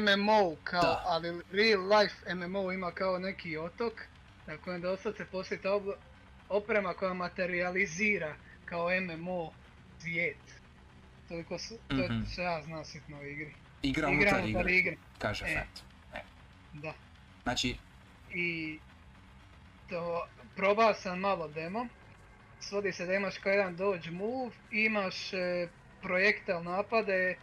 [0.02, 1.04] MMO kao, Da.
[1.06, 3.94] ali real life MMO ima kao neki otok
[4.48, 5.70] na kojem doslovce postoji ta
[6.50, 9.52] oprema koja materializira kao MMO
[10.00, 10.38] svijet.
[11.28, 12.24] Toliko su, to je Mhm.
[12.32, 13.54] što ja znam sitno u igri.
[13.82, 15.54] Igra unutar igre, igre, kaže E.
[15.56, 15.84] Fat.
[16.74, 16.94] da.
[17.44, 17.76] Znači,
[18.34, 18.80] I
[19.90, 21.88] to, probao sam malo demo.
[22.60, 25.68] Svodi se da imaš kao jedan dodge move, imaš e,
[26.02, 27.36] projektal napade,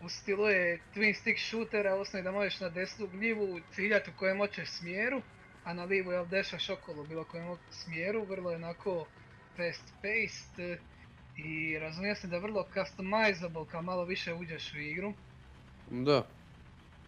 [0.00, 4.38] u stilu je twin stick shootera, osnovi da možeš na desnu gljivu ciljati u kojem
[4.38, 5.22] hoćeš smjeru,
[5.64, 9.06] a na livu jel dešaš okolo bilo kojem smjeru, vrlo je onako
[9.56, 10.78] fast paced e,
[11.36, 15.12] i razumijem se da je vrlo customizable kao malo više uđeš u igru
[15.90, 16.26] Da.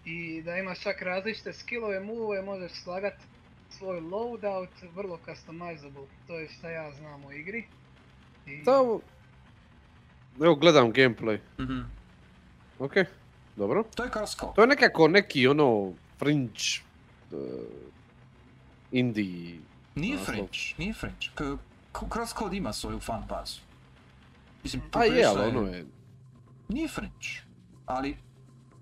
[0.04, 3.14] i da imaš čak različite skillove, move, možeš slagat
[3.70, 7.64] svoj loadout, vrlo customizable, to je šta ja znam u igri.
[8.46, 8.62] I
[10.40, 11.38] Evo gledam gameplay.
[11.60, 11.80] mhm.
[12.78, 12.92] Ok,
[13.56, 13.84] dobro.
[13.94, 14.52] to je Crosscode.
[14.54, 16.52] To je nekako neki ono fringe
[17.30, 17.38] uh,
[18.94, 19.58] indie.
[19.94, 20.26] Nije naslov.
[20.26, 21.26] Fringe, nije Fringe.
[21.34, 21.58] K-
[22.08, 23.60] Crosscode ima svoju fan bazu.
[24.62, 25.84] Mislim, A je, ali ono je...
[26.68, 27.28] Nije Fringe,
[27.86, 28.16] ali...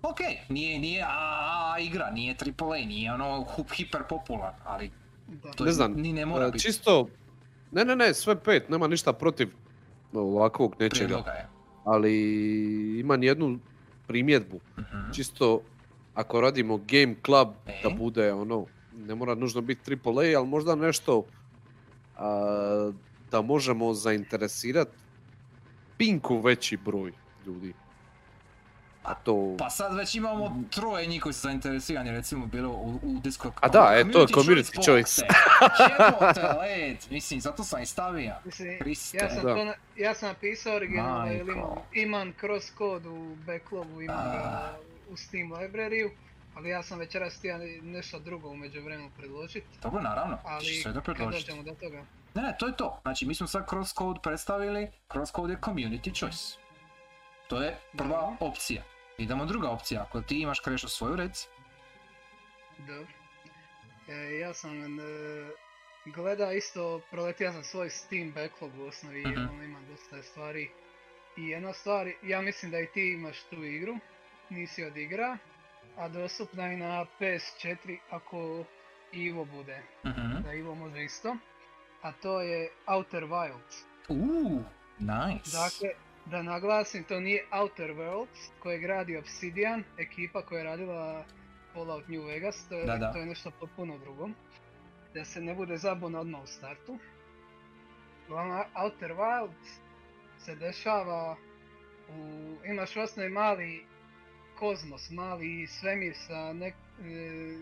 [0.03, 0.17] Ok,
[0.49, 4.91] nije, nije AAA igra, nije AAA, nije ono hiper popular, ali
[5.55, 7.07] to Ne je- znam, ni ne mora e, biti Čisto...
[7.71, 9.49] Ne, ne, ne, sve pet, nema ništa protiv
[10.13, 10.89] ovakvog nečega.
[10.95, 11.47] prijedloga je.
[11.85, 12.13] Ali
[12.99, 13.59] imam jednu
[14.07, 14.59] primjedbu.
[14.79, 15.11] Mhm.
[15.11, 15.61] Čisto
[16.13, 17.47] ako radimo game club
[17.83, 17.93] da E?
[17.93, 18.65] bude ono,
[18.97, 21.25] ne mora nužno biti AAA, ali možda nešto
[22.17, 22.91] a,
[23.31, 24.91] da možemo zainteresirati
[25.97, 27.11] pinku veći broj
[27.45, 27.73] ljudi.
[29.03, 29.55] A to...
[29.59, 33.53] Pa sad već imamo troje njih koji su zainteresirani, recimo bilo u, u Discord.
[33.61, 35.21] A da, e, to je community choice.
[35.89, 38.33] Jebote, led, mislim, zato sam i stavio.
[38.45, 39.17] Mislim, Kriste.
[39.17, 39.55] ja sam, Da.
[39.55, 41.61] to na- ja sam napisao originalno jer imam,
[41.93, 44.73] imam crosscode u backlogu, imam ga Ah.
[45.09, 46.11] u Steam librariju,
[46.55, 51.01] ali ja sam večeras htio nešto drugo u međuvremenu predložiti, Dobro, naravno, ali sve da
[51.01, 51.43] kad predložiti.
[51.43, 52.05] dođemo do toga.
[52.33, 52.99] Ne, ne, to je to.
[53.01, 56.57] Znači, mi smo sad Crosscode predstavili, Crosscode je community choice.
[57.47, 58.35] To je prva Dobro.
[58.41, 58.83] opcija.
[59.17, 61.47] Idemo druga opcija, ako ti imaš krešo svoju rec,
[62.77, 63.07] Dobro.
[64.07, 65.03] E, ja sam e,
[66.05, 69.41] gleda isto, proletio sam svoj Steam backlog u osnovi, Mhm.
[69.43, 70.69] ono imam dosta stvari.
[71.37, 73.97] I jedna stvar, ja mislim da i ti imaš tu igru,
[74.49, 75.37] nisi odigra,
[75.97, 77.75] a dostupna je na PS4
[78.09, 78.65] ako
[79.11, 80.43] Ivo bude, Mhm.
[80.43, 81.35] da Ivo može isto.
[82.01, 83.83] A to je Outer Wilds.
[84.09, 84.63] Uuu,
[84.99, 85.51] nice.
[85.51, 85.89] Dakle,
[86.25, 91.25] da naglasim, to nije Outer Worlds koje gradi Obsidian, ekipa koja je radila
[91.73, 93.11] Fallout New Vegas, to je, Da, da.
[93.11, 94.29] to je nešto potpuno drugo.
[95.13, 96.99] Da se ne bude zabuna odmah u startu.
[98.27, 99.79] Uglavnom, Outer Wilds
[100.37, 101.35] se dešava
[102.09, 102.55] u...
[102.65, 103.85] Imaš osnovi mali
[104.63, 107.57] kozmos, mali svemir sa nek, e,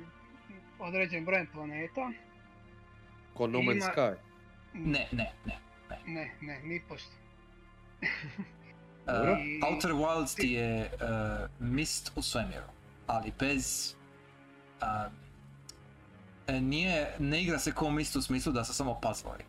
[0.79, 2.11] određenim brojem planeta.
[3.33, 4.15] Ko No Man's ima- Sky.
[4.73, 5.59] Ne, ne, ne.
[6.05, 7.11] Ne, ne, ni pošto.
[9.01, 12.67] Uh, Outer Wilds ti je uh, mist u svemiru,
[13.07, 13.95] ali bez
[14.81, 15.09] a,
[16.47, 19.43] e, nije, ne igra se ko isto u smislu da su samo puzzlovi,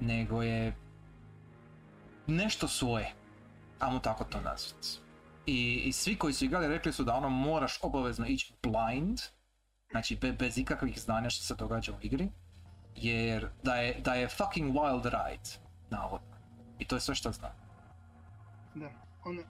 [0.00, 0.76] nego je
[2.26, 3.12] nešto svoje,
[3.78, 5.09] ajmo tako to nazvati.
[5.50, 9.18] I, I svi koji su igrali rekli su da ono moraš obavezno ići blind,
[9.90, 12.28] znači be, bez ikakvih znanja što se događa u igri,
[12.96, 15.50] jer da je, da je fucking wild ride,
[15.90, 16.36] navodno.
[16.78, 17.52] I to je sve što znam.
[18.74, 18.90] Da.
[19.24, 19.42] Ono,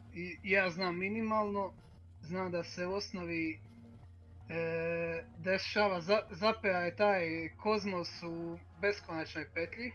[0.43, 1.72] ja znam minimalno,
[2.20, 3.60] znam da se u osnovi
[4.48, 9.93] e, dešava, za, zapeja je taj kozmos u beskonačnoj petlji.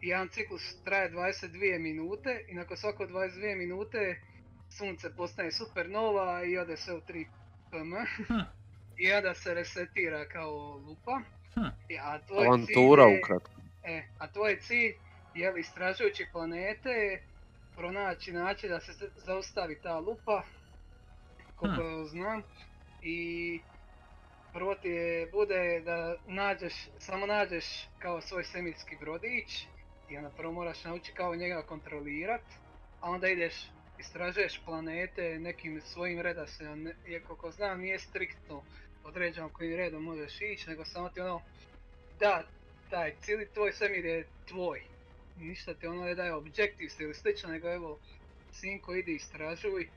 [0.00, 4.20] Jedan ciklus traje 22 minute i nakon svako 22 minute
[4.76, 7.26] sunce postane supernova i ode sve u 3
[7.70, 7.92] pm.
[8.26, 8.40] Hm.
[8.98, 11.20] I onda se resetira kao lupa.
[11.54, 11.60] Hm.
[11.88, 13.50] I, a tvoj Avantura cilj je- ukratko.
[13.84, 14.94] E, a tvoj cilj
[15.34, 17.22] je li istražujući planete
[17.76, 20.42] pronaći način da se zaustavi ta lupa,
[21.56, 22.42] koliko znam,
[23.02, 23.60] i
[24.52, 27.64] prvo ti je, bude da nađeš, samo nađeš
[27.98, 29.66] kao svoj svemirski brodić
[30.10, 32.42] i onda prvo moraš naučiti kao njega kontrolirat,
[33.00, 33.54] a onda ideš,
[34.02, 38.62] istražuješ planete nekim svojim redoslijedom, ne- jer koliko znam nije striktno
[39.04, 41.40] određeno kojim redom možeš ići, nego samo ti ono,
[42.20, 42.42] da,
[42.90, 44.80] taj cijeli tvoj svemir je tvoj.
[45.36, 47.98] Ništa ti ono ne daje objectives ili slično, nego evo,
[48.52, 49.88] sinko idi istražuj,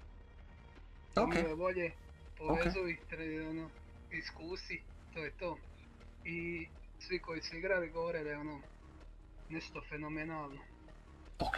[1.15, 1.91] Ok, mile volje,
[2.37, 3.69] povezuj, tre- ono,
[4.11, 4.81] iskusi,
[5.13, 5.57] to je to.
[6.23, 6.67] I
[6.99, 8.61] svi koji su igrali govore da je ono
[9.49, 10.61] nešto fenomenalno.
[11.39, 11.55] ok,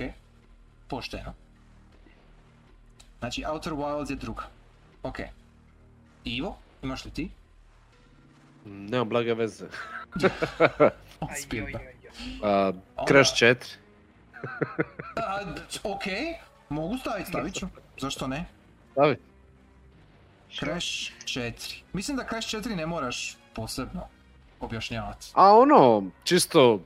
[0.89, 1.33] pošteno.
[3.19, 4.43] Znači Outer Wilds je druga.
[5.03, 5.19] Ok.
[6.23, 7.29] Ivo, imaš li ti?
[8.65, 9.65] Nemam blage veze.
[11.41, 11.79] Spilda.
[12.43, 12.71] A,
[13.07, 13.55] Crash 4.
[15.17, 16.03] A, d- ok,
[16.69, 17.65] mogu staviti, stavit ću.
[17.99, 18.45] Zašto ne?
[18.91, 19.17] Stavi.
[20.51, 20.87] Crash
[21.23, 21.81] 4.
[21.93, 24.01] Mislim da Crash 4 ne moraš posebno
[24.59, 25.31] objašnjavati.
[25.33, 26.81] A ono, čisto...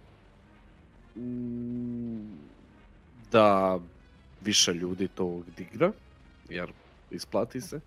[1.15, 2.31] mm,
[3.31, 3.79] Da
[4.41, 5.91] više ljudi to odigra,
[6.51, 6.71] jer
[7.11, 7.79] isplati se.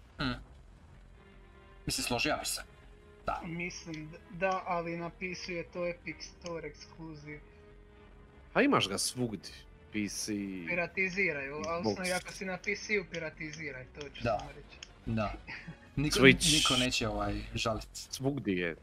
[1.86, 2.62] Mislim, složio bi se.
[3.26, 3.40] Da.
[3.44, 7.40] Mislim da, ali napisuje to Epic Store ekskluziv.
[8.54, 9.52] A imaš ga svugdje.
[9.90, 10.26] PC...
[10.68, 11.90] Piratiziraju, a Xbox.
[11.90, 14.38] osnovi ako si na PC-u piratiziraj, to ću Da.
[14.38, 14.78] samo reći.
[15.06, 15.32] Da.
[15.96, 16.54] Niko, Switch.
[16.54, 17.86] niko neće ovaj žaliti.
[17.92, 18.76] Svugdje je.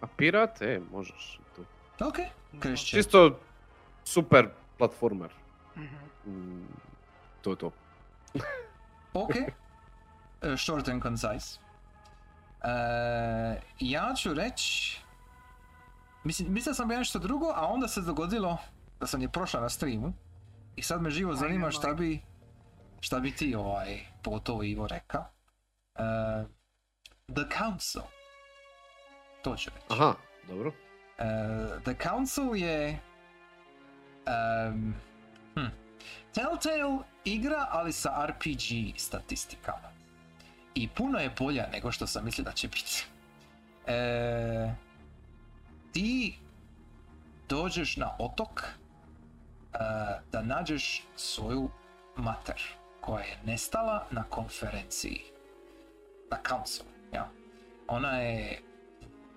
[0.00, 1.62] A pirat, e, možeš i to.
[2.06, 2.14] Ok,
[2.62, 2.90] Crash 4.
[2.90, 3.40] Čisto
[4.04, 5.30] super platformer.
[5.76, 5.96] Mhm.
[6.26, 6.66] Mm,
[7.42, 7.72] to je to.
[9.14, 9.36] Ok.
[9.36, 11.58] E, Short and concise.
[12.62, 15.00] E, ja ću reći...
[16.24, 18.58] Mislim, mislio sam bi nešto drugo, a onda se dogodilo
[19.00, 20.12] da sam je prošla na streamu.
[20.76, 22.20] I sad me živo zanima Ajde, šta bi,
[23.00, 25.24] šta bi ti ovaj, pogotovo Ivo reka.
[25.94, 26.02] E,
[27.34, 28.02] The Council.
[29.42, 29.86] To ću reći.
[29.90, 30.14] Aha,
[30.48, 30.68] dobro.
[30.68, 33.00] Uh, The Council je...
[34.26, 34.94] Um,
[35.54, 35.66] hm,
[36.34, 39.88] Telltale igra, ali sa RPG statistikama.
[40.74, 43.04] I puno je bolja nego što sam mislio da će biti.
[43.86, 44.74] E,
[45.92, 46.38] ti
[47.48, 48.68] dođeš na otok e,
[50.32, 51.70] da nađeš svoju
[52.16, 52.62] mater
[53.00, 55.22] koja je nestala na konferenciji.
[56.30, 57.30] Na Council, ja.
[57.88, 58.62] Ona je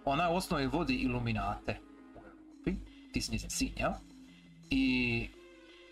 [0.05, 1.79] ona u osnovi vodi iluminate
[2.15, 2.75] u Europi,
[3.13, 3.91] ti si njezin sin, jel?
[4.69, 5.29] I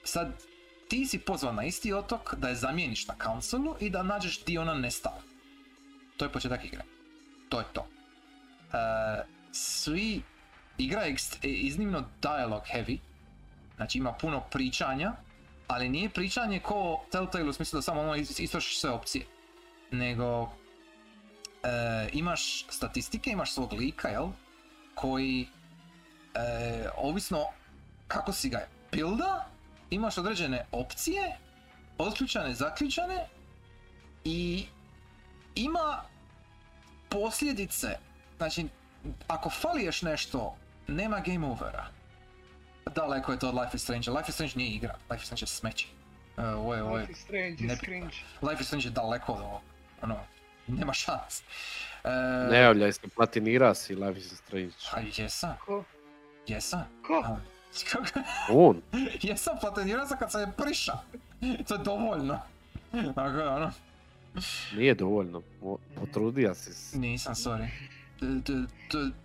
[0.03, 0.43] sad
[0.89, 4.57] ti si pozvan na isti otok da je zamijeniš na councilu i da nađeš di
[4.57, 5.21] ona nestala.
[6.17, 6.83] To je početak igre.
[7.49, 7.87] To je to.
[8.73, 8.77] E,
[9.51, 10.21] svi,
[10.77, 12.97] igra je ekst- iznimno dialogue heavy,
[13.75, 15.13] znači ima puno pričanja,
[15.67, 19.25] ali nije pričanje ko Telltale u smislu da samo ono is- istrošiš sve opcije,
[19.91, 20.43] nego
[21.63, 24.27] e, imaš statistike, imaš svog lika, jel?
[24.95, 25.47] Koji,
[26.33, 27.45] e, ovisno
[28.07, 29.48] kako si ga builda,
[29.89, 31.37] imaš određene opcije,
[31.97, 33.27] otključane, zaključane
[34.23, 34.65] i
[35.55, 36.01] ima
[37.09, 37.87] posljedice.
[38.37, 38.65] Znači,
[39.27, 40.55] ako fali još nešto,
[40.87, 41.85] nema game overa.
[42.95, 44.11] Daleko je to od Life is Strange.
[44.11, 45.87] Life is Strange nije igra, Life is Strange je smeće.
[46.37, 48.15] E, ovo je, ovo je Life is Strange ne- is cringe.
[48.41, 49.61] Life is Strange je daleko od ovog.
[50.01, 50.17] Ono,
[50.67, 51.41] nema šans.
[52.03, 52.09] E,
[52.51, 54.71] Ne javljaj se, platinira si Life is Strange.
[54.93, 55.83] A jesam, Ko?
[56.47, 56.85] jesam.
[57.07, 57.23] Ko?
[57.25, 57.37] A,
[58.49, 58.81] On?
[59.21, 60.93] jesam, platinirao sam kad sam je priša.
[61.67, 62.39] To je dovoljno.
[63.15, 63.71] Tako je, ono.
[64.75, 65.41] Nije dovoljno.
[65.95, 66.97] Potrudio si se.
[66.97, 67.67] Nisam, sorry.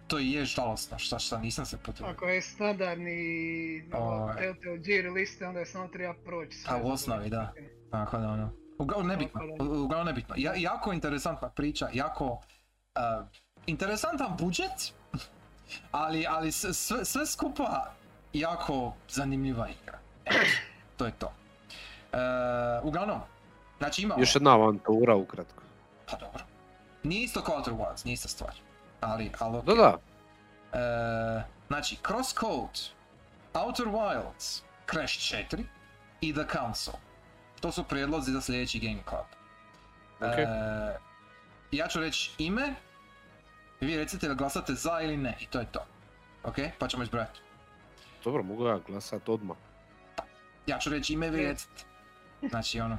[0.06, 2.12] To, je žalosno, šta šta, nisam se potrudio.
[2.12, 4.36] Ako je standardni Ovaj.
[4.36, 6.58] Telltale G liste, onda je samo treba proći.
[6.58, 7.52] sve A, u osnovi, da.
[7.90, 8.52] Tako da, ono.
[8.78, 9.64] Uglavnom nebitno, da.
[9.64, 10.34] uglavnom nebitno.
[10.38, 13.26] Ja, jako interesantna priča, jako uh,
[13.66, 14.92] interesantan budžet,
[15.90, 17.94] ali, ali sve, sve skupa
[18.34, 19.98] jako zanimljiva igra.
[20.96, 21.32] To je to.
[22.12, 22.16] E,
[22.82, 23.20] uglavnom,
[23.78, 24.20] znači imamo...
[24.22, 25.62] Još jedna avantura ukratko.
[26.10, 26.44] Pa dobro.
[27.02, 28.52] Nije isto kao Outer Wilds, nije ista stvar.
[29.00, 29.74] Ali, ali Da, okej.
[29.76, 29.98] da.
[30.78, 32.80] E, znači, Crosscode,
[33.54, 35.14] Outer Wilds, Crash
[35.50, 35.64] 4
[36.20, 36.94] i The Council.
[37.60, 39.26] To su prijedlozi za sljedeći Game Club.
[40.32, 40.46] E,
[41.72, 42.74] ja ću reći ime,
[43.80, 45.86] vi recite da glasate za ili ne i to je to.
[46.44, 47.40] Ok, pa ćemo izbrojati.
[48.24, 49.56] Dobro, mogu ja glasat odmah.
[50.66, 51.48] Ja ću reći ime, vi Ok.
[51.48, 51.84] recite.
[52.42, 52.98] Znači ono,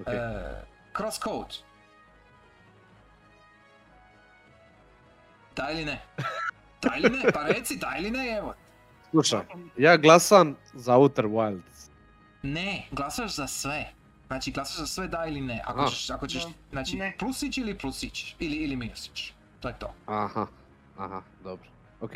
[0.00, 0.08] Ok.
[0.08, 0.62] e,
[0.96, 1.54] Crosscode.
[5.56, 6.02] Da ili ne?
[6.82, 7.32] Da ili ne?
[7.32, 8.54] Pa reci da ili ne, evo.
[9.10, 9.40] Slušaj,
[9.76, 11.88] ja glasam za Outer Wilds.
[12.42, 13.92] Ne, glasaš za sve.
[14.26, 15.62] Znači glasaš za sve da ili ne.
[15.64, 15.88] Ako Aha.
[15.90, 16.42] ćeš, ako ćeš
[16.72, 17.16] znači Ne.
[17.18, 18.34] plusić ili plusić.
[18.38, 19.32] Ili, ili minusić.
[19.60, 19.94] To je to.
[20.06, 20.46] Aha,
[20.98, 21.68] aha, dobro.
[22.00, 22.12] Ok.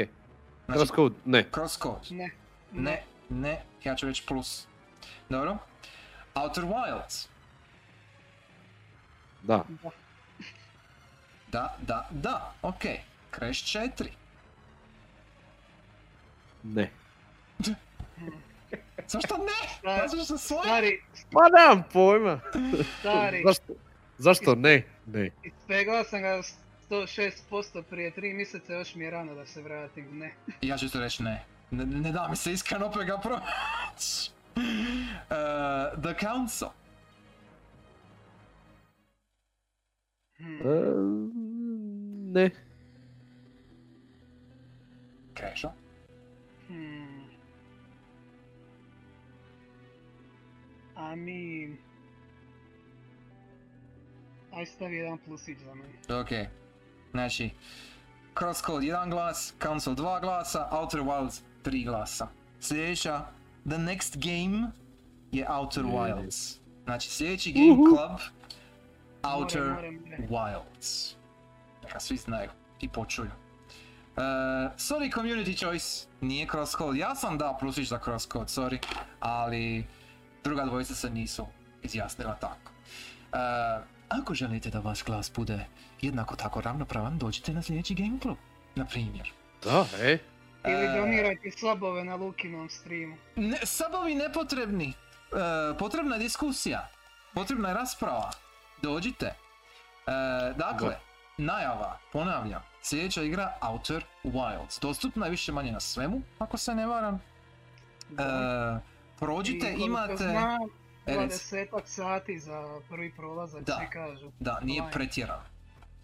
[0.72, 1.44] Znači, Crosscode, ne.
[1.54, 2.00] crosscode.
[2.10, 2.30] Ne.
[2.72, 4.66] Ne, ne, ja ću reći plus.
[5.28, 5.56] Dobro.
[6.34, 7.26] Outer Wilds.
[9.42, 9.64] Da.
[9.82, 9.90] Da.
[11.52, 12.52] Da, da, da.
[12.62, 12.82] Ok.
[13.34, 14.08] Crash 4.
[16.62, 16.90] Ne.
[19.08, 19.68] Zašto ne?
[19.82, 19.96] Da.
[19.98, 20.56] Glasaš za sve?
[20.62, 22.40] Stari, Pa nemam pojma.
[23.00, 23.72] stari, Zašto?
[24.18, 24.82] Zašto ne?
[25.06, 25.30] Ne.
[25.42, 26.40] ispegao sam ga
[26.93, 30.35] 106% prije 3 mjeseca, još mi je rano da se vratim, ne.
[30.62, 31.44] Ja ću to reći ne.
[31.70, 34.31] Ne, ne da mi se iskreno opet ga proći.
[34.56, 36.69] Uh, The Council.
[40.36, 40.60] Hmm.
[40.60, 40.70] E,
[42.40, 42.51] ne.
[45.35, 45.73] Krešo.
[46.69, 47.24] Hmm.
[50.97, 51.77] A mi...
[54.52, 56.20] Aj stavi jedan plusić za mene.
[56.20, 56.61] Ok.
[57.12, 57.51] Znači,
[58.39, 62.28] Crosscode 1 glas, Council 2 glasa, Outer Wilds 3 glasa.
[62.60, 63.20] Sljedeća,
[63.68, 64.70] the next game
[65.32, 65.84] je Outer.
[65.84, 66.59] Wilds.
[66.84, 67.97] Znači, sljedeći Game Uhu.
[67.97, 68.20] Club,
[69.34, 70.28] Outer More, more, more.
[70.28, 71.14] Wilds.
[71.82, 73.30] Neka svi znaju i počuju.
[74.16, 74.22] Uh,
[74.76, 76.98] sorry community choice, nije Crosscode.
[76.98, 78.78] Ja sam dao plusić za Crosscode, sorry,
[79.20, 79.86] ali
[80.44, 81.47] druga dvojica se nisu
[81.82, 82.72] izjasnila tako.
[83.32, 83.39] Uh,
[84.09, 85.66] ako želite da vaš glas bude
[86.02, 88.36] jednako tako ravnopravan, dođite na sljedeći Game Club,
[88.74, 89.32] na primjer.
[89.64, 90.18] Da, e.
[90.66, 93.16] Ili E, donirajte slabove na Lukinom streamu.
[93.36, 94.88] Ne, sabovi nepotrebni.
[94.88, 94.94] E,
[95.78, 96.88] potrebna je diskusija.
[97.34, 98.30] Potrebna je rasprava.
[98.82, 99.26] Dođite.
[99.26, 99.34] E,
[100.56, 100.96] dakle,
[101.38, 102.62] najava, ponavljam.
[102.82, 104.80] Sljedeća igra Outer Wilds.
[104.82, 107.14] Dostupna je više manje na svemu, ako se ne varam.
[107.14, 108.80] E,
[109.18, 110.16] prođite, I imate...
[110.16, 110.60] Znam,
[111.06, 111.54] E, reci.
[111.56, 113.76] 20 sati za prvi prolazak, Da.
[113.76, 114.30] svi kažu.
[114.40, 114.92] Da, nije Online.
[114.92, 115.42] pretjerano.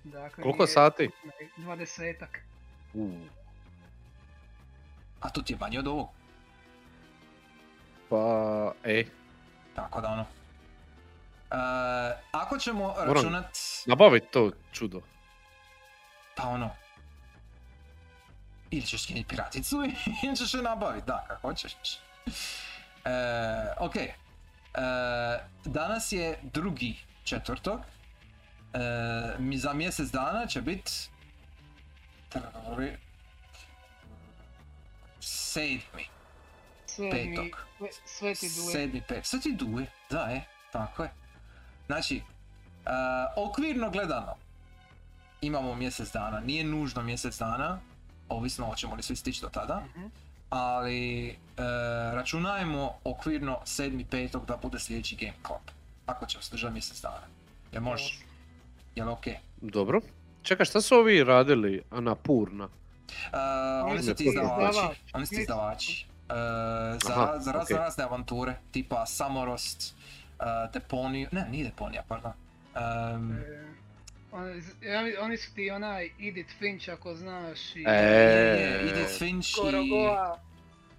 [0.05, 1.11] Dakle, Koliko sati?
[1.59, 2.39] 20-ak.
[2.95, 3.11] U,
[5.21, 6.09] A to ti je manje od ovog.
[8.11, 8.17] pa,
[8.85, 9.05] e.
[9.75, 10.27] Tako da ono.
[11.51, 11.57] E,
[12.33, 13.59] ako ćemo Moram- računat...
[13.87, 15.01] Nabavit to čudo.
[16.37, 16.71] Pa ono...
[18.71, 19.77] Ili ćeš skinit piraticu
[20.25, 21.73] ili ćeš je nabavit, da, kako hoćeš.
[23.05, 23.11] E,
[23.79, 23.97] ok.
[23.97, 24.11] E,
[25.65, 27.81] danas je drugi četvrtog.
[28.75, 28.79] E,
[29.39, 31.09] mi za mjesec dana će bit...
[32.31, 32.97] tri-
[35.21, 36.05] Sedmi,
[37.11, 37.67] petog.
[37.79, 38.73] sve, sve ti duje.
[38.73, 39.27] Sedmi, pet.
[39.27, 40.41] Sve ti duje, da je,
[40.73, 41.11] tako je.
[41.87, 42.23] Znači, e,
[43.39, 44.35] okvirno gledano,
[45.41, 47.81] imamo mjesec dana, nije nužno mjesec dana,
[48.29, 50.07] ovisno hoćemo li svi stići do tada, Mhm.
[50.51, 51.35] ali e,
[52.13, 54.47] računajmo okvirno 7.5.
[54.47, 55.61] da bude sljedeći Game Club,
[56.07, 57.27] ako ćemo se držati mjesec dana.
[57.73, 58.28] Jel može?
[58.99, 59.27] Jel ok?
[59.27, 60.01] E, Dobro.
[60.43, 61.83] Čekaj, šta su ovi radili?
[61.91, 62.69] Anapurna.
[63.85, 64.97] oni su ti izdavači, Izdavač.
[65.13, 66.07] oni su ti izdavači.
[66.21, 66.35] E,
[66.99, 67.79] za, Aha, za razne ok.
[67.79, 69.95] razne avanture, tipa Samorost,
[70.31, 72.33] uh, Deponiju, ne, nije Deponija, pardon.
[72.75, 73.39] Em,
[74.83, 79.91] E, oni, oni- su ti onaj Edith Finch ako znaš i E, Edith Finch i.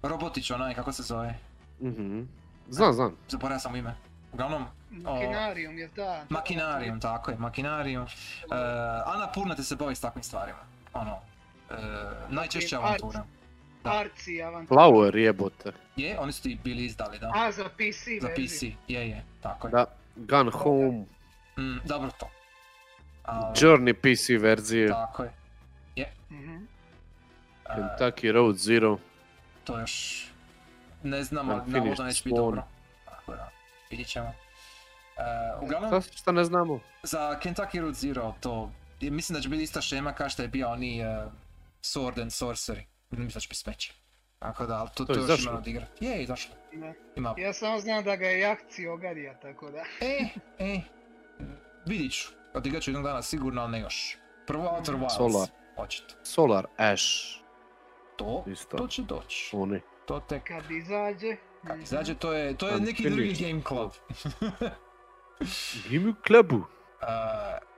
[0.02, 1.34] Robotić onaj, kako se zove?
[1.80, 2.22] Mhm.
[2.68, 3.16] Znam, znam.
[3.28, 3.94] Zaboravio sam ime.
[4.32, 6.24] Uglavnom, Makinarium je ta.
[6.28, 8.02] Makinarium, tako je, Makinarium.
[8.02, 8.08] Uh,
[9.14, 10.58] Ana Purna ti se bavi s takvim stvarima.
[10.92, 11.12] Ono,
[11.70, 11.76] uh,
[12.28, 12.86] najčešće Arts.
[12.86, 13.24] avantura.
[13.84, 14.80] Arci avantura.
[14.80, 15.72] Flower jebote.
[15.96, 17.32] Je, oni su ti bili izdali, da.
[17.34, 18.28] A, za PC Za.
[18.28, 19.70] PC, je, je, tako je.
[19.70, 19.84] Da.
[20.16, 21.04] Gun Home.
[21.58, 22.30] Mm, dobro to.
[23.22, 24.88] Ali, Journey PC verzije.
[24.88, 25.32] tako je.
[26.30, 26.54] Mhm.
[26.56, 28.98] Uh, Kentucky Road Zero.
[29.64, 30.26] to još
[31.02, 32.62] ne znam, ali navodno neće biti dobro.
[33.04, 33.50] Tako da,
[33.90, 34.26] vidjet ćemo.
[34.28, 36.80] Uh, uglavnom, Šta, šta ne znamo?
[37.02, 40.70] za Kentucky Route Zero to mislim da će biti ista šema kao što je bio
[40.70, 41.32] oni uh,
[41.82, 42.82] Sword and Sorcery.
[43.10, 43.94] Mislim da će biti smeće.
[44.38, 45.50] Tako da, ali to, To to, je još izašlo?
[45.50, 45.88] ima odigrat.
[46.02, 46.54] Je, izašlo.
[47.16, 47.34] Ima.
[47.38, 49.84] Ja samo znam da ga je jakci ogadija, tako da.
[50.00, 50.80] E, e,
[51.86, 52.28] vidit ću.
[52.54, 54.16] Odigrat ću jednog dana sigurno, ali ne još.
[54.46, 55.16] Prvo Outer Wilds.
[55.16, 55.48] Solar.
[55.76, 56.14] Očito.
[56.22, 57.04] Solar Ash.
[58.16, 58.76] To, Isto.
[58.76, 59.50] to će doći.
[59.52, 59.80] Oni.
[60.06, 61.36] To tek Kad izađe...
[61.64, 61.80] mhm.
[61.82, 63.90] izađe, to je, to je neki drugi Game Club.
[65.88, 66.56] Give me klubu.
[66.56, 66.64] Uh,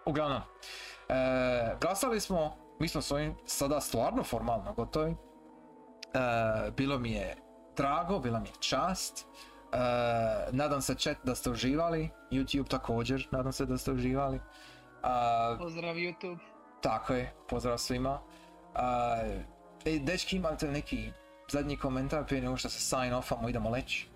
[0.04, 5.10] uglavnom, uh, glasali smo, mi smo s ovim sada stvarno formalno gotovi.
[5.10, 7.36] Uh, bilo mi je
[7.76, 9.26] drago, bila mi je čast.
[9.72, 14.36] Uh, nadam se chat da ste uživali, YouTube također, nadam se da ste uživali.
[14.36, 16.38] Uh, Pozdrav YouTube.
[16.80, 18.20] tako je, pozdrav svima.
[18.74, 19.42] Uh,
[19.84, 21.12] e, dečki, imate neki
[21.52, 24.08] zadnji komentar prije nego što se sign offamo, idemo leći?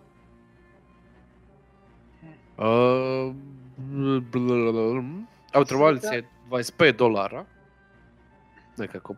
[5.54, 7.44] Outer Wilds je 25 dolara.
[8.76, 9.14] Nekako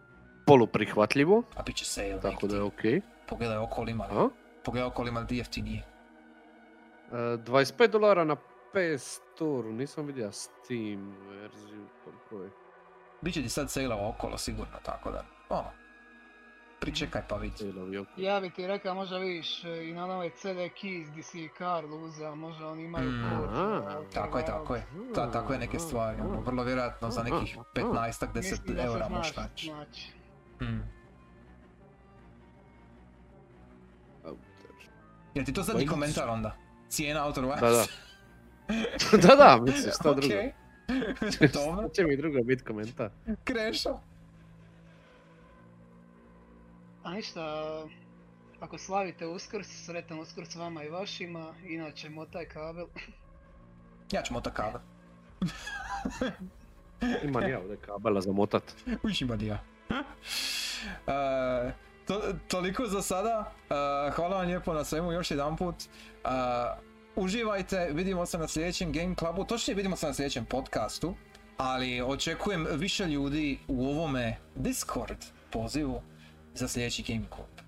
[0.47, 3.01] poluprihvatljivo, A bit će sale tako da je okej.
[3.29, 4.29] Pogledaj okolo ima li, A?
[4.65, 5.83] pogledaj okolo ima li jeftinije.
[7.11, 12.51] Uh, 25 dolara na PS Store, nisam vidio Steam verziju koliko je.
[13.21, 15.71] Biće ti sad sejlava okolo sigurno, tako da, ono,
[16.81, 17.55] pričekaj pa vidi.
[18.17, 21.95] Ja bi ti rekao, možda vidiš e, i na nove CD Keys gdje si Karl
[21.95, 24.87] uzeo, možda oni imaju Mm, za Tako je, tako je.
[25.15, 29.07] Ta, takve neke stvari, ono, vrlo vjerojatno za nekih 15-ak, 10 Mislim da se eura
[29.07, 29.67] znaš možeš naći.
[29.67, 30.13] znači.
[30.61, 30.83] Mm.
[35.35, 36.57] Jel ti to zadnji komentar onda?
[36.89, 37.61] Cijena Outer Wilds?
[37.61, 37.85] Da, da.
[39.29, 40.27] da, da, misliš, šta drugo.
[40.35, 40.53] Okej.
[41.53, 43.11] Dobro, Šta će mi drugo biti komentar?
[43.45, 44.01] krešo.
[47.09, 47.43] A ništa,
[48.61, 52.87] ako slavite uskrs, sretan uskrs vama i vašima, inače motaj kabel.
[54.13, 54.81] Ja ću mota kava.
[57.25, 58.63] Ima ja ovdje kabela za motat.
[59.03, 59.59] Uš ima ja.
[61.07, 61.73] E,
[62.07, 63.53] to, toliko za sada.
[63.71, 63.75] E,
[64.11, 65.75] hvala vam lijepo na svemu još jedan put.
[67.17, 69.45] uživajte, vidimo se na sljedećem Game Clubu.
[69.45, 71.15] Točnije vidimo se na sljedećem podcastu.
[71.57, 76.03] Ali očekujem više ljudi u ovome Discord pozivu
[76.59, 77.67] za sljedeći Game Club.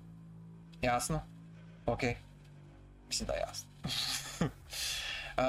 [0.82, 1.20] Jasno?
[1.86, 2.00] Ok.
[3.08, 3.70] Mislim da je jasno.
[5.36, 5.42] E,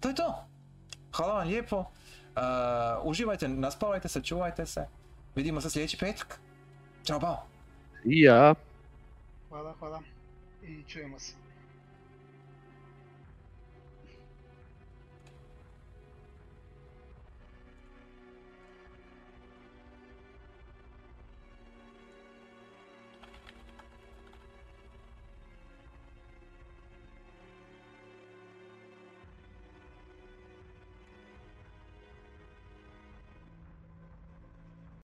[0.00, 0.44] to je to.
[1.12, 1.78] Hvala vam lijepo.
[1.78, 1.86] Uh,
[3.04, 4.86] uživajte, naspavajte se, čuvajte se.
[5.34, 6.40] Vidimo se sljedeći petak.
[7.04, 7.46] Ćao, bao.
[8.04, 8.54] Ja.
[9.48, 10.02] Hvala, hvala.
[10.62, 11.39] I čujemo se.